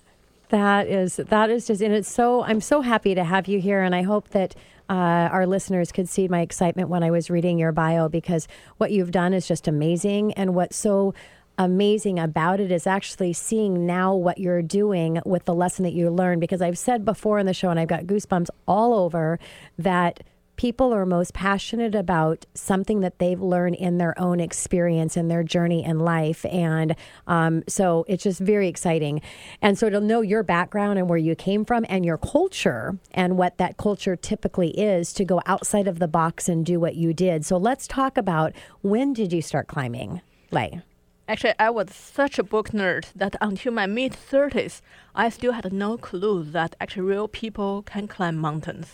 That 0.48 0.88
is 0.88 1.18
that 1.18 1.50
is 1.50 1.68
just 1.68 1.82
and 1.82 1.94
it's 1.94 2.10
so 2.10 2.44
I'm 2.44 2.62
so 2.62 2.80
happy 2.80 3.16
to 3.16 3.24
have 3.26 3.50
you 3.50 3.60
here 3.60 3.82
and 3.82 3.94
I 3.94 4.04
hope 4.04 4.30
that 4.30 4.56
uh, 4.88 5.28
our 5.32 5.46
listeners 5.46 5.92
could 5.92 6.08
see 6.08 6.28
my 6.30 6.40
excitement 6.42 6.88
when 6.88 7.04
I 7.04 7.12
was 7.12 7.30
reading 7.30 7.58
your 7.58 7.72
bio 7.72 8.08
because 8.08 8.48
what 8.78 8.92
you've 8.92 9.12
done 9.12 9.34
is 9.34 9.48
just 9.48 9.68
amazing 9.68 10.32
and 10.34 10.56
what's 10.56 10.78
so 10.78 11.14
amazing 11.58 12.20
about 12.20 12.60
it 12.60 12.72
is 12.72 12.88
actually 12.88 13.34
seeing 13.34 13.86
now 13.86 14.14
what 14.14 14.38
you're 14.38 14.62
doing 14.62 15.20
with 15.26 15.46
the 15.46 15.54
lesson 15.54 15.84
that 15.84 15.94
you 15.94 16.10
learned 16.10 16.42
because 16.42 16.62
I've 16.62 16.78
said 16.78 17.06
before 17.06 17.40
in 17.40 17.46
the 17.46 17.54
show 17.54 17.70
and 17.70 17.80
I've 17.80 17.88
got 17.88 18.04
goosebumps 18.04 18.50
all 18.68 18.94
over 18.94 19.40
that 19.78 20.24
people 20.58 20.94
are 20.94 21.06
most 21.06 21.34
passionate 21.34 21.96
about 21.96 22.46
something 22.54 23.02
that 23.02 23.20
they've 23.20 23.42
learned 23.42 23.76
in 23.76 23.98
their 23.98 24.20
own 24.20 24.40
experience 24.40 25.18
in 25.18 25.28
their 25.28 25.44
journey 25.44 25.84
in 25.84 26.00
life. 26.00 26.46
And 26.46 26.96
um, 27.28 27.64
so 27.68 28.06
it's 28.08 28.24
just 28.24 28.40
very 28.40 28.68
exciting. 28.68 29.22
And 29.62 29.78
so 29.78 29.90
to 29.90 30.00
know 30.00 30.22
your 30.22 30.44
background 30.44 31.00
and 31.00 31.10
where 31.10 31.18
you 31.18 31.36
came 31.36 31.66
from 31.66 31.86
and 31.90 32.06
your 32.06 32.18
culture 32.18 32.98
and 33.12 33.38
what 33.38 33.58
that 33.58 33.78
culture 33.78 34.16
typically 34.16 34.70
is 34.80 35.14
to 35.14 35.26
go 35.26 35.42
outside 35.46 35.88
of 35.88 36.00
the 36.00 36.08
box 36.08 36.48
and 36.48 36.66
do 36.66 36.80
what 36.80 36.96
you 36.96 37.14
did. 37.14 37.46
So 37.46 37.58
let's 37.58 37.88
talk 37.88 38.18
about 38.18 38.54
when 38.82 39.14
did 39.14 39.34
you 39.34 39.42
start 39.42 39.68
climbing, 39.68 40.22
Lei? 40.52 40.82
Actually, 41.28 41.54
I 41.58 41.70
was 41.72 41.94
such 41.94 42.38
a 42.38 42.44
book 42.44 42.70
nerd 42.70 43.06
that 43.16 43.36
until 43.42 43.72
my 43.74 43.88
mid 43.88 44.14
30s, 44.14 44.82
I 45.16 45.30
still 45.30 45.54
had 45.54 45.74
no 45.74 45.98
clue 45.98 46.44
that 46.44 46.76
actually 46.80 47.04
real 47.04 47.28
people 47.28 47.82
can 47.82 48.08
climb 48.08 48.38
mountains. 48.38 48.88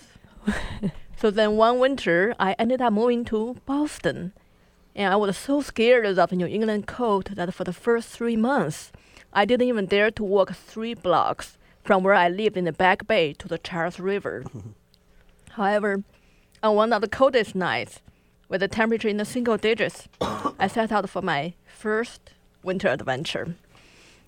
So 1.22 1.30
then 1.30 1.56
one 1.56 1.78
winter, 1.78 2.34
I 2.40 2.54
ended 2.58 2.82
up 2.82 2.94
moving 2.94 3.26
to 3.26 3.56
Boston. 3.68 4.34
And 4.96 5.14
I 5.14 5.16
was 5.18 5.38
so 5.38 5.62
scared 5.62 6.04
of 6.04 6.16
the 6.16 6.36
New 6.36 6.48
England 6.48 6.88
cold 6.88 7.26
that 7.36 7.54
for 7.54 7.64
the 7.64 7.74
first 7.74 8.10
three 8.10 8.36
months, 8.36 8.92
I 9.32 9.46
didn't 9.46 9.68
even 9.68 9.86
dare 9.86 10.10
to 10.10 10.24
walk 10.24 10.52
three 10.56 10.96
blocks 10.96 11.60
from 11.84 12.02
where 12.02 12.16
I 12.16 12.28
lived 12.28 12.58
in 12.58 12.66
the 12.66 12.72
Back 12.72 13.06
Bay 13.06 13.34
to 13.34 13.48
the 13.48 13.60
Charles 13.60 14.00
River. 14.00 14.44
However, 15.52 16.04
on 16.64 16.76
one 16.76 16.92
of 16.92 17.02
the 17.02 17.08
coldest 17.08 17.54
nights, 17.54 18.00
with 18.52 18.60
the 18.60 18.68
temperature 18.68 19.08
in 19.08 19.16
the 19.16 19.24
single 19.24 19.56
digits, 19.56 20.10
I 20.60 20.68
set 20.68 20.92
out 20.92 21.10
for 21.10 21.22
my 21.22 21.54
first 21.66 22.32
winter 22.62 22.90
adventure. 22.90 23.56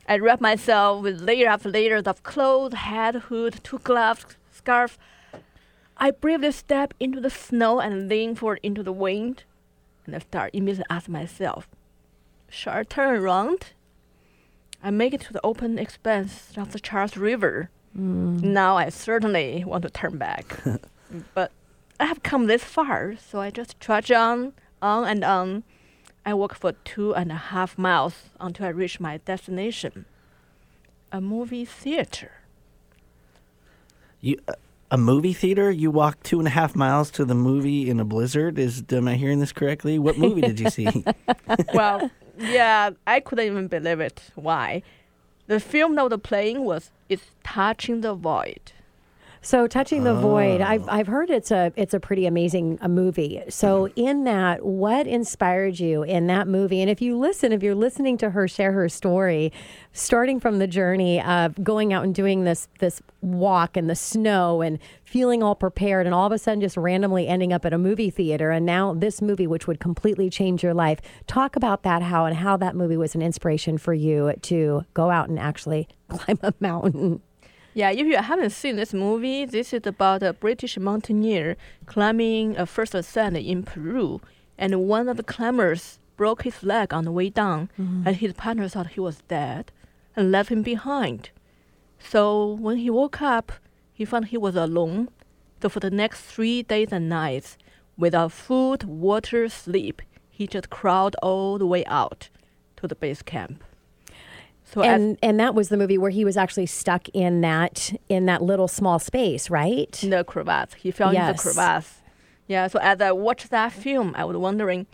I 0.08 0.18
wrapped 0.18 0.42
myself 0.42 1.04
with 1.04 1.22
layer 1.22 1.50
after 1.50 1.70
layers 1.70 2.04
of 2.04 2.24
clothes, 2.24 2.74
hat, 2.74 3.16
hood, 3.16 3.60
two 3.64 3.80
gloves, 3.80 4.26
scarf, 4.50 4.98
I 5.98 6.12
bravely 6.12 6.52
step 6.54 6.94
into 7.02 7.20
the 7.20 7.30
snow 7.30 7.82
and 7.82 8.08
lean 8.08 8.36
forward 8.36 8.62
into 8.64 8.82
the 8.82 8.94
wind, 8.94 9.44
and 10.06 10.16
I 10.16 10.20
start 10.20 10.52
immediately 10.54 10.86
ask 10.90 11.10
myself, 11.10 11.68
should 12.50 12.74
I 12.74 12.84
turn 12.84 13.16
around? 13.16 13.74
I 14.82 14.90
make 14.90 15.14
it 15.14 15.22
to 15.22 15.34
the 15.34 15.46
open 15.46 15.78
expanse 15.78 16.54
of 16.58 16.72
the 16.72 16.80
Charles 16.80 17.18
River. 17.18 17.70
Mm. 17.98 18.42
Now 18.42 18.78
I 18.78 18.88
certainly 18.90 19.64
want 19.66 19.84
to 19.84 19.90
turn 19.90 20.18
back. 20.18 20.62
but 21.34 21.52
I 22.04 22.08
have 22.08 22.22
come 22.22 22.48
this 22.48 22.66
far, 22.66 23.16
so 23.16 23.40
I 23.40 23.50
just 23.50 23.80
trudge 23.80 24.12
on, 24.12 24.52
on 24.82 25.06
and 25.06 25.24
on. 25.24 25.64
I 26.26 26.34
walk 26.34 26.54
for 26.54 26.74
two 26.84 27.16
and 27.16 27.32
a 27.32 27.36
half 27.36 27.78
miles 27.78 28.16
until 28.42 28.66
I 28.66 28.70
reach 28.72 29.00
my 29.00 29.20
destination 29.20 30.04
a 31.14 31.22
movie 31.22 31.64
theater. 31.64 32.32
You, 34.20 34.38
uh, 34.50 34.56
a 34.92 34.98
movie 34.98 35.32
theater? 35.32 35.72
You 35.72 35.92
walked 35.92 36.26
two 36.26 36.40
and 36.40 36.48
a 36.50 36.52
half 36.52 36.76
miles 36.76 37.10
to 37.12 37.24
the 37.24 37.36
movie 37.36 37.90
in 37.90 38.02
a 38.02 38.06
blizzard? 38.06 38.60
Is 38.60 38.84
am 38.92 39.08
I 39.08 39.16
hearing 39.16 39.40
this 39.40 39.54
correctly? 39.54 39.98
What 39.98 40.18
movie 40.18 40.42
did 40.42 40.60
you 40.60 40.70
see? 40.70 41.06
well, 41.74 42.12
yeah, 42.38 42.90
I 43.08 43.22
couldn't 43.22 43.46
even 43.46 43.68
believe 43.70 44.02
it. 44.02 44.24
Why? 44.36 44.84
The 45.48 45.62
film 45.62 45.96
that 45.96 46.10
was 46.10 46.20
playing 46.22 46.66
was 46.66 46.92
"It's 47.08 47.32
Touching 47.46 48.02
the 48.02 48.14
Void." 48.14 48.73
So 49.44 49.68
touching 49.68 50.06
the 50.06 50.12
oh. 50.12 50.22
void, 50.22 50.62
I've 50.62 50.88
I've 50.88 51.08
heard 51.08 51.30
it's 51.30 51.52
a 51.52 51.74
it's 51.76 51.94
a 51.94 52.00
pretty 52.00 52.26
amazing 52.26 52.80
a 52.82 52.88
movie. 52.88 53.42
So 53.50 53.88
mm-hmm. 53.90 54.00
in 54.00 54.24
that, 54.24 54.66
what 54.66 55.06
inspired 55.06 55.80
you 55.80 56.04
in 56.04 56.28
that 56.28 56.48
movie? 56.48 56.80
And 56.80 56.90
if 56.90 57.02
you 57.02 57.18
listen, 57.18 57.52
if 57.52 57.62
you're 57.62 57.76
listening 57.76 58.18
to 58.20 58.30
her 58.30 58.48
share 58.48 58.72
her 58.72 58.88
story, 58.88 59.52
starting 59.92 60.40
from 60.40 60.60
the 60.60 60.68
journey 60.68 61.22
of 61.22 61.62
going 61.62 61.92
out 61.92 62.06
and 62.06 62.16
doing 62.16 62.46
this 62.46 62.70
this 62.80 63.02
walk 63.20 63.76
in 63.76 63.88
the 63.88 63.96
snow 63.96 64.62
and 64.62 64.80
feeling 65.04 65.44
all 65.44 65.56
prepared, 65.56 66.06
and 66.06 66.16
all 66.16 66.26
of 66.26 66.32
a 66.32 66.38
sudden 66.38 66.62
just 66.62 66.78
randomly 66.78 67.28
ending 67.28 67.52
up 67.52 67.66
at 67.66 67.74
a 67.74 67.78
movie 67.78 68.10
theater, 68.10 68.50
and 68.50 68.66
now 68.66 68.94
this 68.94 69.22
movie, 69.22 69.46
which 69.46 69.68
would 69.68 69.82
completely 69.82 70.30
change 70.30 70.64
your 70.64 70.74
life. 70.74 71.02
Talk 71.28 71.58
about 71.58 71.84
that, 71.84 72.02
how 72.02 72.24
and 72.24 72.38
how 72.38 72.56
that 72.56 72.78
movie 72.78 72.98
was 72.98 73.14
an 73.14 73.22
inspiration 73.22 73.78
for 73.78 73.94
you 73.94 74.32
to 74.44 74.86
go 74.94 75.10
out 75.10 75.28
and 75.28 75.38
actually 75.38 75.90
climb 76.08 76.40
a 76.42 76.54
mountain. 76.62 77.22
Yeah, 77.76 77.90
if 77.90 78.06
you 78.06 78.18
haven't 78.18 78.52
seen 78.52 78.76
this 78.76 78.94
movie, 78.94 79.46
this 79.46 79.74
is 79.74 79.88
about 79.88 80.22
a 80.22 80.34
British 80.34 80.78
mountaineer 80.78 81.58
climbing 81.88 82.56
a 82.56 82.68
first 82.68 82.94
ascent 82.94 83.36
in 83.36 83.64
Peru, 83.64 84.22
and 84.60 84.88
one 84.88 85.10
of 85.10 85.18
the 85.18 85.24
climbers 85.24 85.98
broke 86.16 86.44
his 86.44 86.62
leg 86.62 86.94
on 86.94 87.04
the 87.04 87.12
way 87.12 87.30
down, 87.30 87.72
mm-hmm. 87.80 88.04
and 88.06 88.18
his 88.18 88.34
partner 88.34 88.68
thought 88.68 88.88
he 88.92 89.00
was 89.00 89.24
dead 89.28 89.72
and 90.16 90.32
left 90.32 90.50
him 90.50 90.62
behind. 90.62 91.32
So 91.98 92.46
when 92.46 92.78
he 92.78 92.92
woke 92.92 93.22
up, 93.22 93.52
he 93.92 94.06
found 94.06 94.28
he 94.28 94.38
was 94.38 94.56
alone. 94.56 95.10
So 95.62 95.70
for 95.70 95.80
the 95.80 95.90
next 95.90 96.22
three 96.22 96.62
days 96.62 96.90
and 96.92 97.10
nights, 97.10 97.58
without 97.98 98.32
food, 98.32 98.84
water, 98.84 99.50
sleep, 99.50 100.02
he 100.30 100.46
just 100.46 100.70
crawled 100.70 101.16
all 101.24 101.58
the 101.58 101.66
way 101.66 101.86
out 101.86 102.30
to 102.78 102.88
the 102.88 102.96
base 102.96 103.24
camp. 103.24 103.64
So 104.74 104.82
and 104.82 105.20
and 105.22 105.40
that 105.40 105.54
was 105.54 105.70
the 105.70 105.78
movie 105.78 106.00
where 106.00 106.10
he 106.10 106.26
was 106.26 106.36
actually 106.36 106.66
stuck 106.66 107.08
in 107.10 107.42
that 107.42 107.94
in 108.10 108.26
that 108.26 108.42
little 108.42 108.68
small 108.68 108.98
space, 108.98 109.52
right? 109.52 109.92
The 109.92 110.24
crevasse. 110.24 110.74
He 110.74 110.90
fell 110.90 111.14
yes. 111.14 111.30
in 111.30 111.36
the 111.36 111.42
crevasse. 111.42 112.02
Yeah. 112.48 112.66
So 112.68 112.80
as 112.80 113.00
I 113.00 113.12
watched 113.12 113.52
that 113.52 113.72
film, 113.72 114.16
I 114.18 114.26
was 114.26 114.36
wondering, 114.36 114.88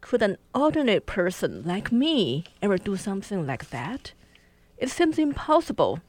could 0.00 0.22
an 0.22 0.36
ordinary 0.54 1.00
person 1.00 1.64
like 1.64 1.90
me 1.90 2.44
ever 2.62 2.78
do 2.78 2.96
something 2.96 3.44
like 3.44 3.70
that? 3.70 4.12
It 4.76 4.88
seems 4.88 5.18
impossible, 5.18 6.00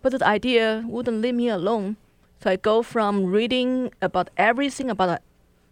but 0.00 0.12
the 0.12 0.24
idea 0.24 0.84
wouldn't 0.86 1.20
leave 1.20 1.34
me 1.34 1.48
alone. 1.48 1.96
So 2.40 2.50
I 2.50 2.56
go 2.56 2.84
from 2.84 3.26
reading 3.26 3.92
about 4.00 4.30
everything 4.36 4.88
about 4.88 5.20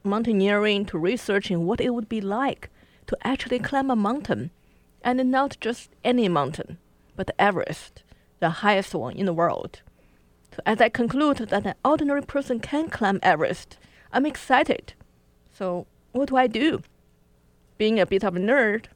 mountaineering 0.03 0.87
to 0.87 0.98
researching 0.98 1.66
what 1.66 1.81
it 1.81 1.90
would 1.90 2.09
be 2.09 2.20
like 2.20 2.68
to 3.07 3.16
actually 3.22 3.61
climb 3.61 3.90
a 3.90 3.96
mountain 3.96 4.50
and 5.02 5.30
not 5.30 5.56
just 5.60 5.90
any 6.04 6.28
mountain, 6.28 6.78
but 7.16 7.30
Everest, 7.38 8.02
the 8.38 8.50
highest 8.50 8.94
one 8.94 9.14
in 9.16 9.26
the 9.26 9.32
world. 9.32 9.82
So 10.54 10.60
as 10.66 10.80
I 10.80 10.88
conclude 10.88 11.38
that 11.38 11.66
an 11.66 11.74
ordinary 11.84 12.22
person 12.22 12.60
can 12.60 12.88
climb 12.88 13.20
Everest, 13.22 13.78
I'm 14.12 14.26
excited. 14.26 14.94
So 15.52 15.86
what 16.12 16.28
do 16.28 16.36
I 16.36 16.46
do? 16.46 16.82
Being 17.78 18.00
a 18.00 18.06
bit 18.06 18.24
of 18.24 18.36
a 18.36 18.40
nerd, 18.40 18.86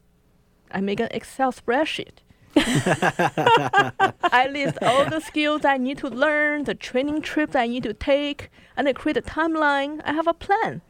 I 0.71 0.81
make 0.81 1.01
an 1.01 1.09
Excel 1.11 1.53
spreadsheet. 1.53 2.19
I 2.57 4.49
list 4.51 4.79
all 4.83 5.05
the 5.07 5.21
skills 5.21 5.65
I 5.65 5.77
need 5.77 5.99
to 5.99 6.09
learn, 6.09 6.65
the 6.65 6.75
training 6.75 7.23
trips 7.23 7.57
I 7.57 7.67
need 7.67 7.83
to 7.85 7.95
take, 7.95 8.51
and 8.77 8.89
I 8.89 8.93
create 8.93 9.17
a 9.17 9.23
timeline. 9.23 10.01
I 10.05 10.13
have 10.13 10.27
a 10.27 10.35
plan. 10.35 10.83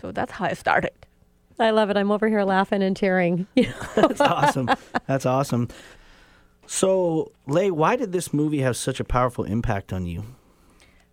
So 0.00 0.12
that's 0.12 0.32
how 0.32 0.46
I 0.46 0.52
started. 0.54 0.92
I 1.58 1.70
love 1.70 1.90
it. 1.90 1.96
I'm 1.96 2.10
over 2.10 2.28
here 2.28 2.42
laughing 2.42 2.82
and 2.82 2.96
tearing. 2.96 3.46
That's 3.94 4.20
awesome. 4.20 4.70
That's 5.06 5.26
awesome. 5.26 5.68
So, 6.66 7.32
Lei, 7.46 7.70
why 7.70 7.96
did 7.96 8.12
this 8.12 8.32
movie 8.32 8.60
have 8.60 8.76
such 8.76 8.98
a 8.98 9.04
powerful 9.04 9.44
impact 9.44 9.92
on 9.92 10.06
you? 10.06 10.24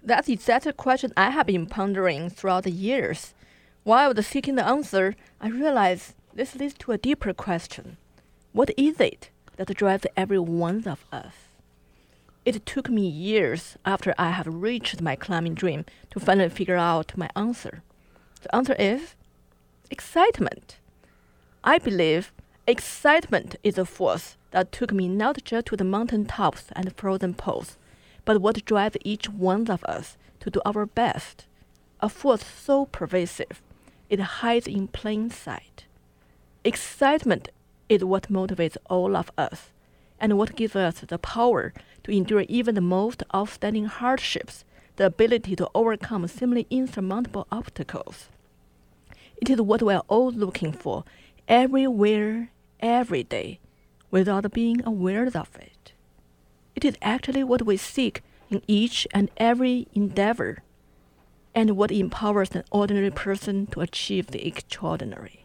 That's 0.03 0.29
exactly 0.29 0.71
a 0.71 0.73
question 0.73 1.13
I 1.15 1.29
have 1.29 1.45
been 1.45 1.67
pondering 1.67 2.29
throughout 2.29 2.63
the 2.63 2.71
years. 2.71 3.33
While 3.83 4.09
I 4.09 4.13
was 4.13 4.27
seeking 4.27 4.55
the 4.55 4.65
answer, 4.65 5.15
I 5.39 5.49
realized 5.49 6.15
this 6.33 6.55
leads 6.55 6.73
to 6.75 6.91
a 6.91 6.97
deeper 6.97 7.33
question. 7.33 7.97
What 8.53 8.71
is 8.77 8.99
it 8.99 9.29
that 9.57 9.73
drives 9.75 10.05
every 10.17 10.39
one 10.39 10.87
of 10.87 11.05
us? 11.11 11.33
It 12.45 12.65
took 12.65 12.89
me 12.89 13.07
years 13.07 13.77
after 13.85 14.15
I 14.17 14.31
have 14.31 14.47
reached 14.47 15.01
my 15.01 15.15
climbing 15.15 15.53
dream 15.53 15.85
to 16.09 16.19
finally 16.19 16.49
figure 16.49 16.77
out 16.77 17.15
my 17.15 17.29
answer. 17.35 17.83
The 18.41 18.55
answer 18.55 18.75
is 18.79 19.15
excitement. 19.91 20.79
I 21.63 21.77
believe 21.77 22.31
excitement 22.65 23.57
is 23.63 23.77
a 23.77 23.85
force 23.85 24.37
that 24.51 24.71
took 24.71 24.93
me 24.93 25.07
not 25.07 25.43
just 25.43 25.67
to 25.67 25.75
the 25.75 25.83
mountain 25.83 26.25
tops 26.25 26.65
and 26.75 26.95
frozen 26.95 27.33
poles, 27.33 27.77
but 28.23 28.41
what 28.41 28.65
drives 28.65 28.97
each 29.03 29.27
one 29.29 29.69
of 29.69 29.83
us 29.83 30.17
to 30.39 30.49
do 30.49 30.61
our 30.65 30.85
best. 30.85 31.45
A 31.99 32.09
force 32.09 32.43
so 32.43 32.85
pervasive, 32.85 33.61
it 34.09 34.19
hides 34.19 34.65
in 34.65 34.87
plain 34.87 35.29
sight. 35.29 35.85
Excitement 36.63 37.49
is 37.89 38.03
what 38.03 38.31
motivates 38.31 38.77
all 38.89 39.15
of 39.15 39.31
us 39.37 39.69
and 40.19 40.37
what 40.37 40.55
gives 40.55 40.75
us 40.75 41.01
the 41.01 41.17
power 41.17 41.73
to 42.03 42.11
endure 42.11 42.45
even 42.47 42.75
the 42.75 42.81
most 42.81 43.23
outstanding 43.35 43.85
hardships, 43.85 44.63
the 44.95 45.05
ability 45.07 45.55
to 45.55 45.69
overcome 45.75 46.27
seemingly 46.27 46.65
insurmountable 46.69 47.45
obstacles. 47.51 48.29
It 49.41 49.49
is 49.49 49.59
what 49.59 49.81
we 49.81 49.93
are 49.93 50.03
all 50.07 50.31
looking 50.31 50.71
for 50.71 51.03
everywhere, 51.47 52.51
every 52.79 53.23
day, 53.23 53.59
without 54.11 54.51
being 54.53 54.85
aware 54.85 55.25
of 55.25 55.57
it. 55.59 55.93
It 56.75 56.85
is 56.85 56.95
actually 57.01 57.43
what 57.43 57.65
we 57.65 57.75
seek 57.75 58.21
in 58.51 58.61
each 58.67 59.07
and 59.13 59.31
every 59.37 59.87
endeavor, 59.93 60.59
and 61.55 61.75
what 61.75 61.91
empowers 61.91 62.51
an 62.51 62.63
ordinary 62.71 63.11
person 63.11 63.65
to 63.67 63.81
achieve 63.81 64.27
the 64.27 64.45
extraordinary. 64.45 65.43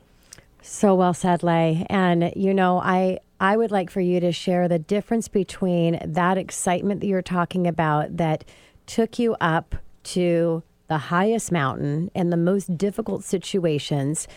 So 0.61 0.95
well 0.95 1.14
said, 1.14 1.43
Lei. 1.43 1.87
And 1.89 2.33
you 2.37 2.53
know, 2.53 2.79
I 2.81 3.20
I 3.41 3.57
would 3.57 3.70
like 3.70 3.91
for 3.91 4.01
you 4.01 4.20
to 4.20 4.33
share 4.33 4.68
the 4.68 4.79
difference 4.79 5.29
between 5.29 6.01
that 6.05 6.37
excitement 6.37 7.01
that 7.01 7.07
you're 7.07 7.23
talking 7.23 7.66
about 7.66 8.16
that 8.18 8.45
took 8.87 9.18
you 9.18 9.37
up 9.41 9.75
to 10.05 10.62
the 10.89 10.99
highest 10.99 11.51
mountain 11.53 12.11
and 12.14 12.32
the 12.32 12.37
most 12.37 12.76
difficult 12.78 13.24
situations 13.24 14.28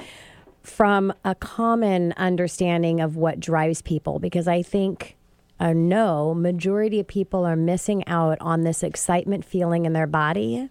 from 0.64 1.14
a 1.24 1.36
common 1.36 2.14
understanding 2.18 3.00
of 3.00 3.16
what 3.16 3.40
drives 3.40 3.82
people 3.82 4.20
because 4.20 4.48
I 4.48 4.62
think 4.62 5.16
uh, 5.60 5.66
I 5.66 5.74
know 5.74 6.34
majority 6.34 7.00
of 7.00 7.08
people 7.08 7.46
are 7.46 7.56
missing 7.56 8.08
out 8.08 8.38
on 8.40 8.62
this 8.64 8.82
excitement 8.84 9.44
feeling 9.46 9.86
in 9.86 9.94
their 9.94 10.08
body. 10.08 10.70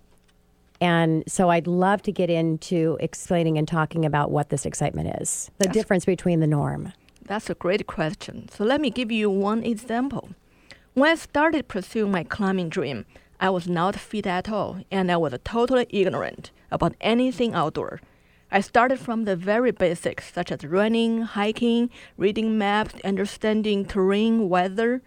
And 0.80 1.24
so 1.26 1.50
I'd 1.50 1.66
love 1.66 2.02
to 2.02 2.12
get 2.12 2.30
into 2.30 2.96
explaining 3.00 3.58
and 3.58 3.66
talking 3.66 4.04
about 4.04 4.30
what 4.30 4.48
this 4.48 4.64
excitement 4.64 5.20
is, 5.20 5.50
the 5.58 5.64
That's- 5.64 5.74
difference 5.74 6.04
between 6.04 6.40
the 6.40 6.46
norm. 6.46 6.92
That's 7.26 7.50
a 7.50 7.54
great 7.54 7.86
question. 7.86 8.48
So 8.48 8.64
let 8.64 8.80
me 8.80 8.88
give 8.88 9.12
you 9.12 9.28
one 9.28 9.62
example. 9.62 10.30
When 10.94 11.10
I 11.10 11.14
started 11.16 11.68
pursuing 11.68 12.10
my 12.10 12.24
climbing 12.24 12.70
dream, 12.70 13.04
I 13.40 13.50
was 13.50 13.68
not 13.68 13.96
fit 13.96 14.26
at 14.26 14.48
all, 14.48 14.78
and 14.90 15.10
I 15.12 15.16
was 15.16 15.32
totally 15.44 15.86
ignorant 15.90 16.50
about 16.70 16.94
anything 17.00 17.54
outdoor. 17.54 18.00
I 18.50 18.60
started 18.60 18.98
from 18.98 19.24
the 19.24 19.36
very 19.36 19.70
basics, 19.70 20.32
such 20.32 20.50
as 20.50 20.64
running, 20.64 21.22
hiking, 21.22 21.90
reading 22.16 22.58
maps, 22.58 22.94
understanding 23.04 23.84
terrain, 23.84 24.48
weather. 24.48 25.02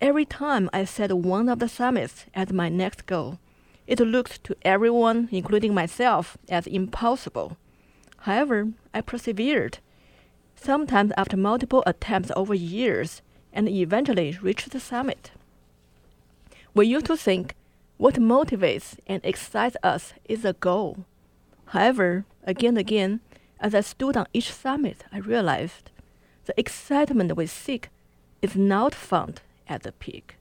Every 0.00 0.24
time 0.24 0.70
I 0.72 0.84
set 0.84 1.12
one 1.12 1.48
of 1.48 1.58
the 1.58 1.68
summits 1.68 2.26
as 2.34 2.52
my 2.52 2.68
next 2.68 3.06
goal, 3.06 3.38
it 3.86 3.98
looked 3.98 4.44
to 4.44 4.56
everyone, 4.62 5.28
including 5.32 5.74
myself, 5.74 6.36
as 6.48 6.66
impossible. 6.66 7.56
However, 8.18 8.72
I 8.92 9.00
persevered 9.00 9.78
sometimes 10.54 11.12
after 11.16 11.36
multiple 11.36 11.82
attempts 11.86 12.30
over 12.36 12.54
years, 12.54 13.22
and 13.52 13.68
eventually 13.68 14.38
reached 14.42 14.70
the 14.70 14.80
summit. 14.80 15.30
We 16.76 16.88
used 16.88 17.06
to 17.06 17.16
think 17.16 17.54
what 17.96 18.16
motivates 18.16 18.98
and 19.06 19.24
excites 19.24 19.78
us 19.82 20.12
is 20.26 20.44
a 20.44 20.52
goal. 20.52 21.06
However, 21.68 22.26
again 22.44 22.76
and 22.76 22.78
again, 22.78 23.20
as 23.58 23.74
I 23.74 23.80
stood 23.80 24.14
on 24.14 24.26
each 24.34 24.52
summit, 24.52 25.02
I 25.10 25.20
realized 25.20 25.90
the 26.44 26.52
excitement 26.60 27.34
we 27.34 27.46
seek 27.46 27.88
is 28.42 28.56
not 28.56 28.94
found 28.94 29.40
at 29.66 29.84
the 29.84 29.92
peak. 29.92 30.36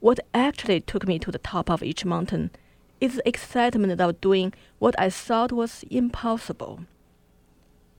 What 0.00 0.20
actually 0.34 0.82
took 0.82 1.06
me 1.06 1.18
to 1.20 1.30
the 1.30 1.38
top 1.38 1.70
of 1.70 1.82
each 1.82 2.04
mountain 2.04 2.50
is 3.00 3.14
the 3.14 3.26
excitement 3.26 3.98
of 3.98 4.20
doing 4.20 4.52
what 4.80 4.94
I 5.00 5.08
thought 5.08 5.50
was 5.50 5.82
impossible. 5.90 6.80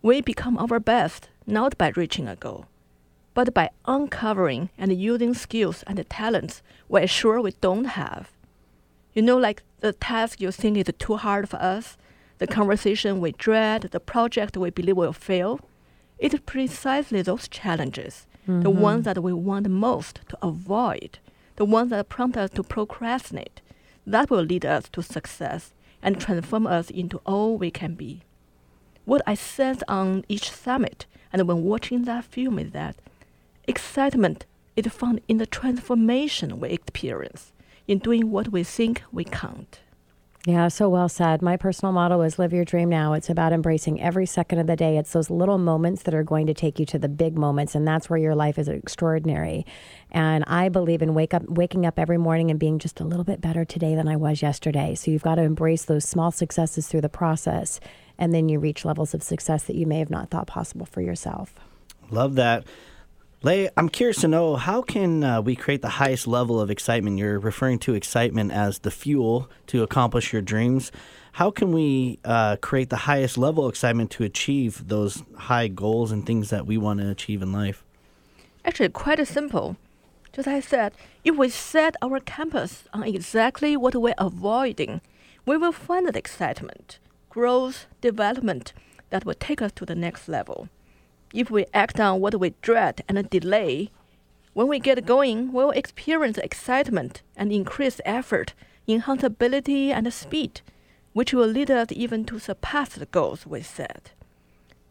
We 0.04 0.22
become 0.22 0.60
our 0.60 0.80
best 0.80 1.30
not 1.48 1.80
by 1.80 1.94
reaching 1.96 2.28
a 2.28 2.36
goal, 2.36 2.68
but 3.34 3.54
by 3.54 3.70
uncovering 3.86 4.70
and 4.78 4.94
using 4.94 5.34
skills 5.34 5.84
and 5.88 6.04
talents 6.10 6.62
we're 6.88 7.08
sure 7.08 7.42
we 7.42 7.52
don't 7.62 7.86
have. 7.86 8.32
You 9.14 9.22
know, 9.22 9.38
like 9.38 9.64
the 9.80 9.94
task 9.94 10.42
you 10.42 10.52
think 10.52 10.78
is 10.78 10.92
too 10.98 11.18
hard 11.18 11.50
for 11.50 11.58
us, 11.58 11.98
the 12.40 12.48
conversation 12.48 13.20
we 13.22 13.32
dread, 13.34 13.84
the 13.92 14.00
project 14.00 14.58
we 14.58 14.70
believe 14.70 14.98
will 14.98 15.14
fail. 15.14 15.60
It 16.18 16.34
is 16.34 16.40
precisely 16.42 17.22
those 17.22 17.48
challenges, 17.48 18.28
the 18.46 18.54
mm-hmm. 18.54 18.80
ones 18.80 19.06
that 19.06 19.22
we 19.22 19.34
want 19.34 19.70
most 19.70 20.22
to 20.30 20.38
avoid, 20.42 21.20
the 21.56 21.66
ones 21.66 21.92
that 21.92 22.10
prompt 22.10 22.38
us 22.38 22.50
to 22.52 22.64
procrastinate, 22.64 23.62
that 24.06 24.30
will 24.30 24.44
lead 24.44 24.66
us 24.66 24.90
to 24.90 25.02
success 25.02 25.74
and 26.02 26.20
transform 26.20 26.68
us 26.68 26.90
into 26.90 27.22
all 27.26 27.58
we 27.58 27.72
can 27.72 27.96
be. 27.96 28.22
What 29.06 29.22
I 29.28 29.36
sense 29.36 29.84
on 29.88 30.26
each 30.28 30.50
summit 30.52 31.06
and 31.32 31.48
when 31.48 31.64
watching 31.64 32.04
that 32.04 32.26
film 32.26 32.60
is 32.60 32.72
that 32.72 32.96
excitement 33.68 34.46
is 34.76 34.88
found 34.88 35.22
in 35.28 35.38
the 35.38 35.46
transformation 35.46 36.60
we 36.60 36.70
experience 36.70 37.52
in 37.88 38.00
doing 38.00 38.32
what 38.32 38.52
we 38.52 38.64
think 38.64 39.04
we 39.12 39.24
can't. 39.24 39.80
Yeah, 40.46 40.68
so 40.68 40.90
well 40.90 41.08
said. 41.08 41.42
My 41.42 41.56
personal 41.56 41.94
motto 41.94 42.20
is 42.20 42.38
live 42.38 42.52
your 42.52 42.66
dream 42.66 42.90
now. 42.90 43.14
It's 43.14 43.30
about 43.30 43.54
embracing 43.54 44.02
every 44.02 44.26
second 44.26 44.60
of 44.60 44.68
the 44.68 44.76
day. 44.76 44.98
It's 44.98 45.14
those 45.14 45.30
little 45.30 45.58
moments 45.58 46.04
that 46.04 46.14
are 46.14 46.24
going 46.24 46.48
to 46.48 46.54
take 46.54 46.80
you 46.80 46.86
to 46.88 47.00
the 47.00 47.08
big 47.08 47.38
moments, 47.38 47.76
and 47.76 47.88
that's 47.88 48.10
where 48.10 48.20
your 48.20 48.36
life 48.36 48.60
is 48.60 48.68
extraordinary. 48.68 49.66
And 50.12 50.44
I 50.46 50.68
believe 50.68 51.02
in 51.02 51.14
wake 51.14 51.34
up, 51.34 51.48
waking 51.48 51.86
up 51.86 51.98
every 51.98 52.18
morning 52.18 52.52
and 52.52 52.60
being 52.60 52.78
just 52.78 53.00
a 53.00 53.06
little 53.06 53.24
bit 53.24 53.40
better 53.40 53.64
today 53.64 53.96
than 53.96 54.10
I 54.10 54.18
was 54.18 54.42
yesterday. 54.42 54.96
So 54.96 55.12
you've 55.12 55.24
got 55.24 55.36
to 55.36 55.44
embrace 55.44 55.86
those 55.86 56.04
small 56.04 56.30
successes 56.30 56.90
through 56.90 57.02
the 57.02 57.10
process, 57.10 57.80
and 58.18 58.34
then 58.34 58.50
you 58.50 58.60
reach 58.60 58.84
levels 58.84 59.14
of 59.14 59.24
success 59.24 59.64
that 59.64 59.78
you 59.78 59.88
may 59.88 60.00
have 60.00 60.10
not 60.10 60.30
thought 60.30 60.48
possible 60.48 60.86
for 60.86 61.00
yourself. 61.00 61.54
Love 62.12 62.36
that. 62.36 62.66
Lei, 63.46 63.70
I'm 63.76 63.90
curious 63.90 64.22
to 64.22 64.30
know 64.30 64.56
how 64.56 64.82
can 64.82 65.22
uh, 65.22 65.42
we 65.42 65.58
create 65.58 65.82
the 65.82 65.90
highest 65.90 66.28
level 66.28 66.62
of 66.62 66.72
excitement? 66.72 67.18
You're 67.18 67.40
referring 67.40 67.78
to 67.80 67.94
excitement 67.94 68.54
as 68.54 68.80
the 68.80 68.90
fuel 68.90 69.50
to 69.68 69.84
accomplish 69.84 70.32
your 70.32 70.42
dreams. 70.42 70.94
How 71.34 71.52
can 71.52 71.74
we 71.74 72.20
uh, 72.24 72.56
create 72.62 72.90
the 72.90 73.04
highest 73.04 73.38
level 73.38 73.66
of 73.66 73.72
excitement 73.72 74.12
to 74.12 74.24
achieve 74.24 74.88
those 74.88 75.24
high 75.36 75.68
goals 75.68 76.10
and 76.10 76.26
things 76.26 76.52
that 76.52 76.66
we 76.66 76.78
want 76.78 77.02
to 77.02 77.10
achieve 77.10 77.42
in 77.42 77.52
life? 77.52 77.84
Actually, 78.64 78.88
quite 78.88 79.28
simple. 79.28 79.76
Just 80.32 80.48
as 80.48 80.54
I 80.54 80.60
said, 80.62 80.94
if 81.26 81.36
we 81.36 81.50
set 81.50 81.98
our 82.02 82.22
compass 82.22 82.86
on 82.94 83.04
exactly 83.04 83.76
what 83.76 83.94
we're 83.94 84.16
avoiding, 84.18 85.02
we 85.46 85.58
will 85.58 85.74
find 85.74 86.08
the 86.08 86.18
excitement, 86.18 86.98
growth, 87.30 87.88
development 88.00 88.72
that 89.10 89.26
will 89.26 89.34
take 89.34 89.62
us 89.62 89.74
to 89.74 89.86
the 89.86 89.96
next 89.96 90.30
level. 90.30 90.70
If 91.34 91.50
we 91.50 91.66
act 91.74 92.00
on 92.00 92.22
what 92.22 92.40
we 92.40 92.54
dread 92.62 93.04
and 93.10 93.28
delay, 93.28 93.90
when 94.54 94.68
we 94.68 94.78
get 94.80 95.04
going, 95.08 95.52
we'll 95.52 95.72
experience 95.72 96.38
excitement 96.38 97.24
and 97.36 97.52
increased 97.52 98.02
effort, 98.06 98.54
enhanced 98.86 99.24
ability 99.24 99.92
and 99.92 100.14
speed, 100.14 100.62
which 101.14 101.34
will 101.34 101.48
lead 101.48 101.72
us 101.72 101.88
even 101.90 102.24
to 102.26 102.38
surpass 102.38 102.90
the 102.90 103.08
goals 103.08 103.48
we 103.48 103.64
set. 103.64 104.12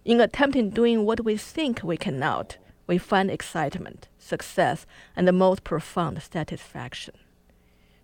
In 0.04 0.20
attempting 0.20 0.70
doing 0.70 1.04
what 1.04 1.24
we 1.24 1.36
think 1.36 1.84
we 1.84 1.96
cannot, 1.96 2.56
we 2.88 2.98
find 2.98 3.30
excitement, 3.30 4.08
success, 4.18 4.84
and 5.14 5.28
the 5.28 5.32
most 5.32 5.62
profound 5.62 6.20
satisfaction. 6.20 7.14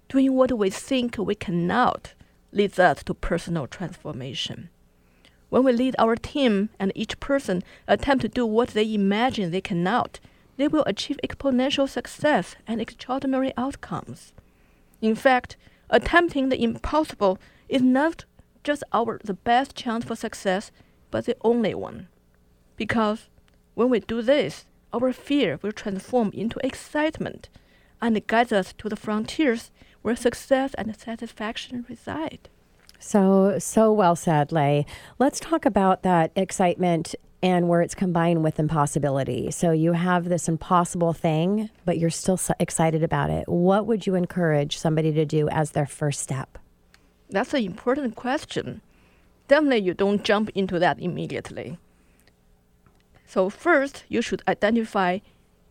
Doing 0.09 0.34
what 0.34 0.57
we 0.57 0.70
think 0.70 1.18
we 1.18 1.34
cannot 1.34 2.14
leads 2.53 2.78
us 2.78 3.03
to 3.03 3.14
personal 3.14 3.66
transformation. 3.66 4.70
When 5.51 5.64
we 5.64 5.72
lead 5.72 5.96
our 5.99 6.16
team 6.16 6.68
and 6.78 6.92
each 6.94 7.18
person 7.20 7.62
attempt 7.86 8.22
to 8.22 8.28
do 8.28 8.44
what 8.44 8.70
they 8.70 8.92
imagine 8.92 9.51
they 9.51 9.61
cannot, 9.61 10.20
they 10.57 10.68
will 10.68 10.84
achieve 10.86 11.18
exponential 11.24 11.88
success 11.88 12.57
and 12.66 12.80
extraordinary 12.80 13.53
outcomes. 13.57 14.32
In 15.01 15.14
fact, 15.14 15.57
attempting 15.88 16.49
the 16.49 16.62
impossible 16.62 17.38
is 17.68 17.82
not 17.82 18.24
just 18.64 18.82
our 18.92 19.20
the 19.24 19.34
best 19.34 19.74
chance 19.74 20.05
for 20.05 20.16
success, 20.16 20.70
but 21.11 21.24
the 21.24 21.36
only 21.42 21.74
one. 21.74 22.09
Because 22.76 23.28
when 23.74 23.88
we 23.88 24.01
do 24.01 24.20
this, 24.20 24.66
our 24.92 25.12
fear 25.12 25.59
will 25.62 25.72
transform 25.72 26.30
into 26.34 26.64
excitement 26.64 27.49
and 28.01 28.26
guide 28.26 28.53
us 28.53 28.74
to 28.78 28.88
the 28.88 28.96
frontiers 28.96 29.70
where 30.03 30.16
success 30.16 30.74
and 30.74 30.94
satisfaction 30.96 31.86
reside. 31.88 32.49
So, 32.99 33.59
so 33.59 33.92
well 33.92 34.16
said, 34.16 34.53
Lei. 34.53 34.84
Let's 35.18 35.40
talk 35.40 35.64
about 35.64 36.03
that 36.03 36.32
excitement 36.34 37.14
and 37.40 37.68
where 37.68 37.80
it's 37.82 37.94
combined 37.94 38.42
with 38.42 38.59
impossibility. 38.59 39.51
So, 39.53 39.70
you 39.70 39.92
have 39.92 40.28
this 40.28 40.49
impossible 40.49 41.12
thing, 41.12 41.70
but 41.84 41.99
you're 41.99 42.11
still 42.11 42.36
so 42.36 42.55
excited 42.59 43.03
about 43.05 43.30
it. 43.30 43.49
What 43.49 43.86
would 43.86 44.07
you 44.07 44.16
encourage 44.16 44.76
somebody 44.76 45.12
to 45.12 45.24
do 45.24 45.49
as 45.49 45.70
their 45.70 45.86
first 45.86 46.20
step? 46.20 46.59
That's 47.30 47.55
an 47.55 47.62
important 47.62 48.16
question. 48.16 48.80
Definitely, 49.46 49.82
you 49.82 49.94
don't 49.94 50.24
jump 50.24 50.51
into 50.55 50.78
that 50.80 51.01
immediately. 51.01 51.78
So, 53.26 53.49
first, 53.51 54.05
you 54.09 54.20
should 54.20 54.42
identify 54.49 55.18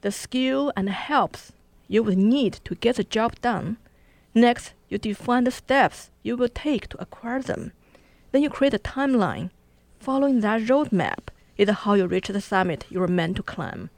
the 0.01 0.11
skill 0.11 0.71
and 0.78 0.89
helps 0.89 1.51
you 1.88 2.03
would 2.03 2.17
need 2.17 2.53
to 2.63 2.75
get 2.75 2.95
the 2.95 3.03
job 3.03 3.39
done. 3.41 3.78
Next, 4.34 4.73
you 4.89 4.97
define 4.97 5.43
the 5.45 5.51
steps 5.51 6.11
you 6.23 6.38
will 6.38 6.49
take 6.49 6.88
to 6.89 7.01
acquire 7.01 7.41
them. 7.41 7.71
Then 8.32 8.43
you 8.43 8.49
create 8.49 8.73
a 8.73 8.80
timeline. 8.80 9.49
Following 9.99 10.41
that 10.41 10.61
roadmap 10.61 11.30
is 11.57 11.69
how 11.69 11.93
you 11.95 12.05
reach 12.05 12.28
the 12.28 12.41
summit 12.41 12.86
you 12.89 12.99
were 12.99 13.07
meant 13.07 13.38
to 13.38 13.43
climb 13.43 13.89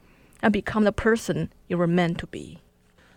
and 0.42 0.52
become 0.52 0.84
the 0.84 0.92
person 0.92 1.52
you 1.68 1.76
were 1.76 1.86
meant 1.86 2.18
to 2.18 2.26
be. 2.26 2.58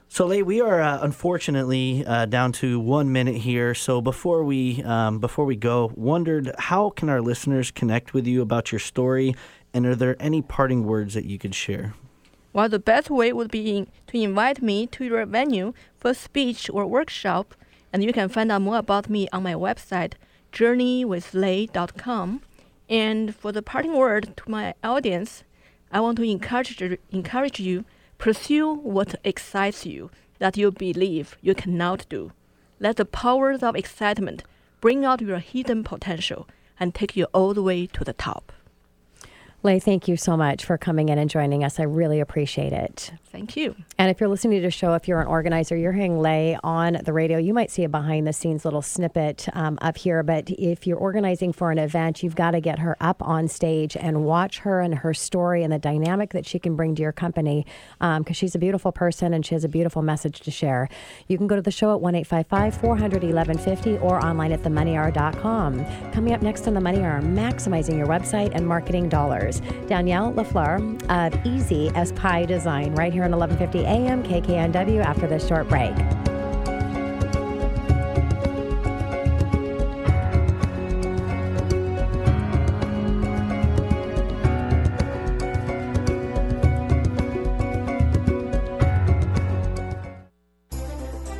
So, 0.09 0.27
Lei, 0.27 0.43
we 0.43 0.61
are 0.61 0.79
uh, 0.79 0.99
unfortunately 1.01 2.05
uh, 2.05 2.27
down 2.27 2.51
to 2.53 2.79
one 2.79 3.11
minute 3.11 3.37
here. 3.37 3.73
So, 3.73 3.99
before 3.99 4.43
we 4.43 4.83
um, 4.83 5.17
before 5.17 5.45
we 5.45 5.55
go, 5.55 5.91
wondered 5.95 6.53
how 6.59 6.91
can 6.91 7.09
our 7.09 7.19
listeners 7.19 7.71
connect 7.71 8.13
with 8.13 8.27
you 8.27 8.43
about 8.43 8.71
your 8.71 8.77
story, 8.77 9.33
and 9.73 9.87
are 9.87 9.95
there 9.95 10.15
any 10.19 10.43
parting 10.43 10.85
words 10.85 11.15
that 11.15 11.25
you 11.25 11.39
could 11.39 11.55
share? 11.55 11.95
Well, 12.53 12.69
the 12.69 12.77
best 12.77 13.09
way 13.09 13.33
would 13.33 13.49
be 13.49 13.77
in, 13.77 13.87
to 14.07 14.21
invite 14.21 14.61
me 14.61 14.85
to 14.87 15.03
your 15.03 15.25
venue 15.25 15.73
for 15.97 16.11
a 16.11 16.13
speech 16.13 16.69
or 16.71 16.85
workshop, 16.85 17.55
and 17.91 18.03
you 18.03 18.13
can 18.13 18.29
find 18.29 18.51
out 18.51 18.61
more 18.61 18.77
about 18.77 19.09
me 19.09 19.27
on 19.33 19.41
my 19.41 19.55
website, 19.55 20.13
journeywithlei.com. 20.51 22.41
And 22.87 23.35
for 23.35 23.51
the 23.51 23.63
parting 23.63 23.93
word 23.93 24.37
to 24.37 24.51
my 24.51 24.75
audience, 24.83 25.43
I 25.91 25.99
want 25.99 26.17
to 26.17 26.23
encourage 26.23 26.79
encourage 27.11 27.59
you 27.59 27.85
pursue 28.19 28.73
what 28.73 29.15
excites 29.23 29.85
you 29.85 30.11
that 30.37 30.55
you 30.55 30.71
believe 30.71 31.37
you 31.41 31.55
cannot 31.55 32.05
do. 32.07 32.31
Let 32.79 32.97
the 32.97 33.05
powers 33.05 33.63
of 33.63 33.75
excitement 33.75 34.43
bring 34.79 35.05
out 35.05 35.21
your 35.21 35.39
hidden 35.39 35.83
potential 35.83 36.47
and 36.79 36.93
take 36.93 37.15
you 37.15 37.25
all 37.33 37.53
the 37.53 37.63
way 37.63 37.87
to 37.87 38.03
the 38.03 38.13
top. 38.13 38.51
Lei, 39.65 39.79
thank 39.79 40.09
you 40.09 40.17
so 40.17 40.35
much 40.35 40.65
for 40.65 40.77
coming 40.77 41.07
in 41.07 41.17
and 41.17 41.29
joining 41.29 41.63
us. 41.63 41.79
I 41.79 41.83
really 41.83 42.19
appreciate 42.19 42.73
it. 42.73 43.13
Thank 43.31 43.55
you. 43.55 43.77
And 43.97 44.11
if 44.11 44.19
you're 44.19 44.27
listening 44.27 44.59
to 44.59 44.61
the 44.61 44.69
show, 44.69 44.93
if 44.93 45.07
you're 45.07 45.21
an 45.21 45.27
organizer, 45.27 45.77
you're 45.77 45.93
hearing 45.93 46.19
Lei 46.19 46.57
on 46.65 46.99
the 47.05 47.13
radio, 47.13 47.37
you 47.37 47.53
might 47.53 47.71
see 47.71 47.85
a 47.85 47.89
behind 47.89 48.27
the 48.27 48.33
scenes 48.33 48.65
little 48.65 48.81
snippet 48.81 49.47
um, 49.53 49.79
up 49.81 49.97
here. 49.97 50.21
But 50.21 50.49
if 50.49 50.85
you're 50.85 50.97
organizing 50.97 51.53
for 51.53 51.71
an 51.71 51.79
event, 51.79 52.21
you've 52.21 52.35
got 52.35 52.51
to 52.51 52.59
get 52.59 52.79
her 52.79 52.97
up 52.99 53.23
on 53.25 53.47
stage 53.47 53.95
and 53.95 54.25
watch 54.25 54.59
her 54.59 54.81
and 54.81 54.95
her 54.95 55.13
story 55.13 55.63
and 55.63 55.71
the 55.71 55.79
dynamic 55.79 56.31
that 56.33 56.45
she 56.45 56.59
can 56.59 56.75
bring 56.75 56.93
to 56.95 57.01
your 57.01 57.13
company 57.13 57.65
because 57.99 58.17
um, 58.27 58.33
she's 58.33 58.55
a 58.55 58.59
beautiful 58.59 58.91
person 58.91 59.33
and 59.33 59.45
she 59.45 59.55
has 59.55 59.63
a 59.63 59.69
beautiful 59.69 60.01
message 60.01 60.41
to 60.41 60.51
share. 60.51 60.89
You 61.29 61.37
can 61.37 61.47
go 61.47 61.55
to 61.55 61.61
the 61.61 61.71
show 61.71 61.93
at 61.93 62.01
1 62.01 62.15
855 62.15 62.81
400 62.81 63.23
1150 63.23 63.97
or 63.99 64.23
online 64.23 64.51
at 64.51 64.61
themoneyhour.com. 64.61 66.11
Coming 66.11 66.33
up 66.33 66.41
next 66.41 66.67
on 66.67 66.73
The 66.73 66.81
Money 66.81 66.99
Hour, 66.99 67.21
maximizing 67.21 67.97
your 67.97 68.07
website 68.07 68.51
and 68.53 68.67
marketing 68.67 69.07
dollars. 69.07 69.52
Danielle 69.87 70.33
LaFleur 70.33 70.79
of 71.09 71.45
Easy 71.45 71.91
as 71.95 72.11
Pie 72.13 72.45
Design 72.45 72.93
right 72.95 73.13
here 73.13 73.23
on 73.23 73.31
1150 73.31 73.85
AM 73.85 74.23
KKNW 74.23 75.03
after 75.03 75.27
this 75.27 75.47
short 75.47 75.67
break. 75.69 75.93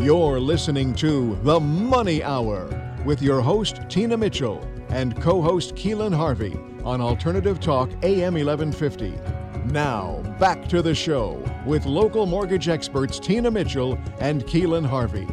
You're 0.00 0.40
listening 0.40 0.94
to 0.94 1.38
The 1.42 1.60
Money 1.60 2.22
Hour 2.22 2.70
with 3.04 3.20
your 3.20 3.42
host, 3.42 3.82
Tina 3.90 4.16
Mitchell, 4.16 4.66
and 4.88 5.14
co 5.20 5.42
host 5.42 5.74
Keelan 5.74 6.14
Harvey 6.14 6.58
on 6.84 7.02
Alternative 7.02 7.60
Talk 7.60 7.90
AM 8.02 8.32
1150. 8.32 9.12
Now, 9.66 10.22
back 10.40 10.66
to 10.68 10.80
the 10.80 10.94
show 10.94 11.44
with 11.66 11.84
local 11.84 12.24
mortgage 12.24 12.66
experts 12.70 13.20
Tina 13.20 13.50
Mitchell 13.50 13.98
and 14.20 14.42
Keelan 14.44 14.86
Harvey. 14.86 15.28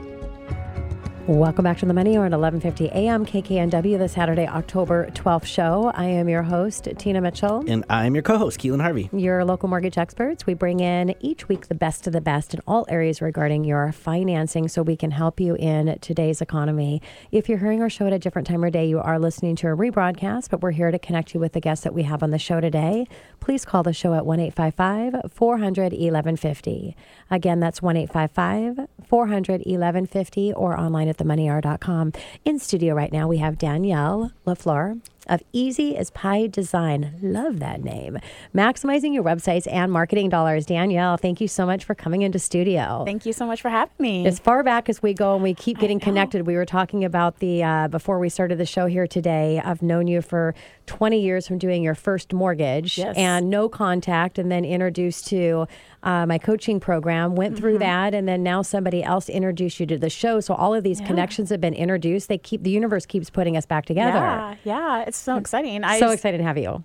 Welcome 1.28 1.66
back 1.66 1.78
to 1.80 1.86
the 1.86 1.94
Money 1.94 2.16
Hour 2.16 2.28
at 2.28 2.32
11:50 2.32 2.86
a.m. 2.86 3.26
KKNW, 3.26 3.98
the 3.98 4.08
Saturday, 4.08 4.48
October 4.48 5.08
12th 5.08 5.44
show. 5.44 5.92
I 5.94 6.06
am 6.06 6.30
your 6.30 6.44
host, 6.44 6.88
Tina 6.98 7.20
Mitchell. 7.20 7.66
And 7.68 7.84
I'm 7.90 8.16
your 8.16 8.22
co-host, 8.22 8.62
Keelan 8.62 8.82
Harvey. 8.82 9.10
Your 9.12 9.44
local 9.44 9.68
mortgage 9.68 9.98
experts. 9.98 10.46
We 10.46 10.54
bring 10.54 10.80
in 10.80 11.16
each 11.20 11.50
week 11.50 11.68
the 11.68 11.76
best 11.76 12.08
of 12.08 12.14
the 12.14 12.22
best 12.22 12.54
in 12.54 12.62
all 12.66 12.86
areas 12.88 13.22
regarding 13.22 13.66
your 13.66 13.92
financing, 13.92 14.70
so 14.70 14.82
we 14.82 14.96
can 14.96 15.12
help 15.12 15.42
you 15.42 15.56
in 15.56 16.00
today's 16.00 16.42
economy. 16.42 17.02
If 17.30 17.50
you're 17.50 17.58
hearing 17.58 17.82
our 17.82 17.90
show 17.90 18.08
at 18.08 18.14
a 18.14 18.20
different 18.20 18.48
time 18.48 18.64
or 18.64 18.70
day, 18.70 18.88
you 18.88 19.00
are 19.00 19.20
listening 19.20 19.58
to 19.58 19.68
a 19.68 19.76
rebroadcast, 19.76 20.50
but 20.50 20.62
we're 20.62 20.72
here 20.72 20.92
to 20.92 21.00
connect 21.00 21.34
you 21.34 21.42
with 21.42 21.52
the 21.52 21.60
guests 21.60 21.84
that 21.84 21.94
we 21.94 22.04
have 22.04 22.24
on 22.24 22.32
the 22.32 22.40
show 22.40 22.62
today. 22.62 23.06
Please 23.40 23.66
call 23.66 23.84
the 23.84 23.94
show 23.94 24.14
at 24.14 24.24
1-855-400-1150. 24.24 26.94
Again, 27.30 27.60
that's 27.60 27.82
1-855-400-1150 27.82 30.54
or 30.56 30.80
online 30.80 31.08
at 31.08 31.18
themoneyhour.com. 31.18 32.14
In 32.46 32.60
studio 32.60 32.94
right 32.94 33.12
now, 33.12 33.28
we 33.28 33.38
have 33.38 33.58
Danielle 33.58 34.32
LaFleur 34.46 35.02
of 35.30 35.44
Easy 35.54 35.96
as 35.98 36.10
Pie 36.12 36.48
Design. 36.48 37.14
Love 37.22 37.60
that 37.60 37.84
name. 37.84 38.18
Maximizing 38.56 39.14
your 39.14 39.24
websites 39.24 39.72
and 39.72 39.92
marketing 39.92 40.30
dollars. 40.30 40.66
Danielle, 40.66 41.18
thank 41.18 41.42
you 41.42 41.48
so 41.48 41.66
much 41.66 41.84
for 41.84 41.96
coming 41.96 42.22
into 42.22 42.40
studio. 42.40 43.04
Thank 43.06 43.26
you 43.26 43.34
so 43.34 43.46
much 43.46 43.62
for 43.62 43.70
having 43.70 43.94
me. 44.00 44.26
As 44.26 44.40
far 44.40 44.64
back 44.64 44.90
as 44.90 45.02
we 45.02 45.14
go 45.14 45.36
and 45.36 45.44
we 45.44 45.54
keep 45.54 45.80
getting 45.80 46.00
connected, 46.00 46.48
we 46.48 46.56
were 46.56 46.66
talking 46.66 47.04
about 47.04 47.40
the, 47.40 47.64
uh, 47.64 47.88
before 47.90 48.20
we 48.20 48.30
started 48.30 48.58
the 48.58 48.66
show 48.66 48.86
here 48.86 49.08
today, 49.08 49.62
I've 49.64 49.82
known 49.82 50.08
you 50.08 50.22
for 50.22 50.56
20 50.88 51.20
years 51.22 51.48
from 51.48 51.58
doing 51.58 51.84
your 51.84 51.94
first 51.96 52.34
mortgage 52.34 52.98
Yes. 52.98 53.16
and 53.18 53.50
no 53.50 53.70
contact, 53.70 54.40
and 54.40 54.52
then 54.52 54.66
introduced 54.66 55.28
to 55.28 55.68
uh, 56.04 56.26
my 56.26 56.38
coaching 56.38 56.80
program, 56.80 57.36
went 57.36 57.58
through 57.58 57.74
Mm-hmm. 57.74 57.80
that, 57.80 58.14
and 58.16 58.28
then 58.28 58.42
now 58.44 58.62
somebody 58.62 59.04
else 59.04 59.30
introduced 59.30 59.80
you 59.80 59.86
to 59.88 59.98
the 59.98 60.10
show. 60.10 60.40
So 60.40 60.54
all 60.56 60.74
of 60.74 60.84
these 60.84 61.02
connections 61.02 61.50
have 61.50 61.62
been 61.62 61.74
introduced. 61.74 62.30
They 62.30 62.38
keep, 62.38 62.64
the 62.64 62.70
universe 62.72 63.06
keeps 63.06 63.30
putting 63.30 63.56
us 63.58 63.66
back 63.66 63.86
together. 63.86 64.18
Yeah, 64.18 64.56
yeah, 64.64 65.04
it's 65.06 65.18
so 65.18 65.38
exciting. 65.38 65.84
I 65.84 66.00
So 66.00 66.10
excited 66.12 66.38
to 66.40 66.44
have 66.44 66.58
you. 66.58 66.84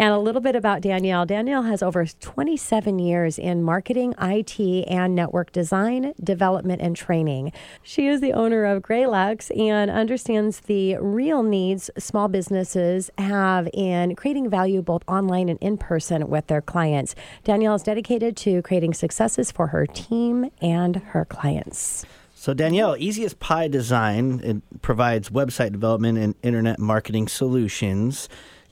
And 0.00 0.14
a 0.14 0.18
little 0.18 0.40
bit 0.40 0.56
about 0.56 0.80
Danielle. 0.80 1.26
Danielle 1.26 1.64
has 1.64 1.82
over 1.82 2.06
27 2.06 2.98
years 2.98 3.38
in 3.38 3.62
marketing, 3.62 4.14
IT, 4.18 4.58
and 4.88 5.14
network 5.14 5.52
design, 5.52 6.14
development, 6.24 6.80
and 6.80 6.96
training. 6.96 7.52
She 7.82 8.06
is 8.06 8.22
the 8.22 8.32
owner 8.32 8.64
of 8.64 8.82
Graylux 8.82 9.54
and 9.54 9.90
understands 9.90 10.60
the 10.60 10.96
real 10.96 11.42
needs 11.42 11.90
small 11.98 12.28
businesses 12.28 13.10
have 13.18 13.68
in 13.74 14.16
creating 14.16 14.48
value 14.48 14.80
both 14.80 15.02
online 15.06 15.50
and 15.50 15.58
in 15.60 15.76
person 15.76 16.30
with 16.30 16.46
their 16.46 16.62
clients. 16.62 17.14
Danielle 17.44 17.74
is 17.74 17.82
dedicated 17.82 18.38
to 18.38 18.62
creating 18.62 18.94
successes 18.94 19.52
for 19.52 19.66
her 19.66 19.84
team 19.86 20.50
and 20.62 20.96
her 20.96 21.26
clients. 21.26 22.06
So 22.34 22.54
Danielle, 22.54 22.96
Easy 22.98 23.22
as 23.26 23.34
Pie 23.34 23.68
Design 23.68 24.40
it 24.42 24.80
provides 24.80 25.28
website 25.28 25.72
development 25.72 26.16
and 26.16 26.34
internet 26.42 26.78
marketing 26.78 27.28
solutions. 27.28 28.30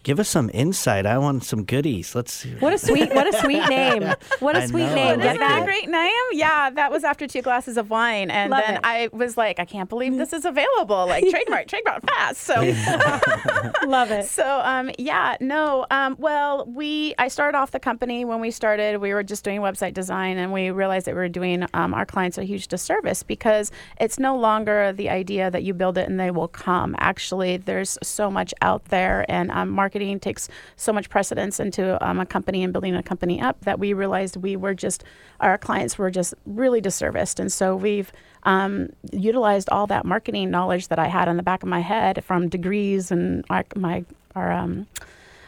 Give 0.08 0.18
us 0.18 0.30
some 0.30 0.50
insight. 0.54 1.04
I 1.04 1.18
want 1.18 1.44
some 1.44 1.64
goodies. 1.64 2.14
Let's. 2.14 2.44
What 2.60 2.72
a 2.72 2.78
sweet, 2.78 3.12
what 3.12 3.26
a 3.26 3.38
sweet 3.40 3.68
name! 3.68 4.10
What 4.40 4.56
a 4.56 4.60
I 4.60 4.66
sweet 4.66 4.86
know, 4.86 4.94
name! 4.94 5.18
Get 5.18 5.26
Isn't 5.26 5.40
that 5.40 5.48
that? 5.56 5.60
a 5.60 5.64
great 5.66 5.86
name? 5.90 6.22
Yeah, 6.32 6.70
that 6.70 6.90
was 6.90 7.04
after 7.04 7.26
two 7.26 7.42
glasses 7.42 7.76
of 7.76 7.90
wine, 7.90 8.30
and 8.30 8.50
Love 8.50 8.62
then 8.66 8.74
it. 8.76 8.80
I 8.84 9.10
was 9.12 9.36
like, 9.36 9.60
I 9.60 9.66
can't 9.66 9.86
believe 9.90 10.16
this 10.16 10.32
is 10.32 10.46
available. 10.46 11.06
Like 11.06 11.24
trademark, 11.30 11.66
trademark, 11.66 12.06
fast. 12.06 12.40
So, 12.40 12.54
Love 13.86 14.10
it. 14.10 14.24
so 14.24 14.62
um, 14.64 14.90
yeah, 14.98 15.36
no. 15.42 15.84
Um, 15.90 16.16
well, 16.18 16.64
we 16.64 17.14
I 17.18 17.28
started 17.28 17.58
off 17.58 17.72
the 17.72 17.80
company 17.80 18.24
when 18.24 18.40
we 18.40 18.50
started. 18.50 19.02
We 19.02 19.12
were 19.12 19.22
just 19.22 19.44
doing 19.44 19.60
website 19.60 19.92
design, 19.92 20.38
and 20.38 20.54
we 20.54 20.70
realized 20.70 21.04
that 21.06 21.16
we 21.16 21.20
were 21.20 21.28
doing 21.28 21.66
um, 21.74 21.92
our 21.92 22.06
clients 22.06 22.38
a 22.38 22.44
huge 22.44 22.68
disservice 22.68 23.22
because 23.22 23.70
it's 24.00 24.18
no 24.18 24.38
longer 24.38 24.90
the 24.90 25.10
idea 25.10 25.50
that 25.50 25.64
you 25.64 25.74
build 25.74 25.98
it 25.98 26.08
and 26.08 26.18
they 26.18 26.30
will 26.30 26.48
come. 26.48 26.96
Actually, 26.98 27.58
there's 27.58 27.98
so 28.02 28.30
much 28.30 28.54
out 28.62 28.86
there, 28.86 29.30
and 29.30 29.50
um, 29.50 29.68
marketing 29.68 29.97
marketing 29.98 30.20
takes 30.20 30.48
so 30.76 30.92
much 30.92 31.08
precedence 31.10 31.58
into 31.58 31.98
um, 32.06 32.20
a 32.20 32.26
company 32.26 32.62
and 32.62 32.72
building 32.72 32.94
a 32.94 33.02
company 33.02 33.40
up 33.40 33.60
that 33.62 33.78
we 33.80 33.92
realized 33.92 34.36
we 34.36 34.54
were 34.56 34.74
just 34.74 35.02
our 35.40 35.58
clients 35.58 35.98
were 35.98 36.10
just 36.10 36.34
really 36.46 36.80
disserviced, 36.80 37.40
and 37.40 37.52
so 37.52 37.74
we've 37.74 38.12
um, 38.44 38.90
utilized 39.12 39.68
all 39.70 39.88
that 39.88 40.04
marketing 40.04 40.50
knowledge 40.50 40.86
that 40.88 40.98
I 41.00 41.08
had 41.08 41.28
on 41.28 41.36
the 41.36 41.42
back 41.42 41.64
of 41.64 41.68
my 41.68 41.80
head 41.80 42.24
from 42.24 42.48
degrees 42.48 43.10
and 43.10 43.44
our, 43.50 43.64
my 43.74 44.04
our 44.36 44.52
um, 44.52 44.86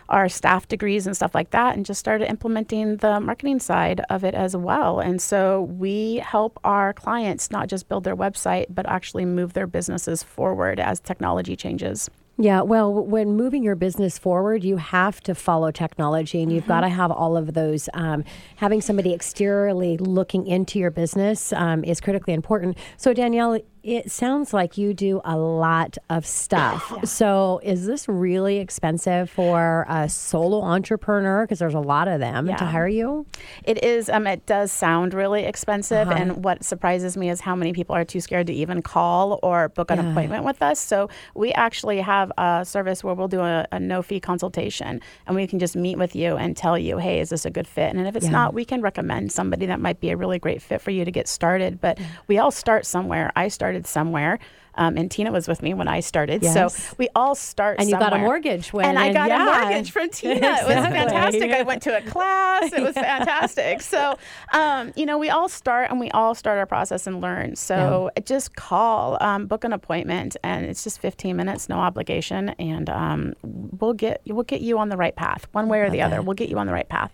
our 0.09 0.29
staff 0.29 0.67
degrees 0.67 1.07
and 1.07 1.15
stuff 1.15 1.37
like 1.37 1.51
that 1.51 1.77
and 1.77 1.87
just 1.87 2.01
started 2.01 2.29
implementing 2.29 2.97
the 2.97 3.21
marketing 3.21 3.61
side 3.61 4.01
of 4.11 4.25
it 4.25 4.35
as 4.35 4.57
well. 4.57 4.99
And 4.99 5.23
so 5.23 5.63
we 5.79 6.17
help 6.17 6.59
our 6.65 6.93
clients 6.93 7.53
not 7.53 7.69
just 7.69 7.89
build 7.89 8.03
their 8.03 8.17
website, 8.17 8.67
but 8.71 8.87
actually 8.87 9.25
move 9.25 9.53
their 9.53 9.69
businesses 9.69 10.25
forward 10.25 10.81
as 10.81 10.99
technology 10.99 11.55
changes. 11.55 12.11
Yeah, 12.43 12.63
well, 12.63 12.91
when 12.91 13.37
moving 13.37 13.63
your 13.63 13.75
business 13.77 14.19
forward, 14.19 14.65
you 14.65 14.79
have 14.79 15.21
to 15.25 15.35
follow 15.35 15.71
technology 15.71 16.43
and 16.43 16.51
you've 16.51 16.67
got 16.67 16.81
to 16.81 16.89
have 16.89 17.11
all 17.11 17.37
of 17.37 17.53
those. 17.53 17.91
Um, 17.93 18.25
having 18.57 18.81
somebody 18.81 19.13
exteriorly 19.13 19.99
looking 19.99 20.47
into 20.47 20.79
your 20.79 20.91
business 20.91 21.53
um, 21.53 21.85
is 21.85 22.01
critically 22.01 22.33
important. 22.33 22.79
So, 22.97 23.13
Danielle, 23.13 23.61
it 23.83 24.11
sounds 24.11 24.53
like 24.53 24.77
you 24.77 24.93
do 24.93 25.21
a 25.25 25.37
lot 25.37 25.97
of 26.11 26.27
stuff. 26.27 26.93
Yeah. 26.95 27.05
So, 27.05 27.61
is 27.63 27.87
this 27.87 28.09
really 28.09 28.59
expensive 28.59 29.31
for 29.31 29.87
a 29.89 30.09
solo 30.09 30.61
entrepreneur? 30.61 31.45
Because 31.45 31.59
there's 31.59 31.75
a 31.75 31.81
lot 31.81 32.07
of 32.07 32.21
them 32.21 32.49
yeah. 32.49 32.57
to 32.57 32.65
hire 32.65 32.89
you. 32.89 33.27
It 33.65 33.83
is. 33.83 34.11
Um, 34.11 34.27
it 34.27 34.45
does 34.45 34.71
sound 34.71 35.15
really 35.15 35.45
expensive, 35.45 36.09
uh-huh. 36.09 36.19
and 36.19 36.45
what 36.45 36.63
surprises 36.63 37.17
me 37.17 37.31
is 37.31 37.41
how 37.41 37.57
many 37.57 37.73
people 37.73 37.97
are 37.97 38.05
too 38.05 38.21
scared 38.21 38.47
to 38.49 38.53
even 38.53 38.83
call 38.83 39.41
or 39.43 39.71
book 39.71 39.91
an 39.91 39.99
yeah. 39.99 40.11
appointment 40.11 40.45
with 40.45 40.63
us. 40.63 40.79
So, 40.79 41.09
we 41.35 41.53
actually 41.53 42.01
have 42.01 42.31
a 42.37 42.65
service 42.67 43.03
where 43.03 43.15
we'll 43.15 43.29
do 43.29 43.41
a, 43.41 43.67
a, 43.73 43.81
no 43.81 44.03
fee 44.03 44.21
consultation, 44.21 45.01
and 45.27 45.35
we 45.37 45.47
can 45.47 45.59
just 45.59 45.75
meet 45.75 45.97
with 45.97 46.15
you 46.15 46.37
and 46.37 46.55
tell 46.55 46.77
you, 46.77 46.99
hey, 46.99 47.21
is 47.21 47.31
this 47.31 47.47
a 47.47 47.51
good 47.51 47.67
fit? 47.67 47.95
And 47.95 48.07
if 48.07 48.15
it's 48.15 48.29
not, 48.29 48.53
we 48.53 48.65
can 48.65 48.83
recommend 48.83 49.33
somebody 49.33 49.67
that 49.67 49.81
might 49.81 50.01
be 50.01 50.11
a 50.11 50.17
really 50.17 50.39
great 50.39 50.61
fit 50.61 50.83
for 50.83 50.91
you 50.91 51.05
to 51.05 51.11
get 51.11 51.29
started. 51.29 51.81
But 51.81 51.99
we 52.27 52.39
all 52.39 52.51
start 52.51 52.85
somewhere. 52.85 53.33
I 53.37 53.49
started 53.49 53.70
started 53.71 53.87
somewhere. 53.87 54.39
Um, 54.77 54.97
and 54.97 55.11
Tina 55.11 55.31
was 55.33 55.47
with 55.49 55.63
me 55.63 55.75
when 55.75 55.89
I 55.89 56.01
started. 56.01 56.43
Yes. 56.43 56.55
So 56.55 56.95
we 56.97 57.09
all 57.15 57.35
start 57.35 57.79
And 57.81 57.89
you 57.89 57.95
somewhere. 57.95 58.11
got 58.11 58.19
a 58.19 58.23
mortgage 58.23 58.73
when 58.73 58.87
And 58.87 58.99
I 58.99 59.13
got 59.13 59.29
yeah. 59.29 59.43
a 59.43 59.65
mortgage 59.65 59.91
from 59.91 60.09
Tina. 60.11 60.35
Exactly. 60.37 60.73
It 60.73 60.77
was 60.77 60.87
fantastic. 60.87 61.51
I 61.53 61.63
went 61.63 61.83
to 61.83 61.97
a 61.97 62.01
class. 62.03 62.73
It 62.73 62.81
was 62.83 62.95
fantastic. 63.11 63.83
So, 63.83 64.17
um, 64.53 64.93
you 64.97 65.07
know, 65.07 65.19
we 65.19 65.29
all 65.29 65.49
start 65.49 65.91
and 65.91 65.99
we 66.01 66.09
all 66.13 66.35
start 66.35 66.57
our 66.59 66.67
process 66.67 67.07
and 67.07 67.21
learn. 67.21 67.57
So 67.57 68.11
yeah. 68.17 68.23
just 68.25 68.55
call, 68.55 69.19
um, 69.21 69.47
book 69.47 69.65
an 69.65 69.73
appointment, 69.73 70.37
and 70.45 70.65
it's 70.65 70.85
just 70.85 71.01
15 71.01 71.37
minutes, 71.37 71.69
no 71.69 71.77
obligation, 71.77 72.51
and 72.51 72.89
um, 72.89 73.35
we'll 73.43 73.93
get 73.93 74.23
we'll 74.27 74.45
get 74.45 74.61
you 74.63 74.79
on 74.79 74.89
the 74.89 74.97
right 74.97 75.15
path, 75.15 75.47
one 75.53 75.69
way 75.69 75.81
or 75.81 75.91
the 75.91 76.01
other. 76.03 76.23
We'll 76.23 76.35
get 76.35 76.49
you 76.49 76.59
on 76.59 76.67
the 76.67 76.73
right 76.73 76.89
path. 76.89 77.13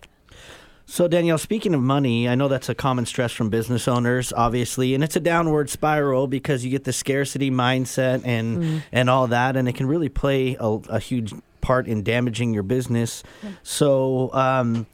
So, 0.89 1.09
Danielle, 1.09 1.39
speaking 1.39 1.75
of 1.75 1.81
money, 1.81 2.29
I 2.29 2.37
know 2.37 2.47
that's 2.47 2.69
a 2.69 2.75
common 2.75 3.07
stress 3.07 3.33
from 3.33 3.51
business 3.51 3.89
owners, 3.89 4.33
obviously, 4.33 4.95
and 4.95 5.03
it's 5.03 5.17
a 5.17 5.21
downward 5.21 5.69
spiral 5.69 6.29
because 6.29 6.65
you 6.65 6.71
get 6.71 6.85
the 6.85 6.93
scarcity 6.93 7.51
mindset 7.51 8.23
and 8.25 8.59
mm. 8.63 8.83
and 8.93 9.11
all 9.11 9.27
that, 9.27 9.57
and 9.57 9.69
it 9.69 9.75
can 9.75 9.87
really 9.87 10.09
play 10.09 10.57
a, 10.61 10.67
a 10.89 11.01
huge 11.01 11.35
part 11.61 11.89
in 11.89 12.05
damaging 12.05 12.55
your 12.55 12.63
business. 12.63 13.25
So, 13.65 14.33
um, 14.33 14.87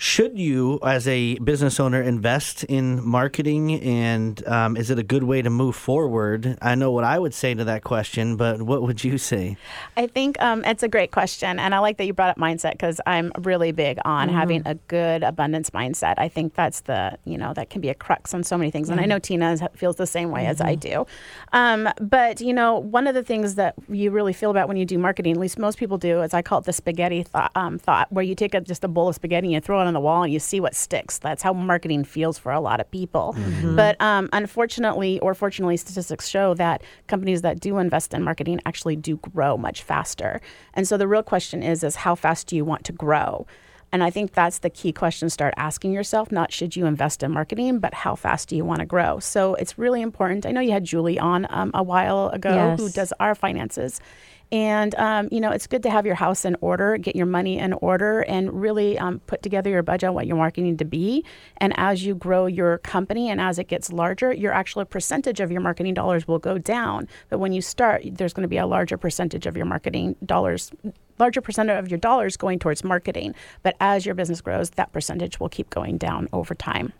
should 0.00 0.38
you, 0.38 0.78
as 0.84 1.08
a 1.08 1.40
business 1.40 1.80
owner, 1.80 2.00
invest 2.00 2.62
in 2.62 3.04
marketing, 3.04 3.80
and 3.82 4.46
um, 4.46 4.76
is 4.76 4.90
it 4.90 4.98
a 5.00 5.02
good 5.02 5.24
way 5.24 5.42
to 5.42 5.50
move 5.50 5.74
forward? 5.74 6.56
I 6.62 6.76
know 6.76 6.92
what 6.92 7.02
I 7.02 7.18
would 7.18 7.34
say 7.34 7.52
to 7.52 7.64
that 7.64 7.82
question, 7.82 8.36
but 8.36 8.62
what 8.62 8.82
would 8.82 9.02
you 9.02 9.18
say? 9.18 9.56
I 9.96 10.06
think 10.06 10.40
um, 10.40 10.64
it's 10.64 10.84
a 10.84 10.88
great 10.88 11.10
question, 11.10 11.58
and 11.58 11.74
I 11.74 11.80
like 11.80 11.96
that 11.96 12.04
you 12.04 12.12
brought 12.12 12.30
up 12.30 12.36
mindset 12.36 12.74
because 12.74 13.00
I'm 13.06 13.32
really 13.38 13.72
big 13.72 13.98
on 14.04 14.28
mm-hmm. 14.28 14.36
having 14.36 14.62
a 14.66 14.76
good 14.76 15.24
abundance 15.24 15.70
mindset. 15.70 16.14
I 16.16 16.28
think 16.28 16.54
that's 16.54 16.82
the 16.82 17.18
you 17.24 17.36
know 17.36 17.52
that 17.54 17.68
can 17.68 17.80
be 17.80 17.88
a 17.88 17.94
crux 17.94 18.32
on 18.32 18.44
so 18.44 18.56
many 18.56 18.70
things, 18.70 18.90
mm-hmm. 18.90 18.98
and 18.98 19.00
I 19.00 19.06
know 19.06 19.18
Tina 19.18 19.68
feels 19.74 19.96
the 19.96 20.06
same 20.06 20.30
way 20.30 20.42
mm-hmm. 20.42 20.50
as 20.52 20.60
I 20.60 20.76
mm-hmm. 20.76 20.90
do. 20.90 21.06
Um, 21.52 21.88
but 22.00 22.40
you 22.40 22.54
know, 22.54 22.78
one 22.78 23.08
of 23.08 23.16
the 23.16 23.24
things 23.24 23.56
that 23.56 23.74
you 23.88 24.12
really 24.12 24.32
feel 24.32 24.52
about 24.52 24.68
when 24.68 24.76
you 24.76 24.86
do 24.86 24.96
marketing, 24.96 25.32
at 25.32 25.40
least 25.40 25.58
most 25.58 25.76
people 25.76 25.98
do, 25.98 26.22
is 26.22 26.34
I 26.34 26.42
call 26.42 26.60
it 26.60 26.66
the 26.66 26.72
spaghetti 26.72 27.24
thought, 27.24 27.50
um, 27.56 27.80
thought 27.80 28.12
where 28.12 28.22
you 28.22 28.36
take 28.36 28.54
a, 28.54 28.60
just 28.60 28.84
a 28.84 28.88
bowl 28.88 29.08
of 29.08 29.16
spaghetti 29.16 29.48
and 29.48 29.54
you 29.54 29.60
throw 29.60 29.80
it 29.80 29.87
on 29.88 29.94
the 29.94 30.00
wall 30.00 30.22
and 30.22 30.32
you 30.32 30.38
see 30.38 30.60
what 30.60 30.76
sticks. 30.76 31.18
That's 31.18 31.42
how 31.42 31.52
marketing 31.52 32.04
feels 32.04 32.38
for 32.38 32.52
a 32.52 32.60
lot 32.60 32.80
of 32.80 32.88
people. 32.90 33.34
Mm-hmm. 33.36 33.74
But 33.74 34.00
um, 34.00 34.28
unfortunately, 34.32 35.18
or 35.20 35.34
fortunately, 35.34 35.76
statistics 35.76 36.28
show 36.28 36.54
that 36.54 36.82
companies 37.08 37.42
that 37.42 37.58
do 37.58 37.78
invest 37.78 38.14
in 38.14 38.22
marketing 38.22 38.60
actually 38.64 38.94
do 38.94 39.16
grow 39.16 39.56
much 39.56 39.82
faster. 39.82 40.40
And 40.74 40.86
so 40.86 40.96
the 40.96 41.08
real 41.08 41.24
question 41.24 41.62
is, 41.62 41.82
is 41.82 41.96
how 41.96 42.14
fast 42.14 42.46
do 42.46 42.54
you 42.54 42.64
want 42.64 42.84
to 42.84 42.92
grow? 42.92 43.46
And 43.90 44.04
I 44.04 44.10
think 44.10 44.32
that's 44.32 44.58
the 44.58 44.70
key 44.70 44.92
question 44.92 45.30
start 45.30 45.54
asking 45.56 45.92
yourself 45.92 46.30
not 46.30 46.52
should 46.52 46.76
you 46.76 46.86
invest 46.86 47.22
in 47.22 47.30
marketing, 47.30 47.78
but 47.78 47.94
how 47.94 48.14
fast 48.14 48.48
do 48.48 48.56
you 48.56 48.64
want 48.64 48.80
to 48.80 48.86
grow? 48.86 49.18
So 49.18 49.54
it's 49.54 49.78
really 49.78 50.02
important. 50.02 50.44
I 50.44 50.52
know 50.52 50.60
you 50.60 50.72
had 50.72 50.84
Julie 50.84 51.18
on 51.18 51.46
um, 51.50 51.70
a 51.74 51.82
while 51.82 52.28
ago 52.28 52.52
yes. 52.52 52.78
who 52.78 52.90
does 52.90 53.12
our 53.18 53.34
finances. 53.34 54.00
And, 54.50 54.94
um, 54.94 55.28
you 55.30 55.40
know, 55.40 55.50
it's 55.50 55.66
good 55.66 55.82
to 55.82 55.90
have 55.90 56.06
your 56.06 56.14
house 56.14 56.44
in 56.44 56.56
order, 56.60 56.96
get 56.96 57.14
your 57.14 57.26
money 57.26 57.58
in 57.58 57.74
order, 57.74 58.20
and 58.22 58.52
really 58.60 58.98
um, 58.98 59.20
put 59.20 59.42
together 59.42 59.70
your 59.70 59.82
budget 59.82 60.08
on 60.08 60.14
what 60.14 60.26
your 60.26 60.36
marketing 60.36 60.76
to 60.78 60.84
be. 60.84 61.24
And 61.58 61.74
as 61.76 62.04
you 62.04 62.14
grow 62.14 62.46
your 62.46 62.78
company 62.78 63.28
and 63.28 63.40
as 63.40 63.58
it 63.58 63.68
gets 63.68 63.92
larger, 63.92 64.32
your 64.32 64.52
actual 64.52 64.84
percentage 64.84 65.40
of 65.40 65.50
your 65.50 65.60
marketing 65.60 65.94
dollars 65.94 66.26
will 66.26 66.38
go 66.38 66.56
down. 66.56 67.08
But 67.28 67.38
when 67.38 67.52
you 67.52 67.60
start, 67.60 68.02
there's 68.12 68.32
going 68.32 68.42
to 68.42 68.48
be 68.48 68.58
a 68.58 68.66
larger 68.66 68.96
percentage 68.96 69.46
of 69.46 69.56
your 69.56 69.66
marketing 69.66 70.16
dollars 70.24 70.72
larger 71.18 71.40
percentage 71.40 71.76
of 71.76 71.90
your 71.90 71.98
dollars 71.98 72.36
going 72.36 72.60
towards 72.60 72.84
marketing. 72.84 73.34
But 73.64 73.76
as 73.80 74.06
your 74.06 74.14
business 74.14 74.40
grows, 74.40 74.70
that 74.70 74.92
percentage 74.92 75.40
will 75.40 75.48
keep 75.48 75.68
going 75.68 75.98
down 75.98 76.28
over 76.32 76.54
time. 76.54 76.92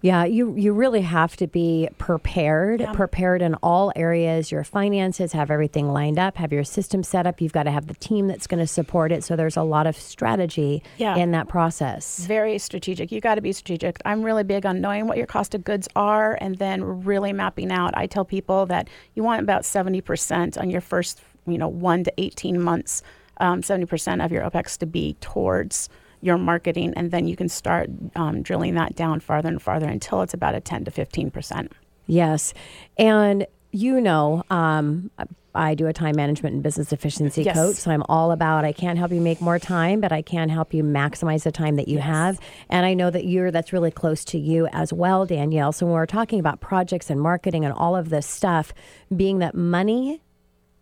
Yeah, 0.00 0.24
you 0.24 0.54
you 0.56 0.72
really 0.72 1.02
have 1.02 1.36
to 1.36 1.46
be 1.46 1.88
prepared, 1.98 2.80
yeah. 2.80 2.92
prepared 2.92 3.42
in 3.42 3.54
all 3.56 3.92
areas. 3.96 4.50
Your 4.50 4.64
finances, 4.64 5.32
have 5.32 5.50
everything 5.50 5.92
lined 5.92 6.18
up, 6.18 6.36
have 6.36 6.52
your 6.52 6.64
system 6.64 7.02
set 7.02 7.26
up. 7.26 7.40
You've 7.40 7.52
got 7.52 7.64
to 7.64 7.70
have 7.70 7.86
the 7.86 7.94
team 7.94 8.26
that's 8.26 8.46
going 8.46 8.60
to 8.60 8.66
support 8.66 9.12
it. 9.12 9.24
So 9.24 9.36
there's 9.36 9.56
a 9.56 9.62
lot 9.62 9.86
of 9.86 9.96
strategy 9.96 10.82
yeah. 10.98 11.16
in 11.16 11.30
that 11.32 11.48
process. 11.48 12.24
Very 12.26 12.58
strategic. 12.58 13.12
You 13.12 13.20
got 13.20 13.36
to 13.36 13.40
be 13.40 13.52
strategic. 13.52 13.96
I'm 14.04 14.22
really 14.22 14.44
big 14.44 14.66
on 14.66 14.80
knowing 14.80 15.06
what 15.06 15.16
your 15.16 15.26
cost 15.26 15.54
of 15.54 15.64
goods 15.64 15.88
are 15.96 16.38
and 16.40 16.58
then 16.58 17.04
really 17.04 17.32
mapping 17.32 17.70
out. 17.70 17.96
I 17.96 18.06
tell 18.06 18.24
people 18.24 18.66
that 18.66 18.88
you 19.14 19.22
want 19.22 19.42
about 19.42 19.62
70% 19.62 20.60
on 20.60 20.70
your 20.70 20.80
first, 20.80 21.20
you 21.46 21.58
know, 21.58 21.68
1 21.68 22.04
to 22.04 22.12
18 22.18 22.60
months, 22.60 23.02
um, 23.38 23.62
70% 23.62 24.24
of 24.24 24.32
your 24.32 24.42
OPEX 24.42 24.78
to 24.78 24.86
be 24.86 25.16
towards 25.20 25.88
your 26.22 26.38
marketing, 26.38 26.94
and 26.96 27.10
then 27.10 27.26
you 27.26 27.36
can 27.36 27.48
start 27.48 27.90
um, 28.16 28.42
drilling 28.42 28.74
that 28.74 28.94
down 28.94 29.20
farther 29.20 29.48
and 29.48 29.60
farther 29.60 29.88
until 29.88 30.22
it's 30.22 30.32
about 30.32 30.54
a 30.54 30.60
10 30.60 30.86
to 30.86 30.90
15 30.90 31.30
percent. 31.30 31.72
Yes, 32.06 32.54
and 32.96 33.46
you 33.72 34.00
know, 34.00 34.42
um, 34.50 35.10
I 35.54 35.74
do 35.74 35.86
a 35.86 35.92
time 35.92 36.16
management 36.16 36.54
and 36.54 36.62
business 36.62 36.92
efficiency 36.92 37.42
yes. 37.42 37.54
coach. 37.54 37.76
So 37.76 37.90
I'm 37.90 38.02
all 38.08 38.32
about 38.32 38.64
I 38.64 38.72
can't 38.72 38.98
help 38.98 39.12
you 39.12 39.20
make 39.20 39.40
more 39.40 39.58
time, 39.58 40.00
but 40.00 40.12
I 40.12 40.22
can 40.22 40.48
help 40.48 40.72
you 40.72 40.82
maximize 40.82 41.42
the 41.42 41.52
time 41.52 41.76
that 41.76 41.88
you 41.88 41.96
yes. 41.96 42.06
have. 42.06 42.40
And 42.68 42.86
I 42.86 42.94
know 42.94 43.10
that 43.10 43.24
you're 43.24 43.50
that's 43.50 43.72
really 43.72 43.90
close 43.90 44.24
to 44.26 44.38
you 44.38 44.68
as 44.72 44.92
well, 44.92 45.26
Danielle. 45.26 45.72
So 45.72 45.86
when 45.86 45.94
we're 45.94 46.06
talking 46.06 46.40
about 46.40 46.60
projects 46.60 47.10
and 47.10 47.20
marketing 47.20 47.64
and 47.64 47.74
all 47.74 47.96
of 47.96 48.08
this 48.08 48.26
stuff, 48.26 48.72
being 49.14 49.38
that 49.38 49.54
money 49.54 50.22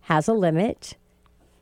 has 0.01 0.27
a 0.27 0.33
limit 0.33 0.95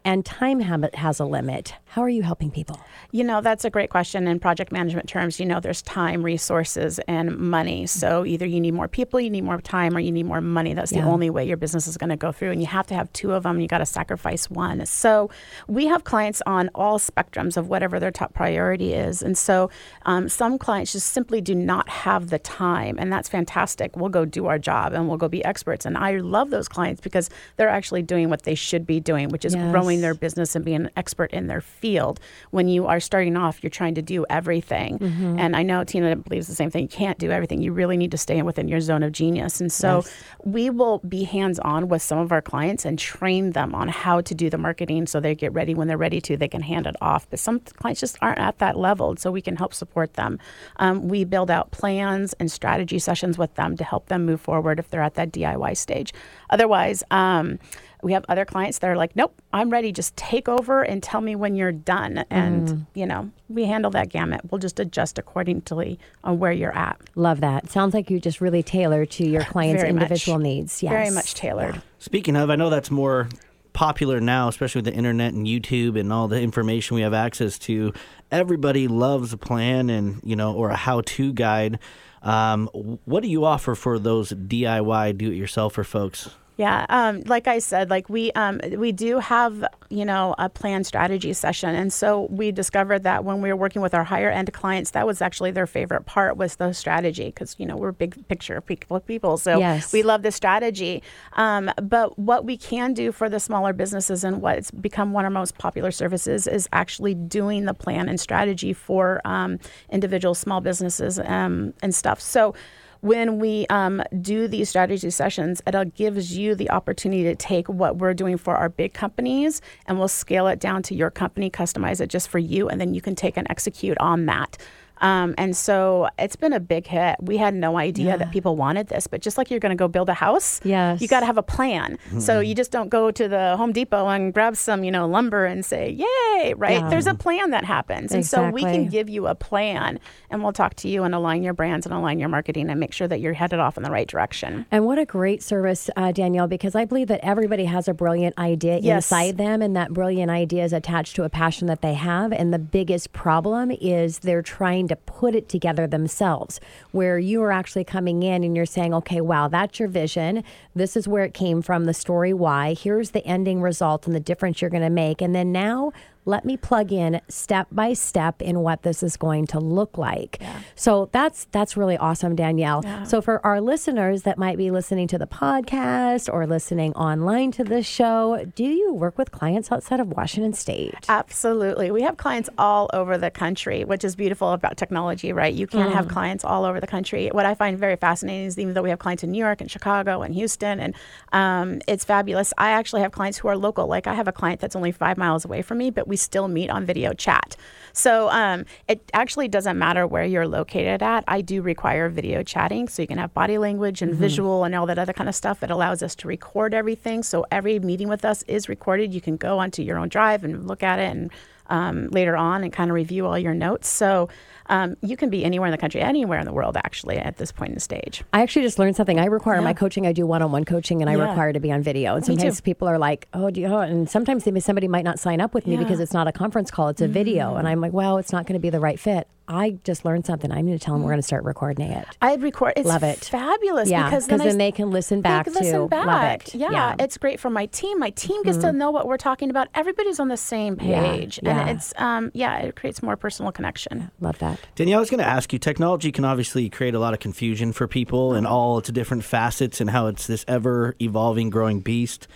and 0.06 0.26
time 0.26 0.62
habit 0.62 0.96
has 0.96 1.20
a 1.20 1.26
limit. 1.26 1.76
How 1.86 2.02
are 2.04 2.10
you 2.10 2.22
helping 2.22 2.52
people? 2.52 2.80
You 3.12 3.24
know, 3.24 3.42
that's 3.42 3.66
a 3.66 3.70
great 3.70 3.90
question. 3.90 4.28
In 4.28 4.40
project 4.40 4.72
management 4.72 5.10
terms, 5.10 5.40
you 5.40 5.46
know, 5.46 5.60
there's 5.60 5.82
time, 5.82 6.24
resources, 6.24 7.00
and 7.08 7.38
money. 7.38 7.86
So 7.88 8.26
either 8.26 8.46
you 8.46 8.62
need 8.62 8.74
more 8.76 8.88
people, 8.88 9.20
you 9.20 9.30
need 9.30 9.44
more 9.44 9.60
time, 9.60 9.98
or 9.98 10.00
you 10.00 10.12
need 10.12 10.26
more 10.26 10.40
money. 10.40 10.74
That's 10.74 10.92
yeah. 10.92 11.02
the 11.02 11.08
only 11.08 11.30
way 11.30 11.46
your 11.46 11.58
business 11.58 11.88
is 11.88 11.98
going 11.98 12.12
to 12.12 12.16
go 12.16 12.32
through. 12.32 12.52
And 12.52 12.62
you 12.62 12.68
have 12.68 12.88
to 12.88 12.94
have 12.94 13.12
two 13.14 13.34
of 13.34 13.44
them. 13.44 13.60
You 13.60 13.68
got 13.68 13.80
to 13.80 13.86
sacrifice 13.86 14.50
one. 14.50 14.86
So 14.86 15.32
we 15.68 15.88
have 15.88 16.04
clients 16.04 16.42
on 16.46 16.70
all 16.76 17.00
spectrums 17.00 17.58
of 17.58 17.68
whatever 17.68 18.00
their 18.00 18.12
top 18.12 18.34
priority 18.34 18.94
is. 18.94 19.22
And 19.22 19.38
so 19.38 19.70
um, 20.06 20.30
some 20.30 20.58
clients 20.58 20.94
just 20.94 21.10
simply 21.10 21.42
do 21.42 21.56
not 21.56 21.90
have 21.90 22.30
the 22.30 22.40
time. 22.40 22.98
And 23.00 23.12
that's 23.12 23.28
fantastic. 23.28 23.96
We'll 23.98 24.10
go 24.10 24.26
do 24.26 24.46
our 24.46 24.60
job 24.60 24.94
and 24.94 25.10
we'll 25.10 25.18
go 25.18 25.28
be 25.28 25.44
experts. 25.44 25.86
And 25.86 25.98
I 25.98 26.18
love 26.18 26.52
those 26.52 26.68
clients 26.70 27.02
because 27.02 27.30
they're 27.58 27.68
actually 27.68 28.04
doing 28.04 28.30
what 28.30 28.44
they 28.44 28.56
should 28.56 28.86
be 28.86 29.00
doing, 29.00 29.30
which 29.30 29.44
is 29.44 29.56
yes. 29.56 29.72
growing 29.72 29.89
their 29.98 30.14
business 30.14 30.56
and 30.56 30.64
being 30.64 30.86
an 30.86 30.92
expert 30.96 31.32
in 31.32 31.48
their 31.48 31.62
field. 31.62 32.20
When 32.52 32.68
you 32.68 32.86
are 32.86 33.00
starting 33.00 33.36
off, 33.36 33.64
you're 33.64 33.70
trying 33.70 33.96
to 33.96 34.02
do 34.02 34.26
everything. 34.30 35.00
Mm-hmm. 35.00 35.40
And 35.40 35.56
I 35.56 35.64
know 35.64 35.84
Tina 35.84 36.16
believes 36.16 36.48
the 36.48 36.56
same 36.56 36.72
thing. 36.72 36.84
You 36.84 36.90
can't 36.90 37.18
do 37.18 37.32
everything. 37.32 37.62
You 37.62 37.74
really 37.74 37.98
need 37.98 38.12
to 38.12 38.18
stay 38.18 38.42
within 38.42 38.68
your 38.68 38.80
zone 38.80 39.04
of 39.04 39.12
genius. 39.12 39.60
And 39.60 39.72
so 39.72 39.98
yes. 39.98 40.24
we 40.46 40.70
will 40.70 41.00
be 41.00 41.24
hands 41.24 41.60
on 41.60 41.90
with 41.90 42.02
some 42.02 42.20
of 42.20 42.32
our 42.32 42.42
clients 42.42 42.86
and 42.86 42.98
train 42.98 43.52
them 43.52 43.76
on 43.76 43.88
how 43.88 44.22
to 44.22 44.36
do 44.36 44.50
the 44.50 44.58
marketing 44.58 45.08
so 45.08 45.20
they 45.20 45.36
get 45.36 45.52
ready 45.54 45.74
when 45.74 45.88
they're 45.88 45.98
ready 45.98 46.22
to, 46.22 46.38
they 46.38 46.48
can 46.48 46.62
hand 46.62 46.88
it 46.88 46.96
off. 47.02 47.30
But 47.30 47.40
some 47.40 47.60
clients 47.60 48.00
just 48.00 48.18
aren't 48.22 48.40
at 48.40 48.60
that 48.60 48.78
level. 48.78 49.16
So 49.18 49.32
we 49.32 49.42
can 49.42 49.56
help 49.56 49.74
support 49.74 50.14
them. 50.14 50.40
Um, 50.78 51.08
we 51.08 51.24
build 51.24 51.50
out 51.52 51.72
plans 51.72 52.34
and 52.34 52.52
strategy 52.52 53.00
sessions 53.00 53.38
with 53.38 53.56
them 53.56 53.76
to 53.78 53.84
help 53.84 54.08
them 54.08 54.26
move 54.26 54.42
forward 54.42 54.80
if 54.80 54.90
they're 54.90 55.02
at 55.02 55.16
that 55.16 55.32
DIY 55.32 55.76
stage. 55.78 56.14
Otherwise, 56.50 57.04
um, 57.12 57.60
We 58.02 58.14
have 58.14 58.26
other 58.30 58.46
clients 58.46 58.80
that 58.80 58.90
are 58.90 58.96
like, 58.96 59.16
nope, 59.16 59.42
I'm 59.52 59.70
ready. 59.70 59.92
Just 59.92 60.16
take 60.16 60.48
over 60.48 60.84
and 60.84 61.04
tell 61.04 61.20
me 61.22 61.36
when 61.36 61.56
you're 61.56 61.72
done. 61.74 62.24
And, 62.30 62.86
you 62.94 63.06
know, 63.06 63.30
we 63.50 63.66
handle 63.66 63.92
that 63.92 64.10
gamut. 64.10 64.42
We'll 64.50 64.60
just 64.60 64.80
adjust 64.80 65.18
accordingly 65.18 66.00
on 66.24 66.40
where 66.40 66.52
you're 66.54 66.76
at. 66.76 67.00
Love 67.16 67.42
that. 67.42 67.70
Sounds 67.70 67.94
like 67.94 68.10
you 68.10 68.20
just 68.20 68.40
really 68.40 68.64
tailor 68.64 69.06
to 69.06 69.28
your 69.28 69.44
clients' 69.46 69.82
Very 69.82 69.94
much. 69.94 70.04
individual 70.04 70.40
needs. 70.40 70.82
Yes. 70.82 70.92
Very 70.92 71.12
much 71.12 71.34
tailored. 71.36 71.82
Speaking 71.98 72.36
of, 72.38 72.50
I 72.50 72.56
know 72.56 72.70
that's 72.70 72.90
more 72.90 73.28
popular 73.74 74.20
now, 74.20 74.48
especially 74.48 74.80
with 74.80 74.86
the 74.86 74.94
internet 74.94 75.34
and 75.34 75.46
YouTube 75.46 76.00
and 76.00 76.12
all 76.12 76.28
the 76.28 76.42
information 76.42 76.96
we 76.96 77.02
have 77.02 77.14
access 77.14 77.58
to. 77.60 77.94
Everybody 78.32 78.88
loves 78.88 79.34
a 79.34 79.38
plan 79.38 79.90
and 79.90 80.22
you 80.24 80.36
know, 80.36 80.54
or 80.54 80.70
a 80.70 80.76
how-to 80.76 81.34
guide. 81.34 81.80
Um, 82.22 82.68
what 83.06 83.24
do 83.24 83.30
you 83.30 83.46
offer 83.46 83.76
for 83.76 83.98
those 84.00 84.32
DIY 84.32 85.18
do-it-yourselfer 85.18 85.86
folks? 85.86 86.30
Yeah, 86.60 86.86
um, 86.90 87.22
like 87.22 87.48
I 87.48 87.60
said, 87.60 87.90
like 87.90 88.10
we 88.10 88.34
um, 88.34 88.60
we 88.76 88.92
do 88.92 89.20
have 89.20 89.64
you 89.90 90.04
know 90.04 90.36
a 90.38 90.50
plan 90.50 90.84
strategy 90.84 91.32
session, 91.32 91.74
and 91.74 91.92
so 91.92 92.28
we 92.30 92.52
discovered 92.52 93.04
that 93.04 93.24
when 93.24 93.42
we 93.42 93.48
were 93.48 93.56
working 93.56 93.82
with 93.82 93.94
our 93.94 94.04
higher 94.04 94.30
end 94.30 94.52
clients, 94.52 94.92
that 94.92 95.08
was 95.08 95.22
actually 95.22 95.52
their 95.52 95.66
favorite 95.66 96.06
part 96.06 96.36
was 96.36 96.58
the 96.58 96.74
strategy 96.74 97.28
because 97.28 97.56
you 97.60 97.66
know 97.66 97.78
we're 97.78 97.94
big 97.94 98.28
picture 98.28 98.60
people, 98.60 99.00
people 99.00 99.38
so 99.38 99.60
Yes. 99.60 99.94
we 99.94 100.04
love 100.04 100.22
the 100.22 100.34
strategy. 100.34 101.02
Um, 101.38 101.72
but 101.82 102.20
what 102.20 102.44
we 102.44 102.58
can 102.58 102.94
do 102.94 103.14
for 103.14 103.30
the 103.30 103.40
smaller 103.40 103.72
businesses 103.72 104.26
and 104.26 104.42
what's 104.42 104.70
become 104.70 105.14
one 105.14 105.24
of 105.24 105.30
our 105.30 105.40
most 105.40 105.58
popular 105.58 105.92
services 105.92 106.46
is 106.46 106.68
actually 106.74 107.16
doing 107.16 107.64
the 107.64 107.74
plan 107.74 108.10
and 108.10 108.20
strategy 108.20 108.74
for 108.74 109.22
um, 109.24 109.60
individual 109.90 110.36
small 110.36 110.60
businesses 110.60 111.20
um, 111.20 111.74
and 111.82 111.96
stuff. 111.96 112.20
So 112.20 112.54
when 113.02 113.40
we 113.40 113.66
um, 113.68 114.04
do 114.22 114.48
these 114.48 114.70
strategy 114.70 115.10
sessions, 115.10 115.62
it 115.66 115.96
gives 115.96 116.38
you 116.38 116.56
the 116.56 116.70
opportunity 116.70 117.24
to 117.24 117.36
take 117.36 117.68
what 117.68 117.98
we're 117.98 118.14
doing 118.14 118.38
for 118.38 118.56
our 118.56 118.70
big 118.70 118.94
companies 118.94 119.62
and 119.86 119.98
we'll 119.98 120.08
scale 120.08 120.48
it 120.48 120.60
down 120.60 120.84
to 120.84 120.96
your 120.96 121.10
company, 121.10 121.50
customize 121.50 122.02
it 122.02 122.08
just 122.08 122.28
for 122.28 122.40
you, 122.40 122.68
and 122.68 122.80
then 122.80 122.94
you 122.94 123.02
can 123.02 123.16
take 123.16 123.38
and 123.38 123.48
execute 123.50 123.98
on 124.00 124.26
that. 124.26 124.58
Um, 125.02 125.36
and 125.38 125.56
so 125.56 126.10
it's 126.18 126.36
been 126.36 126.54
a 126.54 126.60
big 126.60 126.88
hit. 126.88 127.16
We 127.22 127.38
had 127.38 127.54
no 127.54 127.78
idea 127.78 128.18
that 128.18 128.32
people 128.32 128.56
wanted 128.56 128.88
this, 128.88 129.08
but 129.08 129.22
just 129.22 129.38
like 129.38 129.50
you're 129.50 129.60
going 129.60 129.72
to 129.72 129.76
go 129.76 129.88
build 129.88 130.10
a 130.10 130.14
house, 130.14 130.60
Yes. 130.64 131.02
you 131.02 131.08
got 131.08 131.22
to 131.22 131.26
have 131.26 131.38
a 131.38 131.44
plan. 131.44 131.98
So 132.20 132.40
you 132.40 132.54
just 132.56 132.72
don't 132.72 132.90
go 132.90 133.12
to 133.12 133.28
the 133.28 133.56
Home 133.58 133.72
Depot 133.72 134.08
and 134.08 134.34
grab 134.34 134.56
some, 134.58 134.84
you 134.84 134.92
know, 134.92 135.08
lumber 135.08 135.46
and 135.46 135.64
say, 135.66 135.90
"Yay!" 135.92 136.54
Right? 136.56 136.80
Yeah. 136.80 136.90
There's 136.90 137.08
a 137.08 137.14
plan 137.14 137.52
that 137.52 137.64
happens, 137.64 138.12
and 138.12 138.26
so 138.26 138.50
we 138.50 138.62
can 138.62 138.88
give 138.88 139.10
you 139.10 139.28
a 139.28 139.36
plan, 139.36 140.00
and 140.30 140.44
we'll 140.44 140.54
talk 140.54 140.76
to 140.76 140.90
you 140.90 141.04
and 141.04 141.14
align 141.16 141.44
your 141.44 141.54
brands 141.54 141.86
and 141.86 141.94
align 141.96 142.20
your 142.20 142.30
marketing 142.30 142.70
and 142.70 142.80
make 142.80 142.94
sure 142.94 143.08
that 143.08 143.20
you're 143.20 143.34
headed 143.34 143.60
off 143.60 143.78
in 143.78 143.84
the 143.84 143.92
right 143.92 144.08
direction. 144.08 144.66
And 144.72 144.86
what 144.86 144.98
a 145.00 145.06
great 145.06 145.42
service, 145.44 145.90
uh, 145.96 146.12
Danielle, 146.12 146.48
because 146.48 146.76
I 146.76 146.86
believe 146.86 147.08
that 147.08 147.20
everybody 147.24 147.66
has 147.66 147.88
a 147.88 147.94
brilliant 147.94 148.38
idea 148.38 148.80
Yes. 148.80 149.06
inside 149.12 149.38
them, 149.38 149.62
and 149.62 149.76
that 149.76 149.94
brilliant 149.94 150.30
idea 150.32 150.64
is 150.64 150.74
attached 150.74 151.16
to 151.16 151.24
a 151.24 151.30
passion 151.30 151.68
that 151.68 151.82
they 151.82 151.94
have. 151.94 152.32
And 152.34 152.54
the 152.54 152.60
biggest 152.60 153.14
problem 153.14 153.72
is 153.80 154.20
they're 154.20 154.42
trying 154.42 154.88
to 154.90 154.96
put 154.96 155.36
it 155.36 155.48
together 155.50 155.88
themselves, 155.88 156.60
where 156.92 157.18
you 157.18 157.42
are 157.42 157.52
actually 157.52 157.84
coming 157.84 158.24
in 158.24 158.44
and 158.44 158.56
you're 158.56 158.66
saying, 158.66 158.94
okay, 158.94 159.22
wow, 159.22 159.48
that's 159.48 159.80
your 159.80 159.88
vision. 159.88 160.44
This 160.76 160.98
is 160.98 161.08
where 161.08 161.24
it 161.24 161.34
came 161.34 161.62
from, 161.62 161.86
the 161.86 161.94
story 161.94 162.34
why. 162.34 162.74
Here's 162.74 163.12
the 163.12 163.26
ending 163.26 163.62
result 163.62 164.06
and 164.06 164.16
the 164.16 164.20
difference 164.20 164.62
you're 164.62 164.70
going 164.70 164.84
to 164.84 164.90
make. 164.90 165.22
And 165.22 165.34
then 165.34 165.52
now, 165.52 165.92
let 166.26 166.46
me 166.46 166.58
plug 166.58 166.92
in 166.92 167.22
step 167.28 167.68
by 167.72 167.94
step 167.94 168.42
in 168.42 168.60
what 168.60 168.84
this 168.84 169.02
is 169.04 169.18
going 169.18 169.48
to 169.48 169.60
look 169.60 169.98
like. 169.98 170.42
So 170.76 171.10
that's 171.12 171.46
that's 171.52 171.76
really 171.76 171.98
awesome, 171.98 172.36
Danielle. 172.36 172.84
So 173.06 173.22
for 173.22 173.46
our 173.46 173.62
listeners 173.62 174.24
that 174.24 174.38
might 174.38 174.58
be 174.58 174.72
listening 174.72 175.08
to 175.10 175.18
the 175.18 175.28
podcast 175.28 176.32
or 176.32 176.46
listening 176.46 176.94
online 176.94 177.52
to 177.54 177.64
this 177.64 177.86
show, 177.86 178.46
do 178.56 178.64
you 178.64 178.94
work 178.94 179.18
with 179.18 179.32
clients 179.32 179.72
outside 179.72 180.00
of 180.00 180.10
Washington 180.10 180.54
State? 180.54 181.06
Absolutely. 181.08 181.92
We 181.92 182.02
have 182.04 182.18
clients 182.18 182.50
all 182.58 182.90
over 182.94 183.18
the 183.18 183.32
country, 183.32 183.84
which 183.84 184.04
is 184.04 184.16
beautiful 184.16 184.52
about 184.52 184.78
technology, 184.78 185.34
right? 185.34 185.54
You 185.54 185.68
can 185.68 185.92
have 185.92 186.08
clients 186.08 186.44
all 186.44 186.66
over 186.66 186.80
the 186.80 186.88
country. 186.88 187.30
What 187.30 187.46
I 187.46 187.56
find 187.56 187.78
very 187.78 187.96
fascinating 187.96 188.46
is 188.46 188.60
even 188.60 188.74
though 188.74 188.82
we 188.82 188.90
have 188.90 189.00
clients 189.00 189.24
in 189.24 189.32
New 189.32 189.40
York 189.40 189.62
and 189.62 189.72
Chicago 189.72 190.22
and 190.22 190.36
Houston, 190.36 190.80
and 190.80 190.96
um, 191.32 191.82
it's 191.88 192.04
fabulous. 192.04 192.54
I 192.58 192.72
actually 192.72 193.02
have 193.02 193.12
clients 193.12 193.38
who 193.38 193.48
are 193.48 193.58
local. 193.58 193.88
Like 193.88 194.08
I 194.08 194.14
have 194.14 194.28
a 194.28 194.32
client 194.32 194.60
that's 194.60 194.76
only 194.76 194.92
five 194.92 195.18
miles 195.18 195.46
away 195.46 195.62
from 195.62 195.78
me, 195.78 195.90
but 195.90 196.08
we 196.10 196.18
still 196.18 196.48
meet 196.48 196.70
on 196.70 196.86
video 196.86 197.14
chat. 197.14 197.56
So 197.94 198.30
um, 198.30 198.66
it 198.88 199.10
actually 199.14 199.48
doesn't 199.48 199.78
matter 199.78 200.06
where 200.06 200.24
you're 200.24 200.48
located 200.48 201.02
at. 201.02 201.24
I 201.28 201.42
do 201.42 201.62
require 201.62 202.10
video 202.10 202.44
chatting, 202.44 202.88
so 202.88 203.02
you 203.02 203.08
can 203.08 203.18
have 203.18 203.34
body 203.34 203.58
language 203.58 204.02
and 204.02 204.14
visual 204.14 204.64
and 204.64 204.76
all 204.76 204.86
that 204.86 205.00
other 205.00 205.14
kind 205.14 205.30
of 205.30 205.36
stuff. 205.36 205.64
It 205.64 205.72
allows 205.72 206.04
us 206.04 206.16
to 206.16 206.28
record 206.28 206.74
everything. 206.74 207.24
So 207.24 207.46
every 207.52 207.80
meeting 207.80 208.08
with 208.08 208.26
us 208.26 208.44
is 208.44 208.70
recorded. 208.70 209.14
You 209.14 209.22
can 209.22 209.38
go 209.38 209.60
onto 209.60 209.82
your 209.82 209.98
own 209.98 210.10
drive 210.10 210.44
and 210.44 210.68
look 210.68 210.84
at 210.84 211.00
it 211.00 211.10
and 211.12 211.32
um, 211.70 212.08
later 212.10 212.36
on 212.36 212.64
and 212.64 212.74
kind 212.74 212.90
of 212.90 212.96
review 212.96 213.26
all 213.26 213.38
your 213.38 213.54
notes. 213.54 213.88
So 213.88 214.30
um, 214.70 214.96
you 215.02 215.18
can 215.18 215.30
be 215.30 215.44
anywhere 215.44 215.68
in 215.68 215.72
the 215.72 215.78
country, 215.78 216.02
anywhere 216.02 216.40
in 216.40 216.46
the 216.46 216.54
world, 216.54 216.78
actually, 216.78 217.18
at 217.18 217.38
this 217.38 217.52
point 217.52 217.70
in 217.70 217.76
the 217.76 217.82
stage. 217.82 218.24
I 218.34 218.42
actually 218.42 218.62
just 218.64 218.80
learned 218.80 218.96
something. 218.96 219.20
I 219.20 219.26
require 219.26 219.62
my 219.62 219.74
coaching. 219.74 220.06
I 220.08 220.14
do 220.14 220.26
one-on-one 220.26 220.66
coaching, 220.66 221.02
and 221.02 221.10
I 221.10 221.16
Yeah. 221.16 221.28
require 221.30 221.52
to 221.54 221.60
be 221.60 221.72
on 221.72 221.82
video. 221.82 222.16
And 222.16 222.26
sometimes 222.26 222.62
people 222.62 222.88
are 222.88 222.98
like, 222.98 223.28
"Oh, 223.34 223.50
do 223.50 223.62
you?" 223.62 223.68
oh," 223.68 223.80
And 223.80 224.10
sometimes 224.10 224.44
they, 224.44 224.58
somebody 224.60 224.88
might 224.88 225.04
not 225.04 225.20
sign 225.20 225.42
up 225.42 225.54
with 225.54 225.66
me 225.66 225.74
Yeah. 225.74 225.80
Mm-hmm. 225.80 225.86
because 225.88 226.00
it's 226.00 226.14
not 226.14 226.28
a 226.28 226.32
conference 226.32 226.72
call; 226.72 226.90
it's 226.90 227.02
a 227.02 227.08
video. 227.08 227.56
And 227.56 227.68
I'm 227.68 227.82
like, 227.82 227.94
"Well, 227.94 228.18
it's 228.18 228.32
not 228.32 228.46
going 228.46 228.54
to 228.54 228.60
be 228.60 228.70
the 228.70 228.80
right 228.80 229.00
fit." 229.00 229.28
I 229.50 229.72
just 229.84 230.06
learned 230.06 230.28
something. 230.28 230.52
I'm 230.52 230.68
going 230.68 230.78
to 230.78 230.84
tell 230.84 230.94
them 230.94 231.02
we're 231.02 231.08
mm-hmm. 231.08 231.14
going 231.14 231.22
to 231.22 231.28
start 231.28 231.44
recording 231.44 231.92
it. 231.92 232.08
I 232.22 232.36
record. 232.36 232.74
It's 232.78 232.88
Love 232.88 233.04
it. 233.04 233.26
fabulous 233.26 233.90
Yeah, 233.90 234.06
because 234.06 234.28
then, 234.28 234.38
because 234.38 234.46
I 234.46 234.50
then 234.52 234.58
they 234.60 234.72
can 234.72 234.92
listen 234.92 235.22
back 235.22 235.46
they 235.46 235.52
to 235.52 235.58
can 235.58 235.66
listen 235.66 235.82
love 235.82 235.90
back. 235.90 236.48
it. 236.50 236.56
Yeah, 236.56 236.72
Yeah. 236.72 236.96
it's 237.00 237.18
great 237.18 237.40
for 237.40 237.50
my 237.50 237.66
team. 237.66 238.00
My 238.00 238.12
team 238.12 238.44
gets 238.44 238.58
to 238.60 238.68
mm-hmm. 238.68 238.78
know 238.78 238.92
what 238.92 239.08
we're 239.08 239.18
talking 239.18 239.50
about. 239.50 239.68
Everybody's 239.74 240.20
on 240.20 240.28
the 240.28 240.38
same 240.38 240.76
page, 240.76 241.40
yeah. 241.42 241.60
and 241.60 241.70
it's 241.72 241.94
um 241.98 242.32
yeah, 242.34 242.60
it 242.60 242.76
creates 242.76 243.02
more 243.02 243.18
personal 243.18 243.52
connection. 243.52 244.12
Love 244.20 244.38
that. 244.40 244.60
Danielle, 244.76 245.00
I 245.00 245.02
was 245.02 245.10
going 245.10 245.20
to 245.20 245.28
ask 245.28 245.52
you 245.52 245.58
technology 245.58 246.12
can 246.12 246.26
obviously 246.26 246.70
create 246.70 246.94
a 246.94 247.00
lot 247.00 247.14
of 247.14 247.20
confusion 247.20 247.74
for 247.74 247.88
people 247.88 248.30
uh-huh. 248.30 248.38
and 248.38 248.48
all 248.48 248.78
its 248.78 248.90
different 248.92 249.24
facets 249.24 249.82
and 249.82 249.90
how 249.90 250.06
it's 250.08 250.28
this 250.28 250.46
ever 250.48 250.96
evolving, 251.02 251.50
growing 251.50 251.80
beast. 251.80 252.28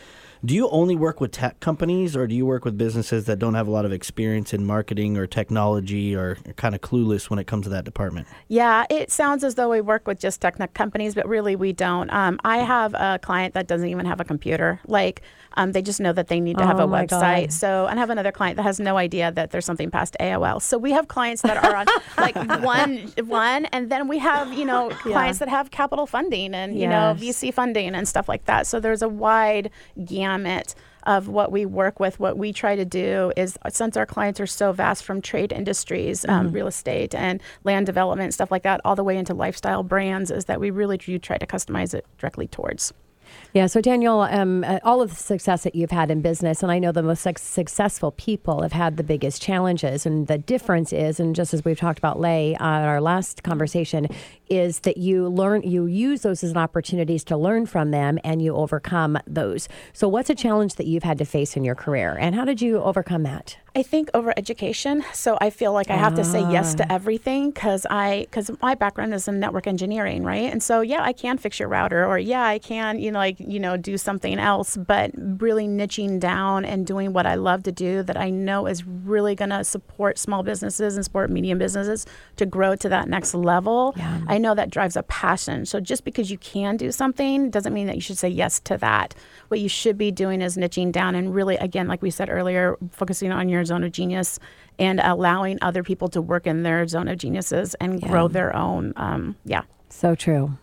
Do 0.45 0.53
you 0.53 0.67
only 0.71 0.97
work 0.97 1.21
with 1.21 1.31
tech 1.31 1.61
companies 1.61 2.17
or 2.17 2.27
do 2.27 2.35
you 2.35 2.45
work 2.45 2.65
with 2.65 2.77
businesses 2.77 3.23
that 3.27 3.39
don't 3.39 3.53
have 3.53 3.65
a 3.65 3.71
lot 3.71 3.85
of 3.85 3.93
experience 3.93 4.53
in 4.53 4.65
marketing 4.65 5.15
or 5.15 5.25
technology 5.25 6.13
or 6.13 6.37
are 6.45 6.53
kind 6.57 6.75
of 6.75 6.81
clueless 6.81 7.29
when 7.29 7.39
it 7.39 7.47
comes 7.47 7.63
to 7.63 7.69
that 7.69 7.85
department? 7.85 8.27
Yeah, 8.49 8.85
it 8.89 9.09
sounds 9.09 9.45
as 9.45 9.55
though 9.55 9.69
we 9.69 9.79
work 9.79 10.05
with 10.05 10.19
just 10.19 10.41
tech 10.41 10.57
companies, 10.73 11.15
but 11.15 11.29
really 11.29 11.55
we 11.55 11.71
don't. 11.71 12.09
Um, 12.11 12.41
I 12.43 12.57
have 12.57 12.93
a 12.93 13.19
client 13.23 13.53
that 13.53 13.67
doesn't 13.67 13.87
even 13.87 14.05
have 14.05 14.19
a 14.19 14.25
computer. 14.25 14.81
Like, 14.85 15.21
um, 15.53 15.71
they 15.71 15.81
just 15.81 16.01
know 16.01 16.11
that 16.11 16.27
they 16.27 16.41
need 16.41 16.57
to 16.57 16.65
have 16.65 16.79
Oh 16.79 16.83
a 16.83 16.87
website. 16.87 17.43
God. 17.43 17.53
So, 17.53 17.85
and 17.85 17.97
I 17.97 18.01
have 18.01 18.09
another 18.09 18.33
client 18.33 18.57
that 18.57 18.63
has 18.63 18.81
no 18.81 18.97
idea 18.97 19.31
that 19.31 19.51
there's 19.51 19.65
something 19.65 19.91
past 19.91 20.17
AOL. 20.19 20.61
So 20.61 20.77
we 20.77 20.91
have 20.91 21.07
clients 21.07 21.41
that 21.43 21.63
are 21.63 21.75
on 21.75 21.85
like 22.17 22.35
one, 22.63 23.13
one, 23.27 23.65
and 23.67 23.89
then 23.89 24.09
we 24.09 24.17
have 24.17 24.51
you 24.51 24.65
know 24.65 24.89
clients 24.89 25.39
that 25.39 25.47
have 25.47 25.71
capital 25.71 26.05
funding 26.05 26.53
and 26.53 26.77
you 26.77 26.87
know 26.87 27.15
VC 27.17 27.53
funding 27.53 27.95
and 27.95 28.07
stuff 28.07 28.27
like 28.27 28.43
that. 28.45 28.67
So 28.67 28.81
there's 28.81 29.03
a 29.03 29.07
wide 29.07 29.69
gamut 30.03 30.32
of 31.05 31.27
what 31.27 31.51
we 31.51 31.65
work 31.65 31.99
with. 31.99 32.19
What 32.19 32.37
we 32.37 32.53
try 32.53 32.75
to 32.75 32.85
do 32.85 33.33
is, 33.35 33.57
since 33.69 33.97
our 33.97 34.05
clients 34.05 34.39
are 34.39 34.47
so 34.47 34.71
vast 34.71 35.03
from 35.03 35.21
trade 35.21 35.51
industries, 35.51 36.25
um, 36.25 36.45
Mm-hmm. 36.47 36.55
real 36.55 36.67
estate 36.67 37.13
and 37.13 37.41
land 37.63 37.85
development, 37.85 38.33
stuff 38.33 38.51
like 38.51 38.63
that, 38.63 38.79
all 38.85 38.95
the 38.95 39.03
way 39.03 39.17
into 39.17 39.33
lifestyle 39.33 39.83
brands, 39.83 40.31
is 40.31 40.45
that 40.45 40.59
we 40.59 40.71
really 40.71 40.97
do 40.97 41.19
try 41.19 41.37
to 41.37 41.45
customize 41.45 41.93
it 41.93 42.05
directly 42.17 42.47
towards. 42.47 42.93
Yeah. 43.53 43.67
So, 43.67 43.81
Daniel, 43.81 44.21
um, 44.21 44.63
uh, 44.63 44.79
all 44.83 44.99
of 44.99 45.11
the 45.11 45.15
success 45.15 45.61
that 45.63 45.75
you've 45.75 45.91
had 45.91 46.09
in 46.09 46.21
business, 46.21 46.63
and 46.63 46.71
I 46.71 46.79
know 46.79 46.91
the 46.91 47.03
most 47.03 47.21
successful 47.37 48.09
people 48.13 48.63
have 48.63 48.71
had 48.71 48.97
the 48.97 49.03
biggest 49.03 49.43
challenges. 49.43 50.07
And 50.07 50.25
the 50.25 50.39
difference 50.39 50.91
is, 50.91 51.19
and 51.19 51.35
just 51.35 51.53
as 51.53 51.63
we've 51.63 51.77
talked 51.77 51.99
about 51.99 52.19
Lei 52.19 52.55
uh, 52.55 52.63
our 52.63 52.99
last 52.99 53.43
conversation, 53.43 54.07
is 54.49 54.79
that 54.81 54.97
you 54.97 55.27
learn, 55.27 55.61
you 55.61 55.85
use 55.85 56.21
those 56.23 56.43
as 56.43 56.55
opportunities 56.55 57.23
to 57.25 57.37
learn 57.37 57.67
from 57.67 57.91
them 57.91 58.17
and 58.23 58.41
you 58.41 58.55
overcome 58.55 59.19
those. 59.27 59.69
So, 59.93 60.07
what's 60.07 60.31
a 60.31 60.35
challenge 60.35 60.73
that 60.75 60.87
you've 60.87 61.03
had 61.03 61.19
to 61.19 61.25
face 61.25 61.55
in 61.55 61.63
your 61.63 61.75
career, 61.75 62.17
and 62.19 62.33
how 62.33 62.45
did 62.45 62.59
you 62.59 62.81
overcome 62.81 63.21
that? 63.23 63.57
I 63.75 63.81
think 63.81 64.11
over 64.13 64.35
education. 64.37 65.03
So 65.13 65.35
I 65.41 65.49
feel 65.49 65.73
like 65.73 65.89
I 65.89 65.95
have 65.95 66.13
to 66.15 66.23
say 66.23 66.41
yes 66.51 66.73
Ah. 66.75 66.77
to 66.83 66.91
everything 66.91 67.49
because 67.49 67.87
I 67.89 68.27
because 68.29 68.51
my 68.61 68.75
background 68.75 69.15
is 69.15 69.27
in 69.27 69.39
network 69.39 69.65
engineering, 69.65 70.23
right? 70.23 70.51
And 70.51 70.61
so 70.61 70.81
yeah, 70.81 71.01
I 71.01 71.11
can 71.11 71.39
fix 71.39 71.59
your 71.59 71.69
router, 71.69 72.05
or 72.05 72.19
yeah, 72.19 72.43
I 72.43 72.59
can 72.59 72.99
you 72.99 73.11
know 73.11 73.17
like 73.17 73.37
you 73.47 73.59
know 73.59 73.77
do 73.77 73.97
something 73.97 74.39
else. 74.39 74.77
But 74.77 75.11
really 75.15 75.67
niching 75.67 76.19
down 76.19 76.65
and 76.65 76.85
doing 76.85 77.13
what 77.13 77.25
I 77.25 77.35
love 77.35 77.63
to 77.63 77.71
do 77.71 78.03
that 78.03 78.17
I 78.17 78.29
know 78.29 78.67
is 78.67 78.85
really 78.85 79.35
going 79.35 79.49
to 79.49 79.63
support 79.63 80.17
small 80.17 80.43
businesses 80.43 80.95
and 80.95 81.03
support 81.03 81.29
medium 81.29 81.57
businesses 81.57 82.05
to 82.37 82.45
grow 82.45 82.75
to 82.75 82.89
that 82.89 83.07
next 83.07 83.33
level. 83.33 83.93
I 84.27 84.37
know 84.37 84.55
that 84.55 84.69
drives 84.69 84.95
a 84.95 85.03
passion. 85.03 85.65
So 85.65 85.79
just 85.79 86.03
because 86.03 86.31
you 86.31 86.37
can 86.37 86.77
do 86.77 86.91
something 86.91 87.49
doesn't 87.49 87.73
mean 87.73 87.87
that 87.87 87.95
you 87.95 88.01
should 88.01 88.17
say 88.17 88.29
yes 88.29 88.59
to 88.61 88.77
that. 88.77 89.15
What 89.47 89.59
you 89.59 89.69
should 89.69 89.97
be 89.97 90.11
doing 90.11 90.41
is 90.41 90.57
niching 90.57 90.91
down 90.91 91.15
and 91.15 91.33
really, 91.33 91.55
again, 91.57 91.87
like 91.87 92.01
we 92.01 92.09
said 92.09 92.29
earlier, 92.29 92.77
focusing 92.91 93.31
on 93.31 93.49
your 93.49 93.63
zone 93.65 93.83
of 93.83 93.91
genius 93.91 94.39
and 94.79 94.99
allowing 94.99 95.59
other 95.61 95.83
people 95.83 96.07
to 96.09 96.21
work 96.21 96.47
in 96.47 96.63
their 96.63 96.87
zone 96.87 97.07
of 97.07 97.17
geniuses 97.17 97.75
and 97.75 98.01
grow 98.01 98.27
their 98.27 98.55
own. 98.55 98.93
Um, 98.95 99.35
yeah. 99.45 99.63
So 99.89 100.15
true. 100.15 100.57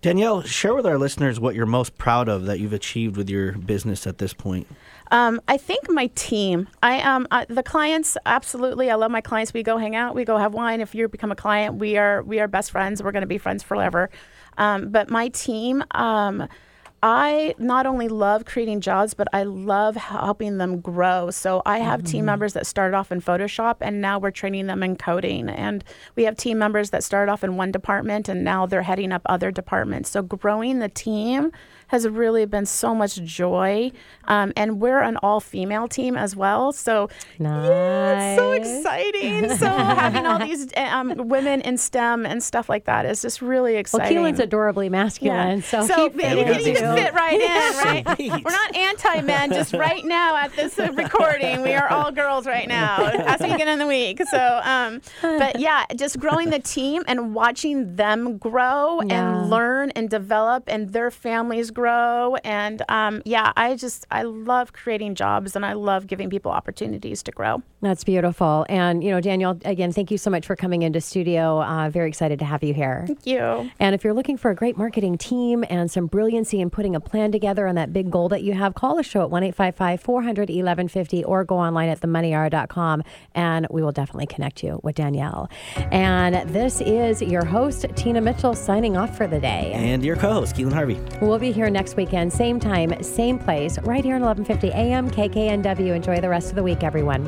Danielle, 0.00 0.42
share 0.42 0.74
with 0.74 0.86
our 0.86 0.96
listeners 0.96 1.40
what 1.40 1.56
you're 1.56 1.66
most 1.66 1.98
proud 1.98 2.28
of 2.28 2.46
that 2.46 2.60
you've 2.60 2.72
achieved 2.72 3.16
with 3.16 3.28
your 3.28 3.52
business 3.52 4.06
at 4.06 4.18
this 4.18 4.32
point. 4.32 4.68
Um, 5.10 5.40
I 5.48 5.56
think 5.56 5.90
my 5.90 6.06
team. 6.14 6.68
I 6.82 7.00
um 7.00 7.26
uh, 7.30 7.46
the 7.48 7.62
clients 7.64 8.16
absolutely. 8.24 8.90
I 8.90 8.94
love 8.94 9.10
my 9.10 9.20
clients. 9.20 9.52
We 9.52 9.62
go 9.64 9.76
hang 9.76 9.96
out. 9.96 10.14
We 10.14 10.24
go 10.24 10.36
have 10.36 10.54
wine. 10.54 10.80
If 10.80 10.94
you 10.94 11.08
become 11.08 11.32
a 11.32 11.36
client, 11.36 11.76
we 11.76 11.96
are 11.96 12.22
we 12.22 12.38
are 12.38 12.46
best 12.46 12.70
friends. 12.70 13.02
We're 13.02 13.12
going 13.12 13.22
to 13.22 13.26
be 13.28 13.38
friends 13.38 13.62
forever. 13.62 14.10
Um, 14.56 14.90
but 14.90 15.10
my 15.10 15.28
team. 15.28 15.82
Um, 15.92 16.48
I 17.02 17.54
not 17.58 17.86
only 17.86 18.08
love 18.08 18.44
creating 18.44 18.80
jobs, 18.80 19.14
but 19.14 19.28
I 19.32 19.44
love 19.44 19.94
helping 19.94 20.58
them 20.58 20.80
grow. 20.80 21.30
So 21.30 21.62
I 21.64 21.78
have 21.78 22.00
mm-hmm. 22.00 22.10
team 22.10 22.24
members 22.24 22.54
that 22.54 22.66
started 22.66 22.96
off 22.96 23.12
in 23.12 23.20
Photoshop 23.20 23.76
and 23.80 24.00
now 24.00 24.18
we're 24.18 24.32
training 24.32 24.66
them 24.66 24.82
in 24.82 24.96
coding. 24.96 25.48
And 25.48 25.84
we 26.16 26.24
have 26.24 26.36
team 26.36 26.58
members 26.58 26.90
that 26.90 27.04
started 27.04 27.30
off 27.30 27.44
in 27.44 27.56
one 27.56 27.70
department 27.70 28.28
and 28.28 28.42
now 28.42 28.66
they're 28.66 28.82
heading 28.82 29.12
up 29.12 29.22
other 29.26 29.52
departments. 29.52 30.10
So 30.10 30.22
growing 30.22 30.80
the 30.80 30.88
team 30.88 31.52
has 31.88 32.08
really 32.08 32.46
been 32.46 32.66
so 32.66 32.94
much 32.94 33.16
joy. 33.22 33.90
Um, 34.24 34.52
and 34.56 34.80
we're 34.80 35.00
an 35.00 35.16
all 35.22 35.40
female 35.40 35.88
team 35.88 36.16
as 36.16 36.36
well. 36.36 36.72
So 36.72 37.08
nice. 37.38 37.68
yeah, 37.68 38.32
it's 38.32 38.38
so 38.38 38.52
exciting. 38.52 39.56
so 39.56 39.66
having 39.66 40.26
all 40.26 40.38
these 40.38 40.68
um, 40.76 41.28
women 41.28 41.60
in 41.62 41.76
STEM 41.76 42.26
and 42.26 42.42
stuff 42.42 42.68
like 42.68 42.84
that 42.84 43.06
is 43.06 43.22
just 43.22 43.42
really 43.42 43.76
exciting. 43.76 44.16
Well, 44.16 44.24
Keelan's 44.24 44.40
adorably 44.40 44.88
masculine. 44.88 45.58
Yeah. 45.58 45.64
So, 45.64 45.86
so 45.86 46.10
he, 46.10 46.26
he, 46.26 46.54
he 46.54 46.74
fit 46.74 47.14
right 47.14 47.40
in, 47.40 47.76
right? 48.06 48.18
We're 48.18 48.50
not 48.50 48.76
anti 48.76 49.20
men, 49.22 49.50
just 49.50 49.72
right 49.74 50.04
now 50.04 50.36
at 50.36 50.52
this 50.54 50.78
recording, 50.94 51.62
we 51.62 51.74
are 51.74 51.88
all 51.88 52.12
girls 52.12 52.46
right 52.46 52.68
now 52.68 53.04
as 53.04 53.40
we 53.40 53.48
get 53.56 53.68
in 53.68 53.78
the 53.78 53.86
week. 53.86 54.20
So, 54.30 54.60
um, 54.62 55.00
but 55.22 55.58
yeah, 55.58 55.84
just 55.96 56.18
growing 56.18 56.50
the 56.50 56.58
team 56.58 57.02
and 57.06 57.34
watching 57.34 57.96
them 57.96 58.38
grow 58.38 59.00
yeah. 59.02 59.40
and 59.40 59.50
learn 59.50 59.90
and 59.90 60.10
develop 60.10 60.64
and 60.66 60.92
their 60.92 61.10
families 61.10 61.70
grow. 61.78 62.34
And 62.42 62.82
um, 62.88 63.22
yeah, 63.24 63.52
I 63.56 63.76
just, 63.76 64.04
I 64.10 64.22
love 64.22 64.72
creating 64.72 65.14
jobs 65.14 65.54
and 65.54 65.64
I 65.64 65.74
love 65.74 66.08
giving 66.08 66.28
people 66.28 66.50
opportunities 66.50 67.22
to 67.22 67.30
grow. 67.30 67.62
That's 67.82 68.02
beautiful. 68.02 68.66
And, 68.68 69.04
you 69.04 69.12
know, 69.12 69.20
Danielle, 69.20 69.56
again, 69.64 69.92
thank 69.92 70.10
you 70.10 70.18
so 70.18 70.28
much 70.28 70.44
for 70.44 70.56
coming 70.56 70.82
into 70.82 71.00
studio. 71.00 71.62
Uh, 71.62 71.88
very 71.88 72.08
excited 72.08 72.40
to 72.40 72.44
have 72.44 72.64
you 72.64 72.74
here. 72.74 73.04
Thank 73.06 73.26
you. 73.26 73.70
And 73.78 73.94
if 73.94 74.02
you're 74.02 74.12
looking 74.12 74.36
for 74.36 74.50
a 74.50 74.56
great 74.56 74.76
marketing 74.76 75.18
team 75.18 75.64
and 75.70 75.88
some 75.88 76.08
brilliancy 76.08 76.60
in 76.60 76.68
putting 76.68 76.96
a 76.96 77.00
plan 77.00 77.30
together 77.30 77.68
on 77.68 77.76
that 77.76 77.92
big 77.92 78.10
goal 78.10 78.28
that 78.30 78.42
you 78.42 78.54
have, 78.54 78.74
call 78.74 78.96
the 78.96 79.04
show 79.04 79.22
at 79.22 79.30
1 79.30 79.44
855 79.44 80.00
400 80.00 80.48
1150 80.48 81.22
or 81.22 81.44
go 81.44 81.58
online 81.58 81.88
at 81.90 82.00
themoneyhour.com 82.00 83.04
and 83.36 83.68
we 83.70 83.82
will 83.82 83.92
definitely 83.92 84.26
connect 84.26 84.64
you 84.64 84.80
with 84.82 84.96
Danielle. 84.96 85.48
And 85.92 86.50
this 86.50 86.80
is 86.80 87.22
your 87.22 87.44
host, 87.44 87.86
Tina 87.94 88.20
Mitchell, 88.20 88.56
signing 88.56 88.96
off 88.96 89.16
for 89.16 89.28
the 89.28 89.38
day. 89.38 89.70
And 89.72 90.04
your 90.04 90.16
co 90.16 90.32
host, 90.32 90.56
Keelan 90.56 90.72
Harvey. 90.72 90.98
We'll 91.20 91.38
be 91.38 91.52
here 91.68 91.72
next 91.74 91.96
weekend, 91.96 92.32
same 92.32 92.58
time, 92.58 93.02
same 93.02 93.38
place, 93.38 93.78
right 93.80 94.04
here 94.04 94.16
at 94.16 94.22
1150 94.22 94.72
AM 94.72 95.10
KKNW. 95.10 95.94
Enjoy 95.94 96.20
the 96.20 96.28
rest 96.28 96.48
of 96.48 96.56
the 96.56 96.62
week, 96.62 96.82
everyone. 96.82 97.26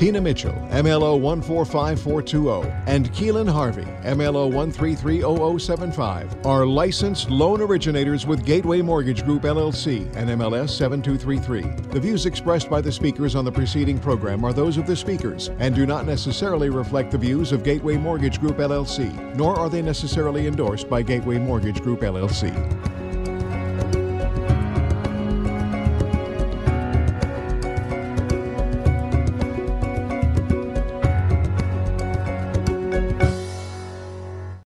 Tina 0.00 0.18
Mitchell, 0.18 0.54
MLO 0.70 1.20
145420, 1.20 2.72
and 2.86 3.12
Keelan 3.12 3.46
Harvey, 3.46 3.84
MLO 4.02 4.50
1330075, 4.50 6.46
are 6.46 6.64
licensed 6.64 7.28
loan 7.28 7.60
originators 7.60 8.26
with 8.26 8.46
Gateway 8.46 8.80
Mortgage 8.80 9.26
Group 9.26 9.42
LLC 9.42 10.06
and 10.16 10.30
MLS 10.30 10.70
7233. 10.70 11.90
The 11.92 12.00
views 12.00 12.24
expressed 12.24 12.70
by 12.70 12.80
the 12.80 12.90
speakers 12.90 13.34
on 13.34 13.44
the 13.44 13.52
preceding 13.52 13.98
program 13.98 14.42
are 14.42 14.54
those 14.54 14.78
of 14.78 14.86
the 14.86 14.96
speakers 14.96 15.50
and 15.58 15.74
do 15.74 15.84
not 15.84 16.06
necessarily 16.06 16.70
reflect 16.70 17.10
the 17.10 17.18
views 17.18 17.52
of 17.52 17.62
Gateway 17.62 17.98
Mortgage 17.98 18.40
Group 18.40 18.56
LLC, 18.56 19.36
nor 19.36 19.58
are 19.58 19.68
they 19.68 19.82
necessarily 19.82 20.46
endorsed 20.46 20.88
by 20.88 21.02
Gateway 21.02 21.36
Mortgage 21.36 21.82
Group 21.82 22.00
LLC. 22.00 22.50